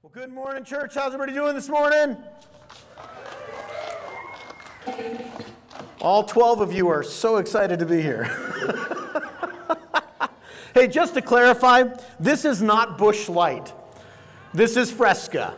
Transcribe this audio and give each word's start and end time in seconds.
Well, 0.00 0.12
good 0.14 0.32
morning, 0.32 0.62
church. 0.62 0.94
How's 0.94 1.12
everybody 1.12 1.32
doing 1.32 1.56
this 1.56 1.68
morning? 1.68 2.16
All 6.00 6.22
12 6.22 6.60
of 6.60 6.72
you 6.72 6.86
are 6.86 7.02
so 7.02 7.38
excited 7.38 7.80
to 7.80 7.84
be 7.84 8.00
here. 8.00 8.22
hey, 10.74 10.86
just 10.86 11.14
to 11.14 11.20
clarify, 11.20 11.82
this 12.20 12.44
is 12.44 12.62
not 12.62 12.96
Busch 12.96 13.28
Light. 13.28 13.72
This 14.54 14.76
is 14.76 14.88
Fresca. 14.88 15.54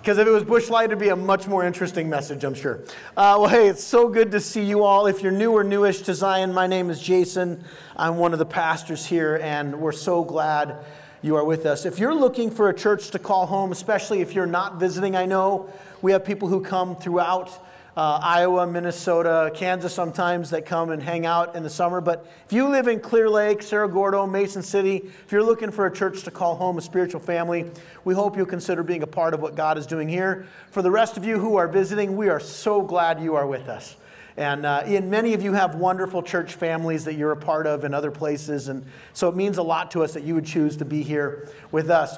Because 0.00 0.18
if 0.18 0.26
it 0.26 0.32
was 0.32 0.42
Busch 0.42 0.68
Light, 0.68 0.86
it'd 0.86 0.98
be 0.98 1.10
a 1.10 1.16
much 1.16 1.46
more 1.46 1.64
interesting 1.64 2.10
message, 2.10 2.42
I'm 2.42 2.54
sure. 2.54 2.80
Uh, 3.16 3.38
well, 3.38 3.46
hey, 3.46 3.68
it's 3.68 3.84
so 3.84 4.08
good 4.08 4.32
to 4.32 4.40
see 4.40 4.64
you 4.64 4.82
all. 4.82 5.06
If 5.06 5.22
you're 5.22 5.30
new 5.30 5.52
or 5.52 5.62
newish 5.62 6.02
to 6.02 6.14
Zion, 6.14 6.52
my 6.52 6.66
name 6.66 6.90
is 6.90 7.00
Jason. 7.00 7.62
I'm 7.96 8.16
one 8.16 8.32
of 8.32 8.40
the 8.40 8.46
pastors 8.46 9.06
here, 9.06 9.38
and 9.40 9.80
we're 9.80 9.92
so 9.92 10.24
glad 10.24 10.84
you 11.22 11.36
are 11.36 11.44
with 11.44 11.66
us. 11.66 11.84
If 11.84 11.98
you're 11.98 12.14
looking 12.14 12.50
for 12.50 12.68
a 12.68 12.74
church 12.74 13.10
to 13.10 13.18
call 13.18 13.46
home, 13.46 13.72
especially 13.72 14.20
if 14.20 14.34
you're 14.34 14.46
not 14.46 14.80
visiting, 14.80 15.16
I 15.16 15.26
know 15.26 15.70
we 16.02 16.12
have 16.12 16.24
people 16.24 16.48
who 16.48 16.60
come 16.60 16.96
throughout 16.96 17.50
uh, 17.96 18.20
Iowa, 18.22 18.66
Minnesota, 18.66 19.50
Kansas 19.54 19.92
sometimes 19.92 20.50
that 20.50 20.64
come 20.64 20.90
and 20.90 21.02
hang 21.02 21.26
out 21.26 21.56
in 21.56 21.62
the 21.62 21.68
summer. 21.70 22.00
But 22.00 22.30
if 22.46 22.52
you 22.52 22.68
live 22.68 22.88
in 22.88 23.00
Clear 23.00 23.28
Lake, 23.28 23.62
Cerro 23.62 23.88
Gordo, 23.88 24.26
Mason 24.26 24.62
City, 24.62 24.96
if 24.96 25.32
you're 25.32 25.42
looking 25.42 25.70
for 25.70 25.86
a 25.86 25.92
church 25.92 26.22
to 26.22 26.30
call 26.30 26.54
home, 26.54 26.78
a 26.78 26.80
spiritual 26.80 27.20
family, 27.20 27.70
we 28.04 28.14
hope 28.14 28.36
you'll 28.36 28.46
consider 28.46 28.82
being 28.82 29.02
a 29.02 29.06
part 29.06 29.34
of 29.34 29.40
what 29.40 29.56
God 29.56 29.76
is 29.76 29.86
doing 29.86 30.08
here. 30.08 30.46
For 30.70 30.82
the 30.82 30.90
rest 30.90 31.16
of 31.16 31.24
you 31.24 31.38
who 31.38 31.56
are 31.56 31.68
visiting, 31.68 32.16
we 32.16 32.28
are 32.28 32.40
so 32.40 32.80
glad 32.80 33.20
you 33.20 33.34
are 33.34 33.46
with 33.46 33.68
us. 33.68 33.96
And, 34.40 34.64
uh, 34.64 34.84
many 35.02 35.34
of 35.34 35.42
you 35.42 35.52
have 35.52 35.74
wonderful 35.74 36.22
church 36.22 36.54
families 36.54 37.04
that 37.04 37.12
you're 37.12 37.32
a 37.32 37.36
part 37.36 37.66
of 37.66 37.84
in 37.84 37.92
other 37.92 38.10
places. 38.10 38.68
And 38.68 38.86
so 39.12 39.28
it 39.28 39.36
means 39.36 39.58
a 39.58 39.62
lot 39.62 39.90
to 39.90 40.02
us 40.02 40.14
that 40.14 40.22
you 40.22 40.34
would 40.34 40.46
choose 40.46 40.78
to 40.78 40.86
be 40.86 41.02
here 41.02 41.50
with 41.72 41.90
us. 41.90 42.16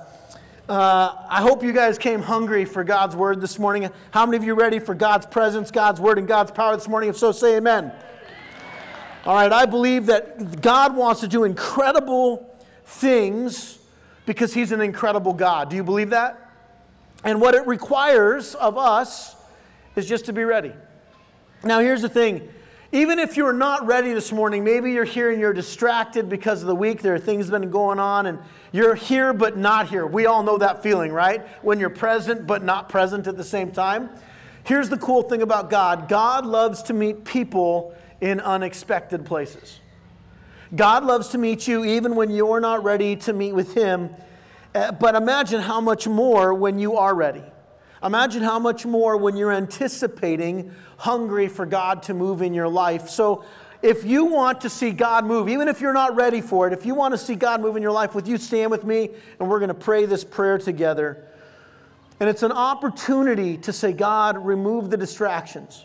Uh, 0.68 1.16
I 1.28 1.42
hope 1.42 1.64
you 1.64 1.72
guys 1.72 1.98
came 1.98 2.22
hungry 2.22 2.64
for 2.64 2.84
God's 2.84 3.16
word 3.16 3.40
this 3.40 3.58
morning. 3.58 3.90
How 4.12 4.24
many 4.24 4.36
of 4.36 4.44
you 4.44 4.54
ready 4.54 4.78
for 4.78 4.94
God's 4.94 5.26
presence, 5.26 5.72
God's 5.72 6.00
word, 6.00 6.16
and 6.16 6.28
God's 6.28 6.52
power 6.52 6.76
this 6.76 6.86
morning? 6.86 7.10
If 7.10 7.16
so, 7.16 7.32
say 7.32 7.56
amen. 7.56 7.90
All 9.26 9.34
right, 9.34 9.52
I 9.52 9.66
believe 9.66 10.06
that 10.06 10.60
God 10.60 10.94
wants 10.94 11.22
to 11.22 11.28
do 11.28 11.42
incredible 11.42 12.56
things 12.84 13.80
because 14.26 14.54
He's 14.54 14.70
an 14.70 14.80
incredible 14.80 15.32
God. 15.32 15.70
Do 15.70 15.74
you 15.74 15.82
believe 15.82 16.10
that? 16.10 16.52
And 17.24 17.40
what 17.40 17.56
it 17.56 17.66
requires 17.66 18.54
of 18.54 18.78
us 18.78 19.34
is 19.96 20.06
just 20.06 20.26
to 20.26 20.32
be 20.32 20.44
ready. 20.44 20.72
Now, 21.64 21.80
here's 21.80 22.02
the 22.02 22.08
thing 22.08 22.48
even 22.94 23.18
if 23.18 23.38
you're 23.38 23.54
not 23.54 23.86
ready 23.86 24.12
this 24.12 24.32
morning, 24.32 24.64
maybe 24.64 24.92
you're 24.92 25.04
here 25.04 25.30
and 25.30 25.40
you're 25.40 25.54
distracted 25.54 26.28
because 26.28 26.60
of 26.60 26.68
the 26.68 26.74
week, 26.74 27.00
there 27.00 27.14
are 27.14 27.18
things 27.18 27.46
that 27.46 27.54
have 27.54 27.62
been 27.62 27.70
going 27.70 27.98
on, 27.98 28.26
and 28.26 28.38
you're 28.70 28.94
here 28.94 29.32
but 29.32 29.56
not 29.56 29.88
here. 29.88 30.06
We 30.06 30.26
all 30.26 30.42
know 30.42 30.58
that 30.58 30.82
feeling, 30.82 31.10
right? 31.10 31.40
When 31.64 31.80
you're 31.80 31.88
present 31.88 32.46
but 32.46 32.62
not 32.62 32.90
present 32.90 33.26
at 33.26 33.38
the 33.38 33.44
same 33.44 33.72
time. 33.72 34.10
Here's 34.64 34.90
the 34.90 34.98
cool 34.98 35.22
thing 35.22 35.40
about 35.40 35.70
God 35.70 36.08
God 36.08 36.44
loves 36.44 36.82
to 36.84 36.92
meet 36.92 37.24
people 37.24 37.94
in 38.20 38.40
unexpected 38.40 39.24
places. 39.24 39.80
God 40.74 41.04
loves 41.04 41.28
to 41.28 41.38
meet 41.38 41.66
you 41.66 41.84
even 41.84 42.14
when 42.14 42.30
you're 42.30 42.60
not 42.60 42.84
ready 42.84 43.16
to 43.16 43.32
meet 43.32 43.52
with 43.52 43.74
Him. 43.74 44.10
Uh, 44.74 44.92
but 44.92 45.14
imagine 45.14 45.60
how 45.60 45.80
much 45.80 46.06
more 46.06 46.54
when 46.54 46.78
you 46.78 46.96
are 46.96 47.14
ready. 47.14 47.42
Imagine 48.02 48.42
how 48.42 48.58
much 48.58 48.84
more 48.84 49.16
when 49.16 49.36
you're 49.36 49.52
anticipating, 49.52 50.72
hungry 50.96 51.48
for 51.48 51.66
God 51.66 52.02
to 52.04 52.14
move 52.14 52.42
in 52.42 52.52
your 52.52 52.68
life. 52.68 53.08
So, 53.08 53.44
if 53.80 54.04
you 54.04 54.24
want 54.24 54.60
to 54.60 54.70
see 54.70 54.92
God 54.92 55.24
move, 55.24 55.48
even 55.48 55.66
if 55.66 55.80
you're 55.80 55.92
not 55.92 56.14
ready 56.14 56.40
for 56.40 56.68
it, 56.68 56.72
if 56.72 56.86
you 56.86 56.94
want 56.94 57.14
to 57.14 57.18
see 57.18 57.34
God 57.34 57.60
move 57.60 57.76
in 57.76 57.82
your 57.82 57.90
life, 57.90 58.14
would 58.14 58.28
you 58.28 58.38
stand 58.38 58.70
with 58.70 58.84
me 58.84 59.10
and 59.40 59.50
we're 59.50 59.58
going 59.58 59.68
to 59.68 59.74
pray 59.74 60.06
this 60.06 60.22
prayer 60.22 60.56
together? 60.56 61.26
And 62.20 62.30
it's 62.30 62.44
an 62.44 62.52
opportunity 62.52 63.56
to 63.58 63.72
say, 63.72 63.92
God, 63.92 64.38
remove 64.38 64.90
the 64.90 64.96
distractions. 64.96 65.84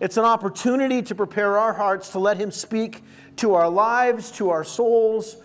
It's 0.00 0.16
an 0.16 0.24
opportunity 0.24 1.02
to 1.02 1.14
prepare 1.16 1.58
our 1.58 1.72
hearts 1.72 2.10
to 2.10 2.20
let 2.20 2.36
Him 2.36 2.52
speak 2.52 3.02
to 3.36 3.54
our 3.54 3.68
lives, 3.68 4.30
to 4.32 4.50
our 4.50 4.62
souls, 4.62 5.36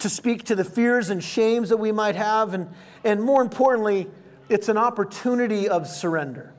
to 0.00 0.10
speak 0.10 0.44
to 0.44 0.54
the 0.54 0.64
fears 0.64 1.08
and 1.08 1.24
shames 1.24 1.70
that 1.70 1.78
we 1.78 1.92
might 1.92 2.16
have, 2.16 2.52
and, 2.52 2.68
and 3.04 3.22
more 3.22 3.40
importantly, 3.40 4.08
it's 4.52 4.68
an 4.68 4.76
opportunity 4.76 5.68
of 5.68 5.88
surrender. 5.88 6.52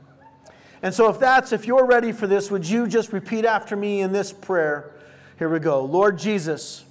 And 0.81 0.93
so, 0.93 1.09
if 1.09 1.19
that's, 1.19 1.53
if 1.53 1.65
you're 1.65 1.85
ready 1.85 2.11
for 2.11 2.27
this, 2.27 2.51
would 2.51 2.67
you 2.67 2.87
just 2.87 3.13
repeat 3.13 3.45
after 3.45 3.75
me 3.75 4.01
in 4.01 4.11
this 4.11 4.33
prayer? 4.33 4.91
Here 5.39 5.47
we 5.47 5.59
go. 5.59 5.85
Lord 5.85 6.17
Jesus, 6.17 6.83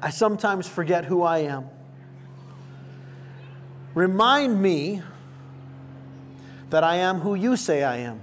I 0.00 0.10
sometimes 0.10 0.68
forget 0.68 1.04
who 1.04 1.22
I 1.22 1.38
am. 1.38 1.64
Remind 3.94 4.60
me 4.60 5.02
that 6.70 6.84
I 6.84 6.96
am 6.96 7.20
who 7.20 7.34
you 7.34 7.56
say 7.56 7.82
I 7.82 7.96
am. 7.98 8.20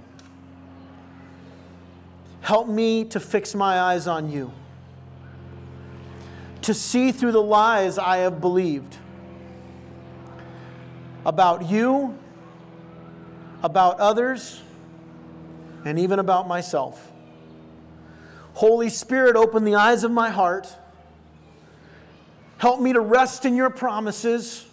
Help 2.40 2.68
me 2.68 3.04
to 3.06 3.20
fix 3.20 3.54
my 3.54 3.80
eyes 3.80 4.06
on 4.06 4.30
you, 4.30 4.52
to 6.62 6.74
see 6.74 7.12
through 7.12 7.32
the 7.32 7.42
lies 7.42 7.98
I 7.98 8.18
have 8.18 8.40
believed 8.40 8.96
about 11.24 11.68
you, 11.68 12.18
about 13.62 14.00
others, 14.00 14.60
and 15.84 15.98
even 15.98 16.18
about 16.18 16.48
myself. 16.48 17.10
Holy 18.54 18.88
Spirit, 18.88 19.36
open 19.36 19.64
the 19.64 19.76
eyes 19.76 20.04
of 20.04 20.10
my 20.10 20.30
heart. 20.30 20.74
Help 22.58 22.80
me 22.80 22.92
to 22.92 23.00
rest 23.00 23.44
in 23.44 23.56
your 23.56 23.70
promises, 23.70 24.66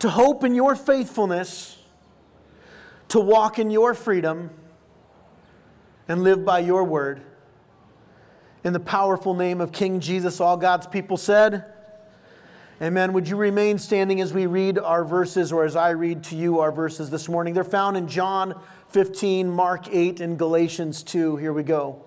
to 0.00 0.10
hope 0.10 0.44
in 0.44 0.54
your 0.54 0.74
faithfulness, 0.74 1.78
to 3.08 3.20
walk 3.20 3.58
in 3.58 3.70
your 3.70 3.94
freedom, 3.94 4.50
and 6.08 6.22
live 6.22 6.44
by 6.44 6.58
your 6.58 6.84
word. 6.84 7.22
In 8.62 8.72
the 8.72 8.80
powerful 8.80 9.34
name 9.34 9.60
of 9.60 9.72
King 9.72 10.00
Jesus, 10.00 10.40
all 10.40 10.56
God's 10.56 10.86
people 10.86 11.16
said, 11.16 11.73
Amen. 12.82 13.12
Would 13.12 13.28
you 13.28 13.36
remain 13.36 13.78
standing 13.78 14.20
as 14.20 14.34
we 14.34 14.46
read 14.46 14.80
our 14.80 15.04
verses, 15.04 15.52
or 15.52 15.64
as 15.64 15.76
I 15.76 15.90
read 15.90 16.24
to 16.24 16.36
you 16.36 16.58
our 16.58 16.72
verses 16.72 17.08
this 17.08 17.28
morning? 17.28 17.54
They're 17.54 17.62
found 17.62 17.96
in 17.96 18.08
John 18.08 18.60
15, 18.88 19.48
Mark 19.48 19.86
8, 19.88 20.20
and 20.20 20.36
Galatians 20.36 21.04
2. 21.04 21.36
Here 21.36 21.52
we 21.52 21.62
go. 21.62 22.04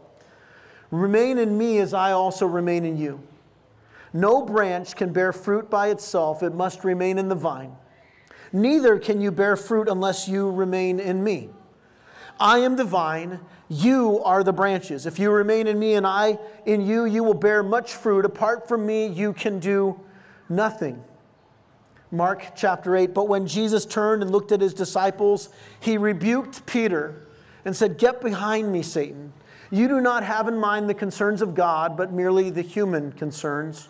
Remain 0.91 1.37
in 1.37 1.57
me 1.57 1.77
as 1.77 1.93
I 1.93 2.11
also 2.11 2.45
remain 2.45 2.83
in 2.83 2.97
you. 2.97 3.21
No 4.11 4.41
branch 4.41 4.93
can 4.97 5.13
bear 5.13 5.31
fruit 5.31 5.69
by 5.69 5.87
itself, 5.87 6.43
it 6.43 6.53
must 6.53 6.83
remain 6.83 7.17
in 7.17 7.29
the 7.29 7.35
vine. 7.35 7.73
Neither 8.51 8.99
can 8.99 9.21
you 9.21 9.31
bear 9.31 9.55
fruit 9.55 9.87
unless 9.87 10.27
you 10.27 10.51
remain 10.51 10.99
in 10.99 11.23
me. 11.23 11.49
I 12.41 12.59
am 12.59 12.75
the 12.75 12.83
vine, 12.83 13.39
you 13.69 14.21
are 14.21 14.43
the 14.43 14.53
branches. 14.53 15.05
If 15.05 15.17
you 15.17 15.31
remain 15.31 15.67
in 15.67 15.79
me 15.79 15.93
and 15.93 16.05
I 16.05 16.39
in 16.65 16.81
you, 16.81 17.05
you 17.05 17.23
will 17.23 17.33
bear 17.33 17.63
much 17.63 17.93
fruit. 17.93 18.25
Apart 18.25 18.67
from 18.67 18.85
me, 18.85 19.07
you 19.07 19.31
can 19.31 19.59
do 19.59 19.99
nothing. 20.49 21.03
Mark 22.11 22.55
chapter 22.55 22.95
8. 22.95 23.13
But 23.13 23.27
when 23.27 23.47
Jesus 23.47 23.85
turned 23.85 24.21
and 24.21 24.31
looked 24.31 24.51
at 24.51 24.61
his 24.61 24.73
disciples, 24.73 25.49
he 25.79 25.97
rebuked 25.97 26.65
Peter 26.65 27.27
and 27.65 27.75
said, 27.75 27.97
Get 27.97 28.21
behind 28.21 28.71
me, 28.71 28.81
Satan. 28.81 29.33
You 29.69 29.87
do 29.87 29.99
not 29.99 30.23
have 30.23 30.47
in 30.47 30.57
mind 30.57 30.89
the 30.89 30.93
concerns 30.93 31.41
of 31.41 31.53
God, 31.53 31.97
but 31.97 32.13
merely 32.13 32.49
the 32.49 32.61
human 32.61 33.11
concerns. 33.11 33.89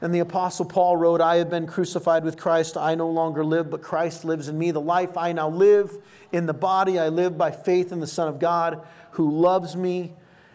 And 0.00 0.14
the 0.14 0.20
Apostle 0.20 0.64
Paul 0.64 0.96
wrote, 0.96 1.20
I 1.20 1.36
have 1.36 1.50
been 1.50 1.66
crucified 1.66 2.24
with 2.24 2.36
Christ. 2.36 2.76
I 2.76 2.94
no 2.94 3.08
longer 3.08 3.44
live, 3.44 3.70
but 3.70 3.82
Christ 3.82 4.24
lives 4.24 4.48
in 4.48 4.58
me. 4.58 4.70
The 4.70 4.80
life 4.80 5.16
I 5.16 5.32
now 5.32 5.48
live 5.48 5.96
in 6.32 6.46
the 6.46 6.54
body, 6.54 6.98
I 6.98 7.08
live 7.08 7.36
by 7.36 7.50
faith 7.50 7.92
in 7.92 8.00
the 8.00 8.06
Son 8.06 8.28
of 8.28 8.38
God 8.38 8.86
who 9.12 9.30
loves 9.30 9.74
me 9.74 10.12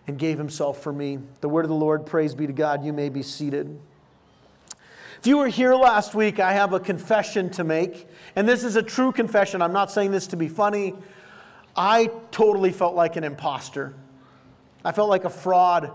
and 0.07 0.17
gave 0.17 0.37
himself 0.37 0.81
for 0.81 0.93
me. 0.93 1.19
The 1.41 1.49
word 1.49 1.65
of 1.65 1.69
the 1.69 1.75
Lord, 1.75 2.05
praise 2.05 2.35
be 2.35 2.45
to 2.47 2.53
God. 2.53 2.83
You 2.83 2.93
may 2.93 3.09
be 3.09 3.23
seated. 3.23 3.79
If 5.21 5.27
you 5.27 5.37
were 5.37 5.49
here 5.49 5.75
last 5.75 6.15
week, 6.15 6.39
I 6.39 6.53
have 6.53 6.73
a 6.73 6.79
confession 6.79 7.51
to 7.51 7.63
make. 7.63 8.07
And 8.35 8.49
this 8.49 8.63
is 8.63 8.75
a 8.75 8.81
true 8.81 9.11
confession. 9.11 9.61
I'm 9.61 9.71
not 9.71 9.91
saying 9.91 10.09
this 10.09 10.25
to 10.25 10.35
be 10.35 10.47
funny. 10.47 10.95
I 11.75 12.09
totally 12.31 12.71
felt 12.71 12.95
like 12.95 13.17
an 13.17 13.23
imposter. 13.23 13.93
I 14.83 14.91
felt 14.93 15.11
like 15.11 15.23
a 15.23 15.29
fraud 15.29 15.91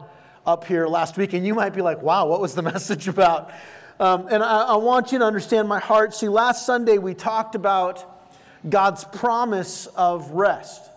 up 0.47 0.63
here 0.63 0.87
last 0.87 1.17
week. 1.17 1.33
And 1.33 1.45
you 1.45 1.57
might 1.57 1.71
be 1.71 1.83
like, 1.83 2.03
wow, 2.03 2.29
what 2.29 2.41
was 2.41 2.55
the 2.55 2.63
message 2.73 3.09
about? 3.09 3.51
Um, 3.99 4.29
and 4.31 4.45
I, 4.45 4.63
I 4.63 4.77
want 4.77 5.11
you 5.11 5.19
to 5.19 5.25
understand 5.25 5.69
my 5.69 5.81
heart. 5.81 6.15
See, 6.15 6.29
last 6.29 6.65
Sunday 6.65 6.99
we 6.99 7.13
talked 7.13 7.57
about 7.57 8.31
God's 8.69 9.03
promise 9.03 9.87
of 9.97 10.31
rest. 10.31 10.89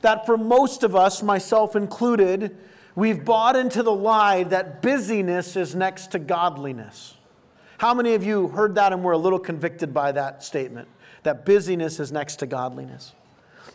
That 0.00 0.24
for 0.24 0.38
most 0.38 0.82
of 0.82 0.96
us, 0.96 1.22
myself 1.22 1.76
included, 1.76 2.56
we've 2.94 3.22
bought 3.22 3.54
into 3.54 3.82
the 3.82 3.92
lie 3.92 4.44
that 4.44 4.80
busyness 4.80 5.56
is 5.56 5.74
next 5.74 6.12
to 6.12 6.18
godliness. 6.18 7.13
How 7.84 7.92
many 7.92 8.14
of 8.14 8.24
you 8.24 8.48
heard 8.48 8.76
that 8.76 8.94
and 8.94 9.04
were 9.04 9.12
a 9.12 9.18
little 9.18 9.38
convicted 9.38 9.92
by 9.92 10.10
that 10.12 10.42
statement? 10.42 10.88
That 11.22 11.44
busyness 11.44 12.00
is 12.00 12.10
next 12.10 12.36
to 12.36 12.46
godliness. 12.46 13.12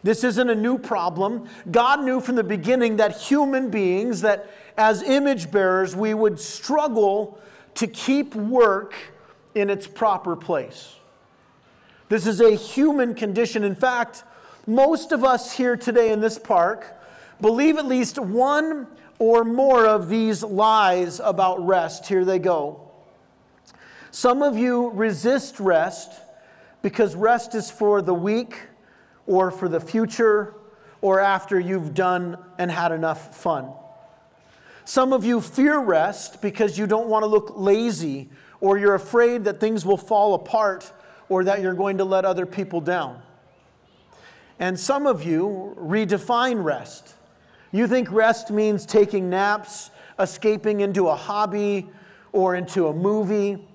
This 0.01 0.23
isn't 0.23 0.49
a 0.49 0.55
new 0.55 0.79
problem. 0.79 1.47
God 1.69 2.03
knew 2.03 2.19
from 2.19 2.33
the 2.33 2.43
beginning 2.43 2.95
that 2.95 3.15
human 3.15 3.69
beings, 3.69 4.21
that 4.21 4.49
as 4.77 5.03
image 5.03 5.51
bearers, 5.51 5.95
we 5.95 6.15
would 6.15 6.39
struggle 6.39 7.39
to 7.75 7.85
keep 7.85 8.33
work 8.33 8.95
in 9.53 9.69
its 9.69 9.85
proper 9.85 10.35
place. 10.35 10.95
This 12.07 12.25
is 12.25 12.41
a 12.41 12.55
human 12.55 13.13
condition. 13.13 13.63
In 13.63 13.75
fact, 13.75 14.23
most 14.65 15.11
of 15.11 15.23
us 15.23 15.51
here 15.51 15.77
today 15.77 16.11
in 16.11 16.19
this 16.19 16.39
park 16.39 16.99
believe 17.41 17.77
at 17.77 17.85
least 17.85 18.17
one 18.17 18.87
or 19.19 19.43
more 19.43 19.85
of 19.85 20.09
these 20.09 20.41
lies 20.41 21.19
about 21.19 21.63
rest. 21.63 22.07
Here 22.07 22.25
they 22.25 22.39
go. 22.39 22.88
Some 24.11 24.41
of 24.41 24.57
you 24.57 24.89
resist 24.89 25.59
rest 25.59 26.11
because 26.81 27.15
rest 27.15 27.55
is 27.55 27.69
for 27.69 28.01
the 28.01 28.13
weak 28.13 28.57
or 29.27 29.51
for 29.51 29.69
the 29.69 29.79
future 29.79 30.55
or 31.01 31.19
after 31.19 31.59
you've 31.59 31.93
done 31.93 32.37
and 32.57 32.71
had 32.71 32.91
enough 32.91 33.37
fun. 33.37 33.71
Some 34.85 35.13
of 35.13 35.23
you 35.23 35.39
fear 35.39 35.79
rest 35.79 36.41
because 36.41 36.77
you 36.77 36.87
don't 36.87 37.07
want 37.07 37.23
to 37.23 37.27
look 37.27 37.53
lazy 37.55 38.29
or 38.59 38.77
you're 38.77 38.95
afraid 38.95 39.43
that 39.43 39.59
things 39.59 39.85
will 39.85 39.97
fall 39.97 40.33
apart 40.33 40.91
or 41.29 41.43
that 41.43 41.61
you're 41.61 41.75
going 41.75 41.99
to 41.99 42.05
let 42.05 42.25
other 42.25 42.45
people 42.45 42.81
down. 42.81 43.21
And 44.57 44.77
some 44.77 45.05
of 45.05 45.23
you 45.23 45.75
redefine 45.79 46.63
rest. 46.63 47.13
You 47.71 47.87
think 47.87 48.11
rest 48.11 48.49
means 48.49 48.85
taking 48.85 49.29
naps, 49.29 49.91
escaping 50.17 50.81
into 50.81 51.07
a 51.07 51.15
hobby 51.15 51.87
or 52.31 52.55
into 52.55 52.87
a 52.87 52.93
movie, 52.93 53.68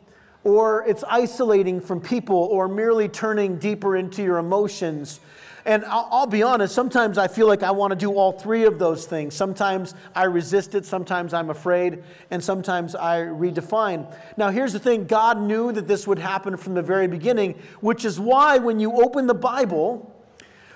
or 0.44 0.84
it's 0.86 1.02
isolating 1.04 1.80
from 1.80 2.00
people 2.00 2.36
or 2.36 2.68
merely 2.68 3.08
turning 3.08 3.56
deeper 3.56 3.96
into 3.96 4.22
your 4.22 4.38
emotions 4.38 5.20
and 5.66 5.84
I'll, 5.86 6.08
I'll, 6.10 6.26
be 6.26 6.42
honest, 6.42 6.74
sometimes 6.74 7.16
I 7.16 7.26
feel 7.26 7.46
like 7.46 7.62
I 7.62 7.70
want 7.70 7.92
to 7.92 7.96
do 7.96 8.12
all 8.12 8.32
three 8.32 8.64
of 8.64 8.78
those 8.78 9.06
things. 9.06 9.34
Sometimes 9.34 9.94
I 10.14 10.24
resist 10.24 10.74
it, 10.74 10.84
sometimes 10.84 11.32
I'm 11.32 11.48
afraid, 11.48 12.02
and 12.30 12.44
sometimes 12.44 12.94
I 12.94 13.20
redefine. 13.20 14.14
Now, 14.36 14.50
here's 14.50 14.74
the 14.74 14.78
thing 14.78 15.06
God 15.06 15.40
knew 15.40 15.72
that 15.72 15.88
this 15.88 16.06
would 16.06 16.18
happen 16.18 16.56
from 16.58 16.74
the 16.74 16.82
very 16.82 17.08
beginning, 17.08 17.54
which 17.80 18.04
is 18.04 18.20
why 18.20 18.58
when 18.58 18.78
you 18.78 18.92
open 18.92 19.26
the 19.26 19.34
Bible, 19.34 20.10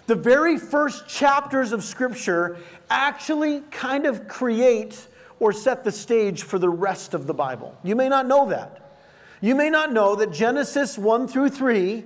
the 0.07 0.15
very 0.15 0.57
first 0.57 1.07
chapters 1.07 1.73
of 1.73 1.85
Scripture 1.85 2.57
actually 2.89 3.61
kind 3.71 4.07
of 4.07 4.27
create 4.27 5.07
or 5.39 5.53
set 5.53 5.85
the 5.85 5.93
stage 5.93 6.45
for 6.45 6.59
the 6.59 6.69
rest 6.69 7.13
of 7.13 7.27
the 7.27 7.35
Bible. 7.35 7.77
You 7.85 7.95
may 7.95 8.09
not 8.09 8.27
know 8.27 8.49
that. 8.49 8.88
You 9.41 9.55
may 9.55 9.71
not 9.71 9.93
know 9.93 10.17
that 10.17 10.33
Genesis 10.33 10.99
1 10.99 11.29
through 11.29 11.51
3 11.51 12.05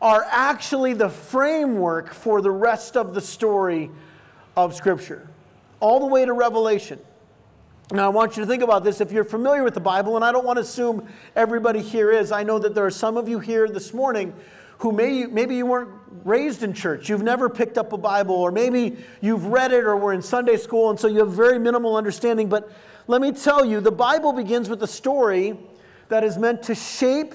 are 0.00 0.26
actually 0.30 0.94
the 0.94 1.10
framework 1.10 2.14
for 2.14 2.40
the 2.40 2.50
rest 2.50 2.96
of 2.96 3.14
the 3.14 3.20
story 3.20 3.90
of 4.56 4.74
Scripture, 4.74 5.28
all 5.78 6.00
the 6.00 6.06
way 6.06 6.24
to 6.24 6.32
Revelation. 6.32 6.98
Now, 7.92 8.06
I 8.06 8.08
want 8.08 8.36
you 8.36 8.44
to 8.44 8.46
think 8.46 8.62
about 8.62 8.82
this. 8.82 9.00
If 9.00 9.12
you're 9.12 9.24
familiar 9.24 9.62
with 9.62 9.74
the 9.74 9.80
Bible, 9.80 10.16
and 10.16 10.24
I 10.24 10.32
don't 10.32 10.46
want 10.46 10.56
to 10.56 10.62
assume 10.62 11.06
everybody 11.36 11.80
here 11.80 12.10
is, 12.12 12.32
I 12.32 12.44
know 12.44 12.58
that 12.58 12.74
there 12.74 12.86
are 12.86 12.90
some 12.90 13.16
of 13.16 13.28
you 13.28 13.40
here 13.40 13.68
this 13.68 13.92
morning 13.92 14.32
who 14.78 14.92
may, 14.92 15.26
maybe 15.26 15.56
you 15.56 15.66
weren't 15.66 15.90
raised 16.24 16.62
in 16.62 16.72
church, 16.72 17.10
you've 17.10 17.22
never 17.22 17.50
picked 17.50 17.76
up 17.76 17.92
a 17.92 17.98
Bible, 17.98 18.36
or 18.36 18.50
maybe 18.50 18.96
you've 19.20 19.46
read 19.46 19.72
it 19.72 19.84
or 19.84 19.96
were 19.96 20.14
in 20.14 20.22
Sunday 20.22 20.56
school, 20.56 20.88
and 20.88 20.98
so 20.98 21.08
you 21.08 21.18
have 21.18 21.32
very 21.32 21.58
minimal 21.58 21.96
understanding. 21.96 22.48
But 22.48 22.72
let 23.06 23.20
me 23.20 23.32
tell 23.32 23.64
you, 23.64 23.80
the 23.80 23.92
Bible 23.92 24.32
begins 24.32 24.70
with 24.70 24.82
a 24.82 24.86
story 24.86 25.58
that 26.10 26.24
is 26.24 26.36
meant 26.36 26.62
to 26.64 26.74
shape 26.74 27.34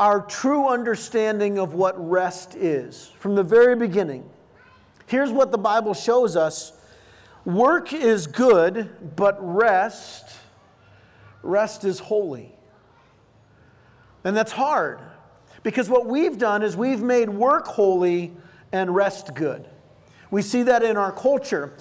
our 0.00 0.22
true 0.22 0.68
understanding 0.68 1.58
of 1.58 1.74
what 1.74 1.94
rest 1.98 2.54
is 2.54 3.12
from 3.18 3.34
the 3.34 3.42
very 3.42 3.76
beginning. 3.76 4.28
Here's 5.06 5.30
what 5.30 5.52
the 5.52 5.58
Bible 5.58 5.94
shows 5.94 6.34
us 6.36 6.72
work 7.44 7.92
is 7.92 8.26
good, 8.26 9.16
but 9.16 9.36
rest, 9.40 10.36
rest 11.42 11.84
is 11.84 11.98
holy. 11.98 12.52
And 14.24 14.36
that's 14.36 14.52
hard 14.52 15.00
because 15.62 15.88
what 15.88 16.06
we've 16.06 16.38
done 16.38 16.62
is 16.62 16.76
we've 16.76 17.02
made 17.02 17.28
work 17.28 17.66
holy 17.66 18.32
and 18.72 18.94
rest 18.94 19.34
good. 19.34 19.68
We 20.30 20.40
see 20.42 20.62
that 20.64 20.82
in 20.82 20.96
our 20.96 21.12
culture. 21.12 21.74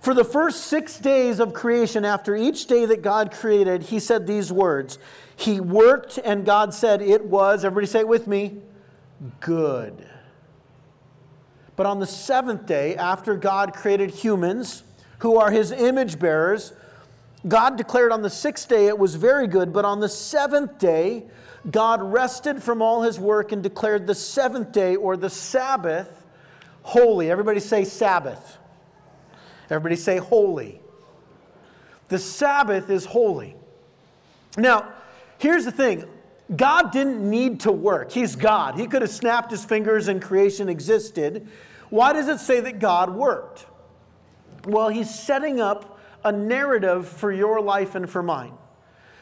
For 0.00 0.14
the 0.14 0.24
first 0.24 0.66
six 0.66 0.98
days 0.98 1.40
of 1.40 1.52
creation, 1.52 2.04
after 2.04 2.36
each 2.36 2.66
day 2.66 2.86
that 2.86 3.02
God 3.02 3.32
created, 3.32 3.82
he 3.82 3.98
said 3.98 4.26
these 4.26 4.52
words 4.52 4.98
He 5.38 5.60
worked, 5.60 6.18
and 6.18 6.44
God 6.44 6.74
said 6.74 7.00
it 7.00 7.24
was, 7.24 7.64
everybody 7.64 7.86
say 7.86 8.00
it 8.00 8.08
with 8.08 8.26
me, 8.26 8.56
good. 9.38 10.04
But 11.76 11.86
on 11.86 12.00
the 12.00 12.08
seventh 12.08 12.66
day, 12.66 12.96
after 12.96 13.36
God 13.36 13.72
created 13.72 14.10
humans, 14.10 14.82
who 15.18 15.36
are 15.36 15.52
his 15.52 15.70
image 15.70 16.18
bearers, 16.18 16.72
God 17.46 17.76
declared 17.76 18.10
on 18.10 18.22
the 18.22 18.30
sixth 18.30 18.68
day 18.68 18.88
it 18.88 18.98
was 18.98 19.14
very 19.14 19.46
good, 19.46 19.72
but 19.72 19.84
on 19.84 20.00
the 20.00 20.08
seventh 20.08 20.76
day, 20.78 21.24
God 21.70 22.02
rested 22.02 22.60
from 22.60 22.82
all 22.82 23.02
his 23.02 23.20
work 23.20 23.52
and 23.52 23.62
declared 23.62 24.08
the 24.08 24.16
seventh 24.16 24.72
day 24.72 24.96
or 24.96 25.16
the 25.16 25.30
Sabbath 25.30 26.26
holy. 26.82 27.30
Everybody 27.30 27.60
say 27.60 27.84
Sabbath. 27.84 28.58
Everybody 29.70 29.94
say 29.94 30.16
holy. 30.16 30.80
The 32.08 32.18
Sabbath 32.18 32.90
is 32.90 33.04
holy. 33.04 33.54
Now, 34.56 34.94
here's 35.38 35.64
the 35.64 35.72
thing 35.72 36.04
God 36.54 36.92
didn't 36.92 37.28
need 37.28 37.60
to 37.60 37.72
work. 37.72 38.12
He's 38.12 38.36
God. 38.36 38.76
He 38.76 38.86
could 38.86 39.02
have 39.02 39.10
snapped 39.10 39.50
his 39.50 39.64
fingers 39.64 40.08
and 40.08 40.20
creation 40.20 40.68
existed. 40.68 41.48
Why 41.90 42.12
does 42.12 42.28
it 42.28 42.38
say 42.38 42.60
that 42.60 42.78
God 42.78 43.14
worked? 43.14 43.66
Well, 44.66 44.88
he's 44.88 45.12
setting 45.12 45.60
up 45.60 45.98
a 46.24 46.32
narrative 46.32 47.08
for 47.08 47.32
your 47.32 47.60
life 47.60 47.94
and 47.94 48.08
for 48.08 48.22
mine. 48.22 48.52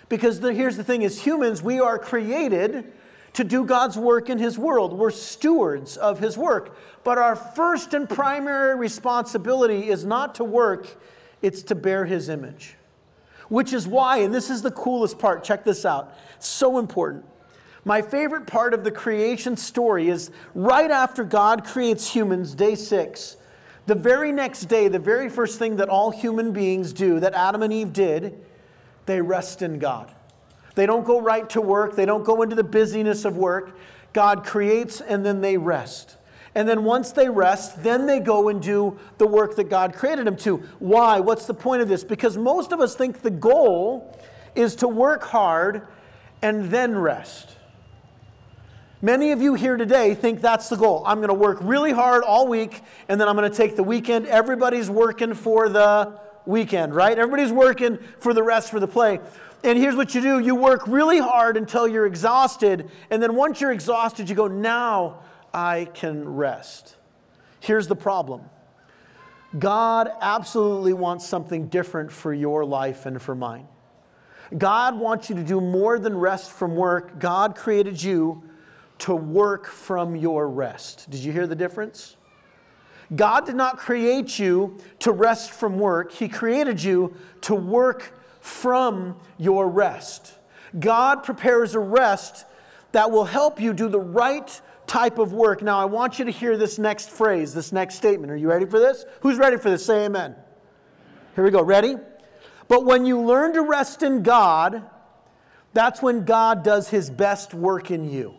Because 0.09 0.41
the, 0.41 0.53
here's 0.53 0.77
the 0.77 0.85
thing 0.85 1.05
as 1.05 1.21
humans, 1.21 1.63
we 1.63 1.81
are 1.81 1.99
created 1.99 2.93
to 3.35 3.45
do 3.45 3.65
God's 3.65 3.99
work 3.99 4.31
in 4.31 4.39
His 4.39 4.59
world. 4.59 4.93
We're 4.93 5.11
stewards 5.11 5.97
of 5.97 6.21
His 6.21 6.39
work. 6.39 6.79
But 7.05 7.19
our 7.19 7.37
first 7.37 7.93
and 7.93 8.09
primary 8.09 8.77
responsibility 8.77 9.89
is 9.89 10.05
not 10.05 10.37
to 10.37 10.45
work, 10.45 10.97
it's 11.43 11.63
to 11.65 11.75
bear 11.75 12.07
His 12.07 12.29
image. 12.29 12.77
Which 13.49 13.73
is 13.73 13.87
why, 13.87 14.19
and 14.19 14.35
this 14.35 14.51
is 14.51 14.63
the 14.63 14.71
coolest 14.71 15.19
part, 15.19 15.45
check 15.45 15.65
this 15.65 15.85
out, 15.85 16.15
so 16.39 16.79
important. 16.79 17.25
My 17.85 18.03
favorite 18.03 18.47
part 18.47 18.75
of 18.75 18.83
the 18.83 18.91
creation 18.91 19.57
story 19.57 20.09
is 20.09 20.33
right 20.55 20.91
after 20.91 21.23
God 21.23 21.65
creates 21.65 22.13
humans, 22.13 22.55
day 22.55 22.75
six, 22.75 23.37
the 23.87 23.95
very 23.95 24.33
next 24.33 24.63
day, 24.65 24.89
the 24.89 24.99
very 24.99 25.29
first 25.29 25.61
thing 25.61 25.77
that 25.77 25.89
all 25.89 26.11
human 26.11 26.53
beings 26.53 26.93
do, 26.93 27.21
that 27.21 27.35
Adam 27.35 27.63
and 27.63 27.73
Eve 27.73 27.93
did, 27.93 28.45
they 29.07 29.21
rest 29.21 29.63
in 29.63 29.79
God. 29.79 30.11
They 30.75 30.87
don't 30.87 31.05
go 31.05 31.21
right 31.21 31.49
to 31.51 31.61
work, 31.61 31.95
they 31.95 32.05
don't 32.05 32.25
go 32.25 32.43
into 32.43 32.57
the 32.57 32.65
busyness 32.65 33.25
of 33.25 33.37
work. 33.37 33.79
God 34.13 34.45
creates 34.45 35.01
and 35.01 35.25
then 35.25 35.41
they 35.41 35.57
rest. 35.57 36.17
And 36.57 36.67
then 36.67 36.85
once 36.85 37.13
they 37.13 37.29
rest, 37.29 37.83
then 37.83 38.07
they 38.07 38.19
go 38.19 38.49
and 38.49 38.63
do 38.63 38.99
the 39.19 39.27
work 39.27 39.57
that 39.57 39.69
God 39.69 39.93
created 39.93 40.27
them 40.27 40.39
to. 40.39 40.57
Why? 40.79 41.21
What's 41.21 41.45
the 41.45 41.53
point 41.53 41.83
of 41.83 41.89
this? 41.89 42.03
Because 42.03 42.39
most 42.39 42.73
of 42.73 42.81
us 42.81 42.95
think 42.95 43.21
the 43.21 43.31
goal 43.31 44.19
is 44.55 44.75
to 44.77 44.89
work 44.89 45.23
hard 45.23 45.87
and 46.41 46.71
then 46.71 46.97
rest. 46.97 47.51
Many 49.03 49.33
of 49.33 49.43
you 49.43 49.53
here 49.53 49.77
today 49.77 50.15
think 50.15 50.41
that's 50.41 50.71
the 50.71 50.77
goal. 50.77 51.03
I'm 51.05 51.19
going 51.19 51.29
to 51.29 51.35
work 51.35 51.59
really 51.61 51.93
hard 51.93 52.25
all 52.25 52.49
week 52.49 52.81
and 53.11 53.21
then 53.21 53.29
I'm 53.29 53.37
going 53.37 53.51
to 53.51 53.55
take 53.55 53.77
the 53.77 53.85
weekend. 53.85 54.27
Everybody's 54.27 54.89
working 54.89 55.35
for 55.35 55.69
the 55.69 56.19
weekend, 56.47 56.95
right? 56.95 57.19
Everybody's 57.19 57.53
working 57.53 57.99
for 58.19 58.33
the 58.33 58.43
rest, 58.43 58.71
for 58.71 58.81
the 58.81 58.89
play. 58.89 59.21
And 59.63 59.77
here's 59.77 59.95
what 59.95 60.15
you 60.15 60.23
do 60.23 60.39
you 60.39 60.55
work 60.55 60.87
really 60.87 61.19
hard 61.19 61.59
until 61.59 61.87
you're 61.87 62.07
exhausted. 62.07 62.91
And 63.11 63.23
then 63.23 63.35
once 63.35 63.61
you're 63.61 63.73
exhausted, 63.73 64.31
you 64.31 64.35
go, 64.35 64.47
now 64.47 65.19
I 65.57 65.87
can 65.95 66.29
rest. 66.29 66.97
Here's 67.61 67.89
the 67.89 67.97
problem 67.97 68.43
God 69.59 70.11
absolutely 70.21 70.93
wants 70.93 71.27
something 71.27 71.69
different 71.69 72.13
for 72.13 72.35
your 72.35 72.65
life 72.65 73.07
and 73.07 73.21
for 73.21 73.35
mine. 73.35 73.67
God 74.57 74.99
wants 75.01 75.31
you 75.31 75.37
to 75.37 75.43
do 75.43 75.61
more 75.61 75.99
than 75.99 76.17
rest 76.17 76.53
from 76.53 76.77
work. 76.77 77.19
God 77.19 77.57
created 77.57 78.01
you 78.01 78.43
to 78.99 79.17
work 79.17 79.67
from 79.67 80.15
your 80.15 80.49
rest. 80.49 81.11
Did 81.11 81.21
you 81.21 81.33
hear 81.33 81.47
the 81.47 81.57
difference? 81.57 82.17
God 83.15 83.47
did 83.47 83.57
not 83.57 83.79
create 83.79 84.39
you 84.39 84.79
to 85.01 85.13
rest 85.13 85.53
from 85.53 85.79
work, 85.79 86.13
He 86.13 86.29
created 86.29 86.83
you 86.83 87.17
to 87.43 87.55
work 87.55 88.13
from 88.41 89.17
your 89.39 89.69
rest. 89.69 90.35
God 90.79 91.23
prepares 91.23 91.75
a 91.75 91.81
rest 91.81 92.45
that 92.93 93.11
will 93.11 93.25
help 93.25 93.61
you 93.61 93.73
do 93.73 93.89
the 93.89 94.01
right 94.01 94.61
type 94.87 95.19
of 95.19 95.33
work. 95.33 95.63
Now, 95.63 95.79
I 95.79 95.85
want 95.85 96.19
you 96.19 96.25
to 96.25 96.31
hear 96.31 96.57
this 96.57 96.79
next 96.79 97.11
phrase, 97.11 97.53
this 97.53 97.73
next 97.73 97.97
statement. 97.97 98.33
Are 98.33 98.37
you 98.37 98.49
ready 98.49 98.67
for 98.67 98.79
this? 98.79 99.05
Who's 99.21 99.39
ready 99.39 99.57
for 99.57 99.71
this? 99.71 99.85
Say 99.85 100.05
amen. 100.05 100.35
Here 101.35 101.45
we 101.45 101.51
go. 101.51 101.63
Ready? 101.63 101.97
But 102.69 102.85
when 102.85 103.07
you 103.07 103.21
learn 103.21 103.53
to 103.55 103.63
rest 103.63 104.03
in 104.03 104.23
God, 104.23 104.83
that's 105.73 106.03
when 106.03 106.25
God 106.25 106.65
does 106.65 106.89
his 106.89 107.11
best 107.11 107.55
work 107.55 107.91
in 107.91 108.11
you. 108.11 108.35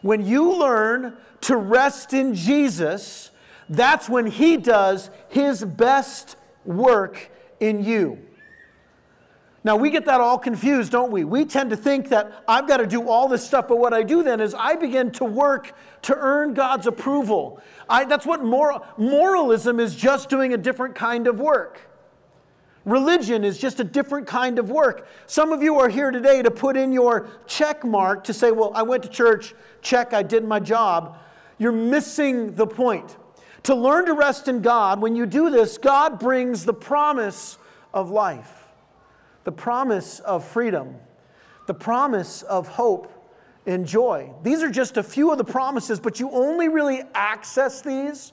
When 0.00 0.26
you 0.26 0.58
learn 0.58 1.16
to 1.42 1.56
rest 1.56 2.12
in 2.12 2.34
Jesus, 2.34 3.30
that's 3.68 4.08
when 4.08 4.26
he 4.26 4.56
does 4.56 5.10
his 5.28 5.64
best 5.64 6.36
work 6.64 7.30
in 7.60 7.84
you. 7.84 8.18
Now, 9.64 9.76
we 9.76 9.90
get 9.90 10.06
that 10.06 10.20
all 10.20 10.38
confused, 10.38 10.90
don't 10.90 11.12
we? 11.12 11.22
We 11.22 11.44
tend 11.44 11.70
to 11.70 11.76
think 11.76 12.08
that 12.08 12.42
I've 12.48 12.66
got 12.66 12.78
to 12.78 12.86
do 12.86 13.08
all 13.08 13.28
this 13.28 13.46
stuff, 13.46 13.68
but 13.68 13.78
what 13.78 13.94
I 13.94 14.02
do 14.02 14.24
then 14.24 14.40
is 14.40 14.54
I 14.54 14.74
begin 14.74 15.12
to 15.12 15.24
work 15.24 15.72
to 16.02 16.16
earn 16.16 16.52
God's 16.52 16.88
approval. 16.88 17.62
I, 17.88 18.04
that's 18.04 18.26
what 18.26 18.42
moral, 18.42 18.84
moralism 18.96 19.78
is 19.78 19.94
just 19.94 20.28
doing 20.28 20.52
a 20.52 20.56
different 20.56 20.96
kind 20.96 21.28
of 21.28 21.38
work. 21.38 21.80
Religion 22.84 23.44
is 23.44 23.56
just 23.56 23.78
a 23.78 23.84
different 23.84 24.26
kind 24.26 24.58
of 24.58 24.68
work. 24.68 25.06
Some 25.26 25.52
of 25.52 25.62
you 25.62 25.78
are 25.78 25.88
here 25.88 26.10
today 26.10 26.42
to 26.42 26.50
put 26.50 26.76
in 26.76 26.90
your 26.90 27.28
check 27.46 27.84
mark 27.84 28.24
to 28.24 28.34
say, 28.34 28.50
Well, 28.50 28.72
I 28.74 28.82
went 28.82 29.04
to 29.04 29.08
church, 29.08 29.54
check, 29.80 30.12
I 30.12 30.24
did 30.24 30.44
my 30.44 30.58
job. 30.58 31.18
You're 31.58 31.70
missing 31.70 32.56
the 32.56 32.66
point. 32.66 33.16
To 33.64 33.76
learn 33.76 34.06
to 34.06 34.14
rest 34.14 34.48
in 34.48 34.60
God, 34.60 35.00
when 35.00 35.14
you 35.14 35.24
do 35.24 35.50
this, 35.50 35.78
God 35.78 36.18
brings 36.18 36.64
the 36.64 36.74
promise 36.74 37.58
of 37.94 38.10
life 38.10 38.61
the 39.44 39.52
promise 39.52 40.20
of 40.20 40.46
freedom, 40.46 40.96
the 41.66 41.74
promise 41.74 42.42
of 42.42 42.68
hope 42.68 43.12
and 43.66 43.86
joy. 43.86 44.30
These 44.42 44.62
are 44.62 44.70
just 44.70 44.96
a 44.96 45.02
few 45.02 45.30
of 45.30 45.38
the 45.38 45.44
promises, 45.44 46.00
but 46.00 46.20
you 46.20 46.30
only 46.30 46.68
really 46.68 47.02
access 47.14 47.80
these 47.80 48.32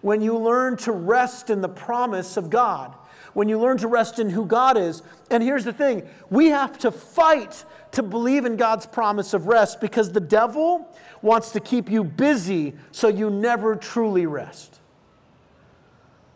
when 0.00 0.20
you 0.20 0.36
learn 0.36 0.76
to 0.76 0.92
rest 0.92 1.50
in 1.50 1.60
the 1.60 1.68
promise 1.68 2.36
of 2.36 2.50
God, 2.50 2.94
when 3.32 3.48
you 3.48 3.58
learn 3.58 3.78
to 3.78 3.88
rest 3.88 4.18
in 4.18 4.28
who 4.28 4.44
God 4.44 4.76
is. 4.76 5.02
And 5.30 5.42
here's 5.42 5.64
the 5.64 5.72
thing 5.72 6.06
we 6.30 6.48
have 6.48 6.78
to 6.80 6.90
fight 6.90 7.64
to 7.92 8.02
believe 8.02 8.44
in 8.44 8.56
God's 8.56 8.86
promise 8.86 9.34
of 9.34 9.46
rest 9.46 9.80
because 9.80 10.12
the 10.12 10.20
devil 10.20 10.94
wants 11.22 11.52
to 11.52 11.60
keep 11.60 11.90
you 11.90 12.04
busy 12.04 12.74
so 12.90 13.08
you 13.08 13.30
never 13.30 13.76
truly 13.76 14.26
rest. 14.26 14.80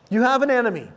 You 0.08 0.22
have 0.22 0.42
an 0.42 0.50
enemy. 0.50 0.88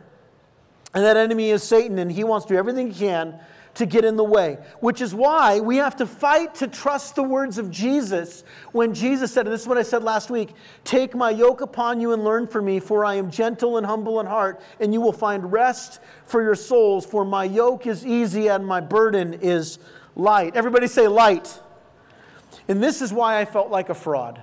And 0.94 1.04
that 1.04 1.16
enemy 1.16 1.50
is 1.50 1.62
Satan, 1.62 1.98
and 1.98 2.12
he 2.12 2.24
wants 2.24 2.46
to 2.46 2.54
do 2.54 2.58
everything 2.58 2.90
he 2.90 2.98
can 2.98 3.38
to 3.74 3.86
get 3.86 4.04
in 4.04 4.16
the 4.16 4.24
way, 4.24 4.58
which 4.80 5.00
is 5.00 5.14
why 5.14 5.58
we 5.58 5.76
have 5.76 5.96
to 5.96 6.06
fight 6.06 6.54
to 6.56 6.66
trust 6.66 7.14
the 7.14 7.22
words 7.22 7.56
of 7.56 7.70
Jesus 7.70 8.44
when 8.72 8.92
Jesus 8.92 9.32
said, 9.32 9.46
and 9.46 9.52
this 9.52 9.62
is 9.62 9.66
what 9.66 9.78
I 9.78 9.82
said 9.82 10.02
last 10.02 10.30
week 10.30 10.54
Take 10.84 11.14
my 11.14 11.30
yoke 11.30 11.62
upon 11.62 12.00
you 12.00 12.12
and 12.12 12.22
learn 12.22 12.46
from 12.46 12.66
me, 12.66 12.80
for 12.80 13.04
I 13.04 13.14
am 13.14 13.30
gentle 13.30 13.78
and 13.78 13.86
humble 13.86 14.20
in 14.20 14.26
heart, 14.26 14.60
and 14.80 14.92
you 14.92 15.00
will 15.00 15.12
find 15.12 15.50
rest 15.50 16.00
for 16.26 16.42
your 16.42 16.54
souls, 16.54 17.06
for 17.06 17.24
my 17.24 17.44
yoke 17.44 17.86
is 17.86 18.04
easy 18.04 18.48
and 18.48 18.66
my 18.66 18.80
burden 18.80 19.34
is 19.34 19.78
light. 20.16 20.54
Everybody 20.54 20.86
say 20.86 21.08
light. 21.08 21.58
And 22.68 22.82
this 22.82 23.00
is 23.00 23.12
why 23.12 23.40
I 23.40 23.44
felt 23.46 23.70
like 23.70 23.88
a 23.88 23.94
fraud. 23.94 24.40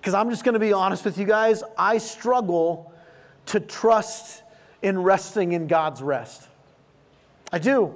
Because 0.00 0.14
I'm 0.14 0.30
just 0.30 0.44
going 0.44 0.54
to 0.54 0.60
be 0.60 0.72
honest 0.72 1.04
with 1.04 1.18
you 1.18 1.24
guys, 1.24 1.64
I 1.76 1.98
struggle 1.98 2.92
to 3.46 3.58
trust 3.58 4.42
in 4.82 5.02
resting 5.02 5.52
in 5.52 5.66
God's 5.66 6.02
rest. 6.02 6.48
I 7.52 7.58
do. 7.58 7.94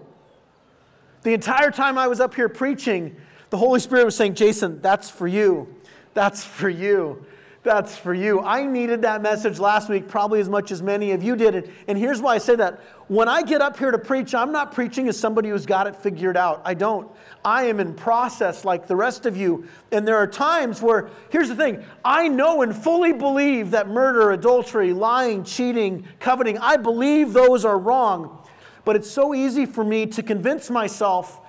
The 1.22 1.34
entire 1.34 1.70
time 1.70 1.98
I 1.98 2.08
was 2.08 2.20
up 2.20 2.34
here 2.34 2.48
preaching, 2.48 3.16
the 3.50 3.56
Holy 3.56 3.80
Spirit 3.80 4.04
was 4.04 4.16
saying, 4.16 4.34
Jason, 4.34 4.80
that's 4.80 5.10
for 5.10 5.26
you. 5.26 5.74
That's 6.14 6.44
for 6.44 6.68
you. 6.68 7.24
That's 7.62 7.94
for 7.94 8.14
you. 8.14 8.40
I 8.40 8.64
needed 8.64 9.02
that 9.02 9.20
message 9.20 9.58
last 9.58 9.90
week, 9.90 10.08
probably 10.08 10.40
as 10.40 10.48
much 10.48 10.72
as 10.72 10.82
many 10.82 11.12
of 11.12 11.22
you 11.22 11.36
did. 11.36 11.70
And 11.88 11.98
here's 11.98 12.22
why 12.22 12.36
I 12.36 12.38
say 12.38 12.56
that. 12.56 12.80
When 13.08 13.28
I 13.28 13.42
get 13.42 13.60
up 13.60 13.78
here 13.78 13.90
to 13.90 13.98
preach, 13.98 14.34
I'm 14.34 14.50
not 14.50 14.72
preaching 14.72 15.08
as 15.08 15.18
somebody 15.18 15.50
who's 15.50 15.66
got 15.66 15.86
it 15.86 15.94
figured 15.94 16.38
out. 16.38 16.62
I 16.64 16.72
don't. 16.72 17.10
I 17.44 17.64
am 17.64 17.78
in 17.78 17.92
process 17.92 18.64
like 18.64 18.86
the 18.86 18.96
rest 18.96 19.26
of 19.26 19.36
you. 19.36 19.66
And 19.92 20.08
there 20.08 20.16
are 20.16 20.26
times 20.26 20.80
where, 20.80 21.10
here's 21.28 21.50
the 21.50 21.54
thing 21.54 21.84
I 22.02 22.28
know 22.28 22.62
and 22.62 22.74
fully 22.74 23.12
believe 23.12 23.72
that 23.72 23.88
murder, 23.88 24.30
adultery, 24.30 24.94
lying, 24.94 25.44
cheating, 25.44 26.06
coveting, 26.18 26.56
I 26.56 26.78
believe 26.78 27.34
those 27.34 27.66
are 27.66 27.78
wrong. 27.78 28.38
But 28.86 28.96
it's 28.96 29.10
so 29.10 29.34
easy 29.34 29.66
for 29.66 29.84
me 29.84 30.06
to 30.06 30.22
convince 30.22 30.70
myself 30.70 31.42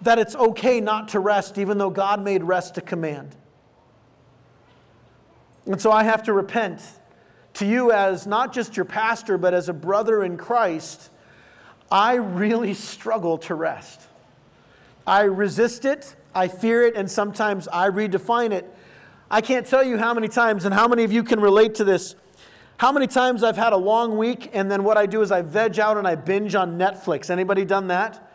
that 0.00 0.18
it's 0.18 0.34
okay 0.34 0.80
not 0.80 1.08
to 1.08 1.20
rest, 1.20 1.58
even 1.58 1.76
though 1.76 1.90
God 1.90 2.24
made 2.24 2.42
rest 2.42 2.78
a 2.78 2.80
command. 2.80 3.36
And 5.68 5.80
so 5.80 5.92
I 5.92 6.02
have 6.02 6.22
to 6.24 6.32
repent 6.32 6.80
to 7.54 7.66
you 7.66 7.92
as 7.92 8.26
not 8.26 8.54
just 8.54 8.74
your 8.74 8.86
pastor, 8.86 9.36
but 9.36 9.52
as 9.52 9.68
a 9.68 9.74
brother 9.74 10.24
in 10.24 10.38
Christ. 10.38 11.10
I 11.90 12.14
really 12.14 12.72
struggle 12.72 13.36
to 13.38 13.54
rest. 13.54 14.00
I 15.06 15.22
resist 15.22 15.84
it, 15.84 16.16
I 16.34 16.48
fear 16.48 16.82
it, 16.84 16.96
and 16.96 17.10
sometimes 17.10 17.68
I 17.68 17.90
redefine 17.90 18.52
it. 18.52 18.74
I 19.30 19.42
can't 19.42 19.66
tell 19.66 19.84
you 19.84 19.98
how 19.98 20.14
many 20.14 20.28
times, 20.28 20.64
and 20.64 20.74
how 20.74 20.88
many 20.88 21.04
of 21.04 21.12
you 21.12 21.22
can 21.22 21.38
relate 21.38 21.74
to 21.76 21.84
this. 21.84 22.14
How 22.78 22.90
many 22.90 23.06
times 23.06 23.42
I've 23.42 23.56
had 23.56 23.72
a 23.74 23.76
long 23.76 24.16
week, 24.16 24.50
and 24.54 24.70
then 24.70 24.84
what 24.84 24.96
I 24.96 25.04
do 25.04 25.20
is 25.20 25.30
I 25.30 25.42
veg 25.42 25.78
out 25.78 25.98
and 25.98 26.06
I 26.06 26.14
binge 26.14 26.54
on 26.54 26.78
Netflix. 26.78 27.28
Anybody 27.28 27.64
done 27.66 27.88
that? 27.88 28.30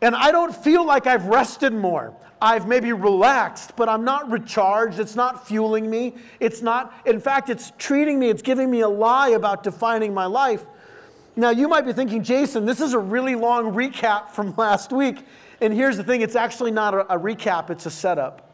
And 0.00 0.16
I 0.16 0.32
don't 0.32 0.54
feel 0.54 0.84
like 0.84 1.06
I've 1.06 1.26
rested 1.26 1.72
more. 1.72 2.16
I've 2.42 2.66
maybe 2.66 2.92
relaxed, 2.92 3.76
but 3.76 3.88
I'm 3.88 4.04
not 4.04 4.30
recharged. 4.30 4.98
It's 4.98 5.14
not 5.14 5.46
fueling 5.46 5.90
me. 5.90 6.14
It's 6.38 6.62
not, 6.62 6.94
in 7.04 7.20
fact, 7.20 7.50
it's 7.50 7.72
treating 7.76 8.18
me, 8.18 8.30
it's 8.30 8.42
giving 8.42 8.70
me 8.70 8.80
a 8.80 8.88
lie 8.88 9.30
about 9.30 9.62
defining 9.62 10.14
my 10.14 10.26
life. 10.26 10.64
Now, 11.36 11.50
you 11.50 11.68
might 11.68 11.82
be 11.82 11.92
thinking, 11.92 12.22
Jason, 12.22 12.64
this 12.64 12.80
is 12.80 12.94
a 12.94 12.98
really 12.98 13.34
long 13.34 13.74
recap 13.74 14.30
from 14.30 14.54
last 14.58 14.92
week. 14.92 15.24
And 15.60 15.74
here's 15.74 15.96
the 15.96 16.04
thing 16.04 16.22
it's 16.22 16.36
actually 16.36 16.70
not 16.70 16.94
a, 16.94 17.14
a 17.14 17.18
recap, 17.18 17.70
it's 17.70 17.86
a 17.86 17.90
setup. 17.90 18.46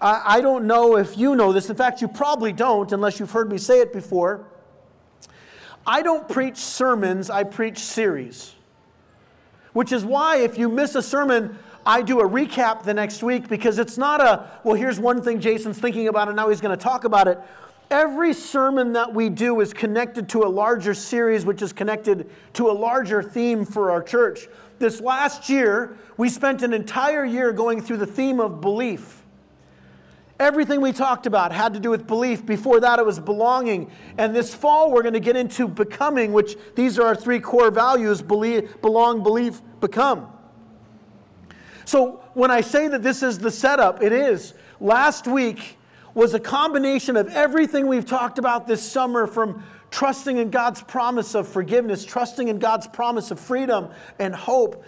I, 0.00 0.22
I 0.24 0.40
don't 0.40 0.66
know 0.66 0.96
if 0.96 1.16
you 1.16 1.34
know 1.36 1.52
this. 1.52 1.70
In 1.70 1.76
fact, 1.76 2.02
you 2.02 2.08
probably 2.08 2.52
don't, 2.52 2.92
unless 2.92 3.18
you've 3.18 3.30
heard 3.30 3.50
me 3.50 3.58
say 3.58 3.80
it 3.80 3.92
before. 3.92 4.46
I 5.86 6.02
don't 6.02 6.28
preach 6.28 6.58
sermons, 6.58 7.30
I 7.30 7.44
preach 7.44 7.78
series. 7.78 8.54
Which 9.72 9.92
is 9.92 10.04
why, 10.04 10.38
if 10.38 10.58
you 10.58 10.68
miss 10.68 10.94
a 10.94 11.02
sermon, 11.02 11.58
I 11.84 12.02
do 12.02 12.20
a 12.20 12.28
recap 12.28 12.82
the 12.82 12.94
next 12.94 13.22
week 13.22 13.48
because 13.48 13.78
it's 13.78 13.96
not 13.96 14.20
a, 14.20 14.50
well, 14.64 14.74
here's 14.74 15.00
one 15.00 15.22
thing 15.22 15.40
Jason's 15.40 15.78
thinking 15.78 16.08
about 16.08 16.28
and 16.28 16.36
now 16.36 16.48
he's 16.48 16.60
going 16.60 16.76
to 16.76 16.82
talk 16.82 17.04
about 17.04 17.28
it. 17.28 17.38
Every 17.90 18.32
sermon 18.34 18.92
that 18.92 19.12
we 19.12 19.28
do 19.28 19.60
is 19.60 19.72
connected 19.72 20.28
to 20.30 20.44
a 20.44 20.48
larger 20.48 20.94
series, 20.94 21.44
which 21.44 21.60
is 21.60 21.72
connected 21.72 22.30
to 22.54 22.70
a 22.70 22.72
larger 22.72 23.22
theme 23.22 23.64
for 23.64 23.90
our 23.90 24.02
church. 24.02 24.46
This 24.78 25.00
last 25.00 25.48
year, 25.48 25.96
we 26.16 26.28
spent 26.28 26.62
an 26.62 26.72
entire 26.72 27.24
year 27.24 27.52
going 27.52 27.82
through 27.82 27.96
the 27.96 28.06
theme 28.06 28.38
of 28.38 28.60
belief. 28.60 29.24
Everything 30.38 30.80
we 30.80 30.92
talked 30.92 31.26
about 31.26 31.52
had 31.52 31.74
to 31.74 31.80
do 31.80 31.90
with 31.90 32.06
belief. 32.06 32.46
Before 32.46 32.80
that, 32.80 32.98
it 32.98 33.04
was 33.04 33.18
belonging. 33.18 33.90
And 34.16 34.34
this 34.34 34.54
fall, 34.54 34.90
we're 34.92 35.02
going 35.02 35.14
to 35.14 35.20
get 35.20 35.36
into 35.36 35.66
becoming, 35.66 36.32
which 36.32 36.56
these 36.76 36.98
are 36.98 37.08
our 37.08 37.16
three 37.16 37.40
core 37.40 37.70
values 37.70 38.22
believe, 38.22 38.80
belong, 38.80 39.22
believe, 39.22 39.60
become. 39.80 40.28
So 41.90 42.22
when 42.34 42.52
I 42.52 42.60
say 42.60 42.86
that 42.86 43.02
this 43.02 43.20
is 43.20 43.40
the 43.40 43.50
setup, 43.50 44.00
it 44.00 44.12
is. 44.12 44.54
Last 44.80 45.26
week 45.26 45.76
was 46.14 46.34
a 46.34 46.38
combination 46.38 47.16
of 47.16 47.26
everything 47.30 47.88
we've 47.88 48.06
talked 48.06 48.38
about 48.38 48.68
this 48.68 48.80
summer 48.80 49.26
from 49.26 49.64
trusting 49.90 50.36
in 50.36 50.50
God's 50.52 50.84
promise 50.84 51.34
of 51.34 51.48
forgiveness, 51.48 52.04
trusting 52.04 52.46
in 52.46 52.60
God's 52.60 52.86
promise 52.86 53.32
of 53.32 53.40
freedom 53.40 53.88
and 54.20 54.32
hope, 54.32 54.84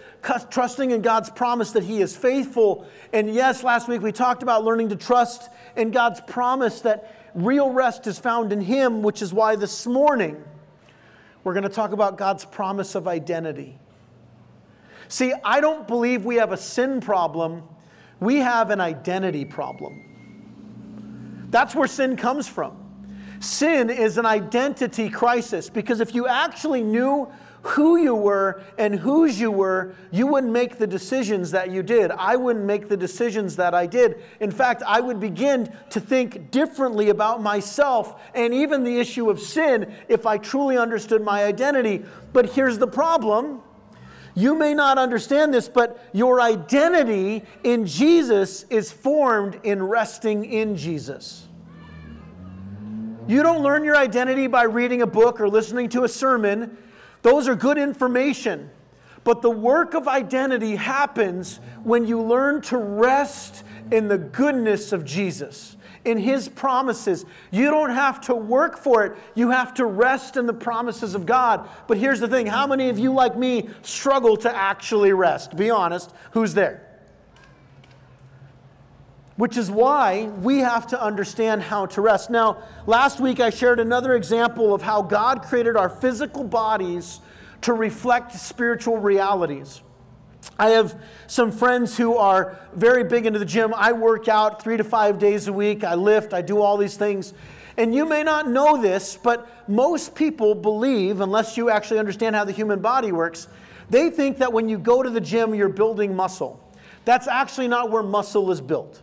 trusting 0.49 0.91
in 0.91 1.01
God's 1.01 1.29
promise 1.29 1.73
that 1.73 1.83
He 1.83 1.99
is 1.99 2.15
faithful. 2.15 2.87
And 3.11 3.33
yes, 3.33 3.65
last 3.65 3.89
week 3.89 4.01
we 4.01 4.13
talked 4.13 4.41
about 4.41 4.63
learning 4.63 4.87
to 4.87 4.95
trust 4.95 5.49
in 5.75 5.91
God's 5.91 6.21
promise 6.21 6.79
that 6.83 7.29
real 7.35 7.69
rest 7.69 8.07
is 8.07 8.17
found 8.17 8.53
in 8.53 8.61
Him, 8.61 9.03
which 9.03 9.21
is 9.21 9.33
why 9.33 9.57
this 9.57 9.85
morning 9.85 10.41
we're 11.43 11.53
going 11.53 11.63
to 11.63 11.69
talk 11.69 11.91
about 11.91 12.17
God's 12.17 12.45
promise 12.45 12.95
of 12.95 13.09
identity. 13.09 13.77
See, 15.13 15.31
I 15.43 15.61
don't 15.61 15.87
believe 15.87 16.25
we 16.25 16.37
have 16.37 16.53
a 16.53 16.57
sin 16.57 16.99
problem, 16.99 17.61
we 18.19 18.37
have 18.37 18.71
an 18.71 18.81
identity 18.81 19.45
problem. 19.45 21.45
That's 21.51 21.75
where 21.75 21.87
sin 21.87 22.17
comes 22.17 22.47
from. 22.47 22.75
Sin 23.39 23.91
is 23.91 24.17
an 24.17 24.25
identity 24.25 25.11
crisis 25.11 25.69
because 25.69 25.99
if 25.99 26.15
you 26.15 26.27
actually 26.27 26.81
knew 26.81 27.31
who 27.61 27.97
you 27.97 28.15
were 28.15 28.63
and 28.79 28.95
whose 28.95 29.39
you 29.39 29.51
were, 29.51 29.93
you 30.09 30.25
wouldn't 30.25 30.51
make 30.51 30.79
the 30.79 30.87
decisions 30.87 31.51
that 31.51 31.69
you 31.69 31.83
did. 31.83 32.09
I 32.09 32.35
wouldn't 32.35 32.65
make 32.65 32.89
the 32.89 32.97
decisions 32.97 33.55
that 33.57 33.75
I 33.75 33.85
did. 33.85 34.19
In 34.39 34.49
fact, 34.49 34.81
I 34.81 34.99
would 34.99 35.19
begin 35.19 35.71
to 35.91 35.99
think 35.99 36.49
differently 36.49 37.09
about 37.09 37.39
myself 37.39 38.19
and 38.33 38.51
even 38.51 38.83
the 38.83 38.97
issue 38.97 39.29
of 39.29 39.39
sin 39.39 39.93
if 40.07 40.25
I 40.25 40.39
truly 40.39 40.75
understood 40.75 41.21
my 41.21 41.43
identity. 41.43 42.03
But 42.33 42.49
here's 42.49 42.79
the 42.79 42.87
problem. 42.87 43.61
You 44.35 44.55
may 44.55 44.73
not 44.73 44.97
understand 44.97 45.53
this, 45.53 45.69
but 45.69 46.09
your 46.11 46.41
identity 46.41 47.43
in 47.63 47.85
Jesus 47.85 48.63
is 48.69 48.91
formed 48.91 49.59
in 49.63 49.83
resting 49.83 50.45
in 50.45 50.75
Jesus. 50.75 51.47
You 53.27 53.43
don't 53.43 53.61
learn 53.61 53.83
your 53.83 53.95
identity 53.95 54.47
by 54.47 54.63
reading 54.63 55.01
a 55.01 55.07
book 55.07 55.39
or 55.39 55.47
listening 55.47 55.89
to 55.89 56.03
a 56.03 56.09
sermon. 56.09 56.77
Those 57.21 57.47
are 57.47 57.55
good 57.55 57.77
information. 57.77 58.69
But 59.23 59.41
the 59.41 59.49
work 59.49 59.93
of 59.93 60.07
identity 60.07 60.75
happens 60.75 61.59
when 61.83 62.05
you 62.05 62.21
learn 62.21 62.61
to 62.63 62.77
rest 62.77 63.63
in 63.91 64.07
the 64.07 64.17
goodness 64.17 64.91
of 64.91 65.05
Jesus, 65.05 65.77
in 66.05 66.17
His 66.17 66.49
promises. 66.49 67.25
You 67.51 67.71
don't 67.71 67.91
have 67.91 68.21
to 68.21 68.35
work 68.35 68.77
for 68.77 69.05
it, 69.05 69.17
you 69.35 69.49
have 69.49 69.73
to 69.75 69.85
rest 69.85 70.37
in 70.37 70.45
the 70.45 70.53
promises 70.53 71.15
of 71.15 71.25
God. 71.25 71.69
But 71.87 71.97
here's 71.97 72.19
the 72.19 72.27
thing 72.27 72.47
how 72.47 72.67
many 72.67 72.89
of 72.89 72.99
you, 72.99 73.13
like 73.13 73.37
me, 73.37 73.69
struggle 73.81 74.37
to 74.37 74.55
actually 74.55 75.13
rest? 75.13 75.55
Be 75.55 75.69
honest, 75.69 76.13
who's 76.31 76.53
there? 76.53 76.89
Which 79.35 79.57
is 79.57 79.71
why 79.71 80.25
we 80.41 80.59
have 80.59 80.85
to 80.87 81.01
understand 81.01 81.63
how 81.63 81.87
to 81.87 82.01
rest. 82.01 82.29
Now, 82.29 82.63
last 82.85 83.19
week 83.19 83.39
I 83.39 83.49
shared 83.49 83.79
another 83.79 84.15
example 84.15 84.75
of 84.75 84.81
how 84.81 85.01
God 85.01 85.41
created 85.41 85.75
our 85.75 85.89
physical 85.89 86.43
bodies 86.43 87.19
to 87.61 87.73
reflect 87.73 88.33
spiritual 88.33 88.97
realities. 88.97 89.81
I 90.57 90.69
have 90.69 91.01
some 91.27 91.51
friends 91.51 91.97
who 91.97 92.17
are 92.17 92.59
very 92.73 93.03
big 93.03 93.25
into 93.25 93.39
the 93.39 93.45
gym. 93.45 93.73
I 93.75 93.91
work 93.91 94.27
out 94.27 94.61
three 94.61 94.77
to 94.77 94.83
five 94.83 95.19
days 95.19 95.47
a 95.47 95.53
week. 95.53 95.83
I 95.83 95.95
lift, 95.95 96.33
I 96.33 96.41
do 96.41 96.61
all 96.61 96.77
these 96.77 96.95
things. 96.97 97.33
And 97.77 97.93
you 97.95 98.05
may 98.05 98.23
not 98.23 98.47
know 98.47 98.81
this, 98.81 99.17
but 99.17 99.67
most 99.67 100.13
people 100.13 100.53
believe, 100.53 101.21
unless 101.21 101.57
you 101.57 101.69
actually 101.69 101.99
understand 101.99 102.35
how 102.35 102.43
the 102.43 102.51
human 102.51 102.79
body 102.79 103.11
works, 103.11 103.47
they 103.89 104.09
think 104.09 104.37
that 104.37 104.53
when 104.53 104.69
you 104.69 104.77
go 104.77 105.01
to 105.01 105.09
the 105.09 105.21
gym, 105.21 105.55
you're 105.55 105.69
building 105.69 106.15
muscle. 106.15 106.59
That's 107.05 107.27
actually 107.27 107.67
not 107.67 107.89
where 107.89 108.03
muscle 108.03 108.51
is 108.51 108.61
built. 108.61 109.01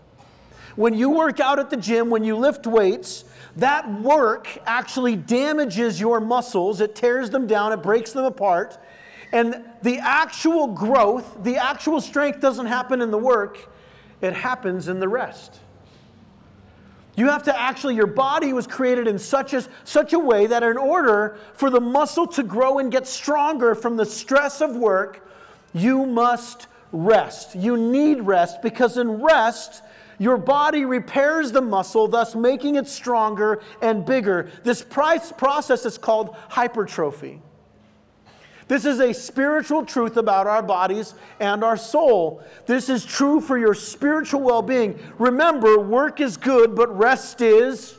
When 0.77 0.95
you 0.95 1.11
work 1.11 1.41
out 1.41 1.59
at 1.59 1.69
the 1.69 1.77
gym, 1.77 2.11
when 2.11 2.23
you 2.23 2.37
lift 2.37 2.67
weights, 2.67 3.25
that 3.57 3.91
work 4.01 4.49
actually 4.67 5.17
damages 5.17 6.01
your 6.01 6.21
muscles. 6.21 6.81
It 6.81 6.95
tears 6.95 7.31
them 7.31 7.47
down, 7.47 7.73
it 7.73 7.83
breaks 7.83 8.13
them 8.13 8.25
apart. 8.25 8.79
And 9.33 9.65
the 9.83 9.99
actual 9.99 10.69
growth, 10.69 11.43
the 11.43 11.57
actual 11.57 12.01
strength 12.01 12.41
doesn't 12.41 12.67
happen 12.67 13.01
in 13.01 13.11
the 13.11 13.19
work, 13.19 13.69
it 14.21 14.33
happens 14.33 14.89
in 14.89 15.01
the 15.01 15.09
rest. 15.09 15.61
You 17.17 17.29
have 17.29 17.43
to 17.45 17.61
actually, 17.61 17.97
your 17.97 18.07
body 18.07 18.53
was 18.53 18.67
created 18.67 19.07
in 19.07 19.19
such 19.19 19.53
a, 19.53 19.65
such 19.85 20.13
a 20.13 20.19
way 20.19 20.47
that 20.47 20.63
in 20.63 20.77
order 20.77 21.39
for 21.55 21.69
the 21.69 21.81
muscle 21.81 22.27
to 22.29 22.43
grow 22.43 22.79
and 22.79 22.91
get 22.91 23.07
stronger 23.07 23.75
from 23.75 23.97
the 23.97 24.07
stress 24.07 24.61
of 24.61 24.77
work, 24.77 25.27
you 25.73 26.07
must 26.07 26.67
rest. 26.93 27.55
You 27.55 27.77
need 27.77 28.23
rest 28.23 28.63
because 28.63 28.97
in 28.97 29.23
rest, 29.23 29.83
your 30.19 30.37
body 30.37 30.85
repairs 30.85 31.53
the 31.53 31.61
muscle, 31.61 32.09
thus 32.09 32.35
making 32.35 32.77
it 32.77 32.87
stronger 32.87 33.63
and 33.81 34.05
bigger. 34.05 34.51
This 34.65 34.83
process 34.83 35.85
is 35.87 35.99
called 35.99 36.37
hypertrophy. 36.49 37.41
This 38.71 38.85
is 38.85 39.01
a 39.01 39.13
spiritual 39.13 39.85
truth 39.85 40.17
about 40.17 40.47
our 40.47 40.63
bodies 40.63 41.15
and 41.41 41.65
our 41.65 41.77
soul. 41.77 42.41
This 42.67 42.89
is 42.89 43.05
true 43.05 43.41
for 43.41 43.59
your 43.59 43.75
spiritual 43.75 44.43
well 44.43 44.63
being. 44.63 44.97
Remember, 45.19 45.81
work 45.81 46.21
is 46.21 46.37
good, 46.37 46.77
but 46.77 46.97
rest 46.97 47.41
is 47.41 47.97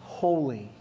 holy. 0.00 0.72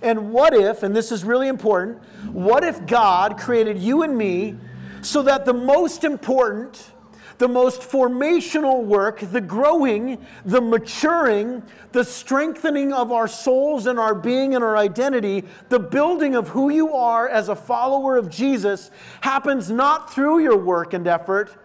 And 0.00 0.32
what 0.32 0.54
if, 0.54 0.82
and 0.82 0.96
this 0.96 1.12
is 1.12 1.22
really 1.22 1.48
important, 1.48 2.02
what 2.32 2.64
if 2.64 2.86
God 2.86 3.36
created 3.36 3.78
you 3.78 4.04
and 4.04 4.16
me 4.16 4.56
so 5.02 5.20
that 5.20 5.44
the 5.44 5.52
most 5.52 6.02
important 6.02 6.92
the 7.38 7.48
most 7.48 7.80
formational 7.80 8.84
work, 8.84 9.20
the 9.20 9.40
growing, 9.40 10.24
the 10.44 10.60
maturing, 10.60 11.62
the 11.92 12.04
strengthening 12.04 12.92
of 12.92 13.12
our 13.12 13.28
souls 13.28 13.86
and 13.86 13.98
our 13.98 14.14
being 14.14 14.54
and 14.54 14.62
our 14.62 14.76
identity, 14.76 15.44
the 15.68 15.78
building 15.78 16.36
of 16.36 16.48
who 16.48 16.70
you 16.70 16.92
are 16.94 17.28
as 17.28 17.48
a 17.48 17.56
follower 17.56 18.16
of 18.16 18.30
Jesus 18.30 18.90
happens 19.20 19.70
not 19.70 20.12
through 20.12 20.40
your 20.40 20.56
work 20.56 20.94
and 20.94 21.06
effort, 21.06 21.56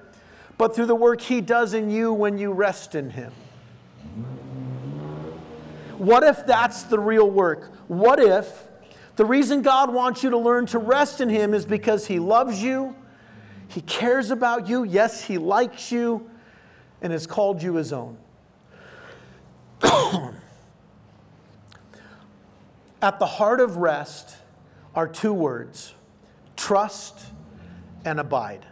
but 0.57 0.75
through 0.75 0.87
the 0.87 0.95
work 0.95 1.21
He 1.21 1.41
does 1.41 1.73
in 1.73 1.89
you 1.89 2.13
when 2.13 2.37
you 2.37 2.51
rest 2.51 2.95
in 2.95 3.09
Him. 3.09 3.31
What 5.97 6.23
if 6.23 6.45
that's 6.45 6.83
the 6.83 6.97
real 6.97 7.29
work? 7.29 7.71
What 7.87 8.19
if 8.19 8.67
the 9.17 9.25
reason 9.25 9.61
God 9.61 9.93
wants 9.93 10.23
you 10.23 10.29
to 10.29 10.37
learn 10.37 10.65
to 10.67 10.79
rest 10.79 11.19
in 11.19 11.27
Him 11.27 11.53
is 11.53 11.65
because 11.65 12.07
He 12.07 12.19
loves 12.19 12.63
you? 12.63 12.95
He 13.69 13.81
cares 13.81 14.31
about 14.31 14.67
you. 14.67 14.83
Yes, 14.83 15.23
He 15.23 15.37
likes 15.37 15.91
you 15.91 16.29
and 17.01 17.13
has 17.13 17.25
called 17.25 17.63
you 17.63 17.75
His 17.75 17.93
own. 17.93 18.17
At 23.01 23.19
the 23.19 23.25
heart 23.25 23.61
of 23.61 23.77
rest 23.77 24.35
are 24.93 25.07
two 25.07 25.33
words 25.33 25.93
trust 26.57 27.21
and 28.03 28.19
abide. 28.19 28.65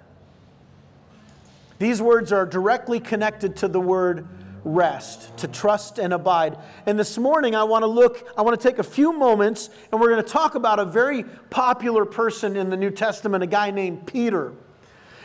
These 1.80 2.02
words 2.02 2.34
are 2.34 2.46
directly 2.46 3.00
connected 3.00 3.56
to 3.58 3.68
the 3.70 3.80
word 3.80 4.28
rest, 4.66 5.38
to 5.38 5.48
trust 5.48 6.00
and 6.00 6.12
abide. 6.12 6.58
And 6.86 7.00
this 7.00 7.18
morning, 7.18 7.56
I 7.56 7.64
want 7.64 7.84
to 7.84 7.88
look, 7.88 8.28
I 8.38 8.42
want 8.42 8.60
to 8.60 8.68
take 8.70 8.80
a 8.80 8.84
few 8.84 9.14
moments 9.14 9.70
and 9.92 10.02
we're 10.02 10.10
going 10.10 10.24
to 10.24 10.30
talk 10.30 10.56
about 10.56 10.80
a 10.80 10.86
very 10.86 11.24
popular 11.50 12.04
person 12.04 12.58
in 12.58 12.70
the 12.70 12.76
New 12.76 12.92
Testament, 12.92 13.44
a 13.44 13.48
guy 13.48 13.72
named 13.72 14.06
Peter. 14.08 14.54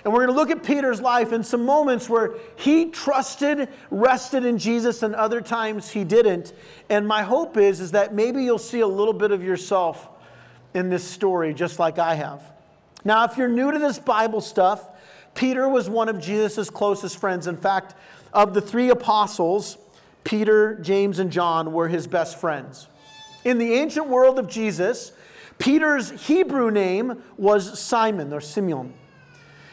And 0.05 0.13
we're 0.13 0.27
going 0.27 0.35
to 0.35 0.41
look 0.41 0.51
at 0.51 0.65
Peter's 0.65 1.01
life 1.01 1.33
in 1.33 1.45
some 1.45 1.65
moments 1.65 2.09
where 2.09 2.35
he 2.57 2.87
trusted, 2.87 3.69
rested 3.91 4.45
in 4.45 4.59
Jesus, 4.59 5.03
and 5.03 5.15
other 5.15 5.41
times 5.41 5.91
he 5.91 6.03
didn't. 6.03 6.53
And 6.89 7.07
my 7.07 7.23
hope 7.23 7.57
is, 7.57 7.81
is 7.81 7.93
that 7.93 8.13
maybe 8.13 8.43
you'll 8.43 8.59
see 8.59 8.81
a 8.81 8.87
little 8.87 9.13
bit 9.13 9.31
of 9.31 9.43
yourself 9.45 10.09
in 10.75 10.89
this 10.89 11.05
story, 11.05 11.55
just 11.55 11.79
like 11.79 11.99
I 11.99 12.15
have. 12.17 12.43
Now, 13.05 13.25
if 13.25 13.37
you're 13.37 13.49
new 13.49 13.71
to 13.71 13.79
this 13.79 13.99
Bible 13.99 14.41
stuff, 14.41 14.89
Peter 15.35 15.69
was 15.69 15.89
one 15.89 16.09
of 16.09 16.21
Jesus' 16.21 16.69
closest 16.69 17.19
friends. 17.19 17.47
In 17.47 17.57
fact, 17.57 17.95
of 18.33 18.55
the 18.55 18.61
three 18.61 18.91
apostles, 18.91 19.79
Peter, 20.25 20.77
James, 20.77 21.19
and 21.19 21.31
John 21.31 21.73
were 21.73 21.89
his 21.89 22.07
best 22.07 22.41
friends. 22.41 22.89
In 23.45 23.59
the 23.59 23.73
ancient 23.75 24.09
world 24.09 24.39
of 24.39 24.49
Jesus, 24.49 25.13
Peter's 25.59 26.11
Hebrew 26.27 26.71
name 26.71 27.23
was 27.37 27.79
Simon 27.79 28.33
or 28.33 28.41
Simeon. 28.41 28.95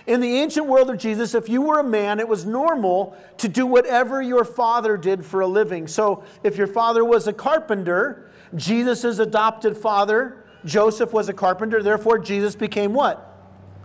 In 0.09 0.21
the 0.21 0.37
ancient 0.39 0.65
world 0.65 0.89
of 0.89 0.97
Jesus, 0.97 1.35
if 1.35 1.47
you 1.47 1.61
were 1.61 1.77
a 1.77 1.83
man, 1.83 2.19
it 2.19 2.27
was 2.27 2.43
normal 2.43 3.15
to 3.37 3.47
do 3.47 3.67
whatever 3.67 4.23
your 4.23 4.43
father 4.43 4.97
did 4.97 5.23
for 5.23 5.41
a 5.41 5.47
living. 5.47 5.87
So 5.87 6.23
if 6.41 6.57
your 6.57 6.65
father 6.65 7.05
was 7.05 7.27
a 7.27 7.31
carpenter, 7.31 8.27
Jesus' 8.55 9.19
adopted 9.19 9.77
father, 9.77 10.45
Joseph, 10.65 11.13
was 11.13 11.29
a 11.29 11.33
carpenter. 11.33 11.83
Therefore, 11.83 12.17
Jesus 12.17 12.55
became 12.55 12.91
what? 12.91 13.39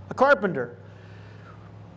A 0.09 0.15
carpenter. 0.15 0.79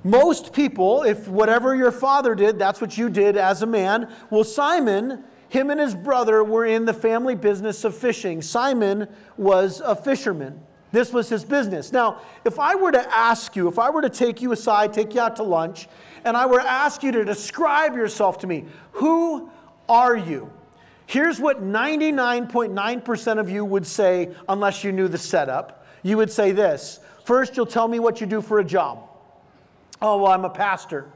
Most 0.04 0.52
people, 0.52 1.04
if 1.04 1.30
whatever 1.30 1.74
your 1.74 1.94
father 1.94 2.36
did, 2.36 2.60
that's 2.60 2.82
what 2.82 2.98
you 2.98 3.10
did 3.10 3.38
as 3.38 3.62
a 3.62 3.66
man. 3.66 4.14
Well, 4.30 4.44
Simon, 4.44 5.24
him 5.48 5.70
and 5.70 5.80
his 5.80 5.96
brother 5.96 6.44
were 6.44 6.66
in 6.66 6.84
the 6.84 6.94
family 6.94 7.36
business 7.36 7.86
of 7.86 7.96
fishing. 7.96 8.42
Simon 8.42 9.08
was 9.38 9.80
a 9.80 9.96
fisherman. 9.96 10.60
This 10.98 11.14
was 11.14 11.30
his 11.30 11.46
business. 11.46 11.94
Now, 11.94 12.22
if 12.44 12.58
I 12.58 12.74
were 12.74 12.92
to 12.92 13.16
ask 13.16 13.56
you, 13.56 13.68
if 13.68 13.78
I 13.78 13.92
were 13.92 14.02
to 14.02 14.10
take 14.10 14.42
you 14.42 14.52
aside, 14.52 14.94
take 14.94 15.14
you 15.14 15.22
out 15.22 15.36
to 15.36 15.44
lunch, 15.44 15.88
and 16.26 16.36
I 16.36 16.48
were 16.48 16.58
to 16.58 16.68
ask 16.68 17.04
you 17.04 17.12
to 17.12 17.24
describe 17.24 17.96
yourself 17.96 18.40
to 18.40 18.48
me, 18.48 18.66
who 18.94 19.48
are 19.88 20.16
you? 20.18 20.52
Here's 21.06 21.40
what 21.40 21.62
99.9% 21.62 23.40
of 23.40 23.48
you 23.48 23.64
would 23.64 23.86
say, 23.86 24.34
unless 24.50 24.84
you 24.84 24.92
knew 24.92 25.08
the 25.08 25.20
setup. 25.20 25.86
You 26.02 26.18
would 26.18 26.32
say 26.32 26.52
this 26.52 27.00
First, 27.26 27.56
you'll 27.56 27.68
tell 27.68 27.88
me 27.88 28.00
what 28.00 28.20
you 28.20 28.26
do 28.26 28.42
for 28.42 28.58
a 28.58 28.66
job. 28.66 29.08
Oh, 30.02 30.24
well, 30.24 30.32
I'm 30.32 30.46
a 30.46 30.50
pastor. 30.50 31.12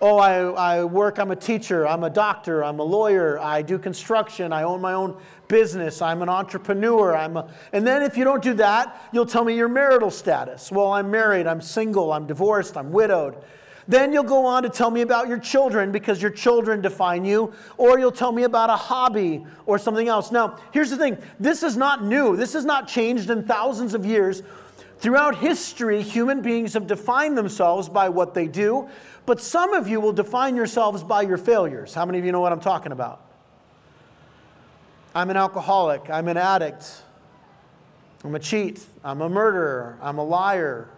Oh, 0.00 0.18
I, 0.18 0.80
I 0.80 0.84
work, 0.84 1.20
I'm 1.20 1.30
a 1.30 1.36
teacher, 1.36 1.86
I'm 1.86 2.02
a 2.02 2.10
doctor, 2.10 2.64
I'm 2.64 2.80
a 2.80 2.82
lawyer, 2.82 3.38
I 3.38 3.62
do 3.62 3.78
construction, 3.78 4.52
I 4.52 4.64
own 4.64 4.80
my 4.80 4.92
own 4.92 5.16
business, 5.48 6.02
I'm 6.02 6.22
an 6.22 6.28
entrepreneur, 6.28 7.14
I'm 7.14 7.36
a, 7.36 7.52
and 7.72 7.86
then 7.86 8.02
if 8.02 8.16
you 8.16 8.24
don't 8.24 8.42
do 8.42 8.54
that, 8.54 9.08
you'll 9.12 9.26
tell 9.26 9.44
me 9.44 9.54
your 9.56 9.68
marital 9.68 10.10
status. 10.10 10.70
Well, 10.72 10.92
I'm 10.92 11.10
married, 11.10 11.46
I'm 11.46 11.60
single, 11.60 12.12
I'm 12.12 12.26
divorced, 12.26 12.76
I'm 12.76 12.90
widowed. 12.90 13.36
Then 13.86 14.12
you'll 14.12 14.22
go 14.22 14.46
on 14.46 14.62
to 14.62 14.70
tell 14.70 14.90
me 14.90 15.02
about 15.02 15.28
your 15.28 15.38
children 15.38 15.92
because 15.92 16.22
your 16.22 16.30
children 16.30 16.80
define 16.80 17.24
you, 17.24 17.52
or 17.76 17.98
you'll 17.98 18.12
tell 18.12 18.32
me 18.32 18.44
about 18.44 18.70
a 18.70 18.76
hobby 18.76 19.44
or 19.66 19.78
something 19.78 20.08
else. 20.08 20.32
Now, 20.32 20.58
here's 20.72 20.90
the 20.90 20.96
thing 20.96 21.18
this 21.38 21.62
is 21.62 21.76
not 21.76 22.04
new, 22.04 22.36
this 22.36 22.54
has 22.54 22.64
not 22.64 22.88
changed 22.88 23.30
in 23.30 23.44
thousands 23.44 23.94
of 23.94 24.06
years. 24.06 24.42
Throughout 24.98 25.36
history, 25.36 26.00
human 26.00 26.40
beings 26.40 26.72
have 26.72 26.86
defined 26.86 27.36
themselves 27.36 27.90
by 27.90 28.08
what 28.08 28.32
they 28.32 28.46
do. 28.46 28.88
But 29.26 29.40
some 29.40 29.72
of 29.74 29.88
you 29.88 30.00
will 30.00 30.12
define 30.12 30.56
yourselves 30.56 31.02
by 31.02 31.22
your 31.22 31.38
failures. 31.38 31.94
How 31.94 32.04
many 32.06 32.18
of 32.18 32.24
you 32.24 32.32
know 32.32 32.40
what 32.40 32.52
I'm 32.52 32.60
talking 32.60 32.92
about? 32.92 33.33
I'm 35.14 35.30
an 35.30 35.36
alcoholic. 35.36 36.10
I'm 36.10 36.28
an 36.28 36.36
addict. 36.36 37.02
I'm 38.24 38.34
a 38.34 38.38
cheat. 38.38 38.84
I'm 39.04 39.20
a 39.20 39.28
murderer. 39.28 39.98
I'm 40.02 40.18
a 40.18 40.24
liar. 40.24 40.88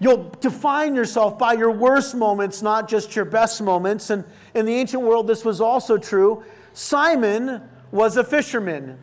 You'll 0.00 0.30
define 0.40 0.96
yourself 0.96 1.38
by 1.38 1.52
your 1.52 1.70
worst 1.70 2.16
moments, 2.16 2.60
not 2.60 2.88
just 2.88 3.14
your 3.14 3.24
best 3.24 3.62
moments. 3.62 4.10
And 4.10 4.24
in 4.52 4.66
the 4.66 4.74
ancient 4.74 5.02
world, 5.02 5.28
this 5.28 5.44
was 5.44 5.60
also 5.60 5.96
true. 5.96 6.42
Simon 6.72 7.62
was 7.92 8.16
a 8.16 8.24
fisherman. 8.24 8.98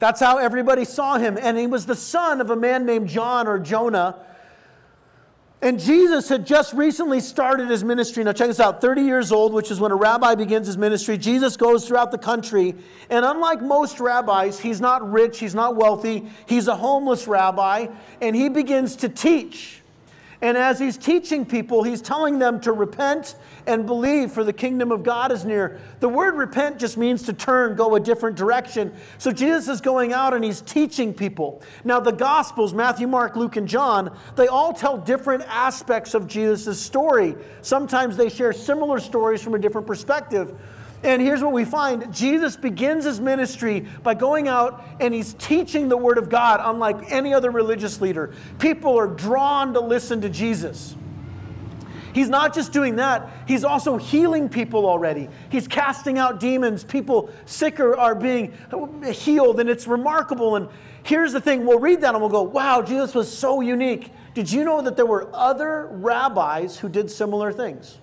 That's 0.00 0.18
how 0.18 0.38
everybody 0.38 0.84
saw 0.84 1.18
him. 1.18 1.38
And 1.40 1.56
he 1.56 1.68
was 1.68 1.86
the 1.86 1.94
son 1.94 2.40
of 2.40 2.50
a 2.50 2.56
man 2.56 2.84
named 2.84 3.08
John 3.08 3.46
or 3.46 3.60
Jonah 3.60 4.16
And 5.60 5.80
Jesus 5.80 6.28
had 6.28 6.46
just 6.46 6.72
recently 6.72 7.18
started 7.18 7.68
his 7.68 7.82
ministry. 7.82 8.22
Now, 8.22 8.32
check 8.32 8.46
this 8.46 8.60
out 8.60 8.80
30 8.80 9.02
years 9.02 9.32
old, 9.32 9.52
which 9.52 9.72
is 9.72 9.80
when 9.80 9.90
a 9.90 9.96
rabbi 9.96 10.36
begins 10.36 10.68
his 10.68 10.78
ministry. 10.78 11.18
Jesus 11.18 11.56
goes 11.56 11.86
throughout 11.86 12.12
the 12.12 12.18
country. 12.18 12.76
And 13.10 13.24
unlike 13.24 13.60
most 13.60 13.98
rabbis, 13.98 14.60
he's 14.60 14.80
not 14.80 15.10
rich, 15.10 15.40
he's 15.40 15.56
not 15.56 15.74
wealthy, 15.74 16.30
he's 16.46 16.68
a 16.68 16.76
homeless 16.76 17.26
rabbi, 17.26 17.88
and 18.20 18.36
he 18.36 18.48
begins 18.48 18.94
to 18.96 19.08
teach. 19.08 19.77
And 20.40 20.56
as 20.56 20.78
he's 20.78 20.96
teaching 20.96 21.44
people, 21.44 21.82
he's 21.82 22.00
telling 22.00 22.38
them 22.38 22.60
to 22.60 22.72
repent 22.72 23.34
and 23.66 23.86
believe, 23.86 24.30
for 24.30 24.44
the 24.44 24.52
kingdom 24.52 24.92
of 24.92 25.02
God 25.02 25.32
is 25.32 25.44
near. 25.44 25.80
The 25.98 26.08
word 26.08 26.36
repent 26.36 26.78
just 26.78 26.96
means 26.96 27.24
to 27.24 27.32
turn, 27.32 27.74
go 27.74 27.96
a 27.96 28.00
different 28.00 28.36
direction. 28.36 28.94
So 29.18 29.32
Jesus 29.32 29.68
is 29.68 29.80
going 29.80 30.12
out 30.12 30.34
and 30.34 30.44
he's 30.44 30.60
teaching 30.60 31.12
people. 31.12 31.60
Now, 31.82 31.98
the 31.98 32.12
Gospels, 32.12 32.72
Matthew, 32.72 33.08
Mark, 33.08 33.34
Luke, 33.34 33.56
and 33.56 33.66
John, 33.66 34.16
they 34.36 34.46
all 34.46 34.72
tell 34.72 34.96
different 34.96 35.42
aspects 35.48 36.14
of 36.14 36.28
Jesus' 36.28 36.80
story. 36.80 37.34
Sometimes 37.62 38.16
they 38.16 38.28
share 38.28 38.52
similar 38.52 39.00
stories 39.00 39.42
from 39.42 39.54
a 39.54 39.58
different 39.58 39.88
perspective. 39.88 40.54
And 41.04 41.22
here's 41.22 41.42
what 41.42 41.52
we 41.52 41.64
find 41.64 42.12
Jesus 42.12 42.56
begins 42.56 43.04
his 43.04 43.20
ministry 43.20 43.86
by 44.02 44.14
going 44.14 44.48
out 44.48 44.84
and 45.00 45.14
he's 45.14 45.34
teaching 45.34 45.88
the 45.88 45.96
Word 45.96 46.18
of 46.18 46.28
God, 46.28 46.60
unlike 46.62 47.12
any 47.12 47.32
other 47.32 47.50
religious 47.50 48.00
leader. 48.00 48.34
People 48.58 48.98
are 48.98 49.06
drawn 49.06 49.72
to 49.74 49.80
listen 49.80 50.20
to 50.22 50.28
Jesus. 50.28 50.96
He's 52.12 52.28
not 52.28 52.52
just 52.52 52.72
doing 52.72 52.96
that, 52.96 53.30
he's 53.46 53.62
also 53.62 53.96
healing 53.96 54.48
people 54.48 54.86
already. 54.86 55.28
He's 55.50 55.68
casting 55.68 56.18
out 56.18 56.40
demons. 56.40 56.82
People 56.82 57.30
sick 57.46 57.78
are, 57.78 57.96
are 57.96 58.14
being 58.16 58.56
healed, 59.12 59.60
and 59.60 59.70
it's 59.70 59.86
remarkable. 59.86 60.56
And 60.56 60.68
here's 61.04 61.32
the 61.32 61.40
thing 61.40 61.64
we'll 61.64 61.78
read 61.78 62.00
that 62.00 62.14
and 62.14 62.20
we'll 62.20 62.30
go, 62.30 62.42
wow, 62.42 62.82
Jesus 62.82 63.14
was 63.14 63.32
so 63.32 63.60
unique. 63.60 64.10
Did 64.34 64.50
you 64.50 64.64
know 64.64 64.82
that 64.82 64.96
there 64.96 65.06
were 65.06 65.28
other 65.32 65.88
rabbis 65.92 66.76
who 66.78 66.88
did 66.88 67.08
similar 67.08 67.52
things? 67.52 67.98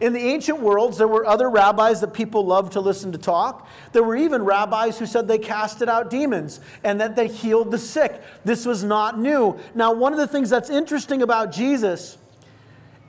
In 0.00 0.14
the 0.14 0.20
ancient 0.20 0.60
worlds, 0.60 0.96
there 0.96 1.06
were 1.06 1.26
other 1.26 1.50
rabbis 1.50 2.00
that 2.00 2.14
people 2.14 2.46
loved 2.46 2.72
to 2.72 2.80
listen 2.80 3.12
to 3.12 3.18
talk. 3.18 3.68
There 3.92 4.02
were 4.02 4.16
even 4.16 4.42
rabbis 4.42 4.98
who 4.98 5.04
said 5.04 5.28
they 5.28 5.38
casted 5.38 5.90
out 5.90 6.08
demons 6.08 6.60
and 6.82 6.98
that 7.02 7.16
they 7.16 7.28
healed 7.28 7.70
the 7.70 7.78
sick. 7.78 8.22
This 8.44 8.64
was 8.64 8.82
not 8.82 9.18
new. 9.18 9.58
Now, 9.74 9.92
one 9.92 10.12
of 10.12 10.18
the 10.18 10.26
things 10.26 10.48
that's 10.48 10.70
interesting 10.70 11.20
about 11.20 11.52
Jesus 11.52 12.16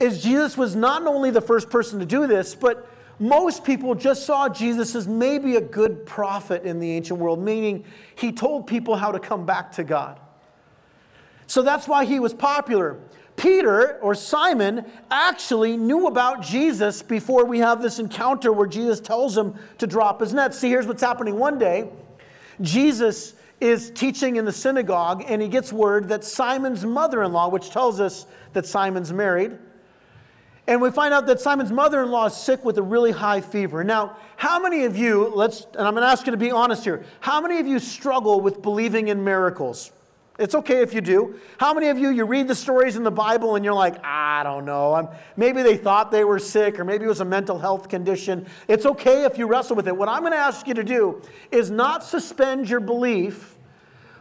is 0.00 0.22
Jesus 0.22 0.58
was 0.58 0.76
not 0.76 1.06
only 1.06 1.30
the 1.30 1.40
first 1.40 1.70
person 1.70 1.98
to 1.98 2.04
do 2.04 2.26
this, 2.26 2.54
but 2.54 2.86
most 3.18 3.64
people 3.64 3.94
just 3.94 4.26
saw 4.26 4.48
Jesus 4.48 4.94
as 4.94 5.08
maybe 5.08 5.56
a 5.56 5.60
good 5.60 6.04
prophet 6.04 6.64
in 6.64 6.78
the 6.78 6.90
ancient 6.90 7.18
world, 7.18 7.38
meaning 7.38 7.84
he 8.16 8.32
told 8.32 8.66
people 8.66 8.96
how 8.96 9.12
to 9.12 9.18
come 9.18 9.46
back 9.46 9.72
to 9.72 9.84
God. 9.84 10.20
So 11.46 11.62
that's 11.62 11.86
why 11.86 12.04
he 12.04 12.18
was 12.18 12.34
popular. 12.34 12.98
Peter 13.36 13.98
or 14.00 14.14
Simon 14.14 14.84
actually 15.10 15.76
knew 15.76 16.06
about 16.06 16.42
Jesus 16.42 17.02
before 17.02 17.44
we 17.44 17.58
have 17.58 17.82
this 17.82 17.98
encounter 17.98 18.52
where 18.52 18.66
Jesus 18.66 19.00
tells 19.00 19.36
him 19.36 19.54
to 19.78 19.86
drop 19.86 20.20
his 20.20 20.32
net. 20.32 20.54
See, 20.54 20.68
here's 20.68 20.86
what's 20.86 21.02
happening 21.02 21.38
one 21.38 21.58
day. 21.58 21.88
Jesus 22.60 23.34
is 23.60 23.90
teaching 23.92 24.36
in 24.36 24.44
the 24.44 24.52
synagogue, 24.52 25.24
and 25.26 25.40
he 25.40 25.48
gets 25.48 25.72
word 25.72 26.08
that 26.08 26.24
Simon's 26.24 26.84
mother 26.84 27.22
in 27.22 27.32
law, 27.32 27.48
which 27.48 27.70
tells 27.70 28.00
us 28.00 28.26
that 28.52 28.66
Simon's 28.66 29.12
married, 29.12 29.56
and 30.66 30.80
we 30.80 30.90
find 30.90 31.12
out 31.12 31.26
that 31.26 31.40
Simon's 31.40 31.72
mother 31.72 32.02
in 32.02 32.10
law 32.10 32.26
is 32.26 32.36
sick 32.36 32.64
with 32.64 32.78
a 32.78 32.82
really 32.82 33.10
high 33.10 33.40
fever. 33.40 33.82
Now, 33.82 34.16
how 34.36 34.60
many 34.60 34.84
of 34.84 34.96
you, 34.96 35.32
let's, 35.34 35.66
and 35.76 35.86
I'm 35.86 35.94
going 35.94 36.02
to 36.02 36.08
ask 36.08 36.26
you 36.26 36.30
to 36.30 36.36
be 36.36 36.50
honest 36.50 36.84
here, 36.84 37.04
how 37.20 37.40
many 37.40 37.58
of 37.58 37.66
you 37.66 37.78
struggle 37.78 38.40
with 38.40 38.62
believing 38.62 39.08
in 39.08 39.24
miracles? 39.24 39.90
It's 40.38 40.54
okay 40.54 40.80
if 40.80 40.94
you 40.94 41.02
do. 41.02 41.38
How 41.58 41.74
many 41.74 41.88
of 41.88 41.98
you, 41.98 42.08
you 42.08 42.24
read 42.24 42.48
the 42.48 42.54
stories 42.54 42.96
in 42.96 43.02
the 43.02 43.10
Bible 43.10 43.54
and 43.54 43.64
you're 43.64 43.74
like, 43.74 44.02
I 44.02 44.42
don't 44.42 44.64
know. 44.64 44.94
I'm, 44.94 45.08
maybe 45.36 45.62
they 45.62 45.76
thought 45.76 46.10
they 46.10 46.24
were 46.24 46.38
sick 46.38 46.80
or 46.80 46.84
maybe 46.84 47.04
it 47.04 47.08
was 47.08 47.20
a 47.20 47.24
mental 47.24 47.58
health 47.58 47.88
condition. 47.90 48.46
It's 48.66 48.86
okay 48.86 49.24
if 49.24 49.36
you 49.36 49.46
wrestle 49.46 49.76
with 49.76 49.88
it. 49.88 49.96
What 49.96 50.08
I'm 50.08 50.20
going 50.20 50.32
to 50.32 50.38
ask 50.38 50.66
you 50.66 50.74
to 50.74 50.84
do 50.84 51.20
is 51.50 51.70
not 51.70 52.02
suspend 52.02 52.68
your 52.70 52.80
belief, 52.80 53.56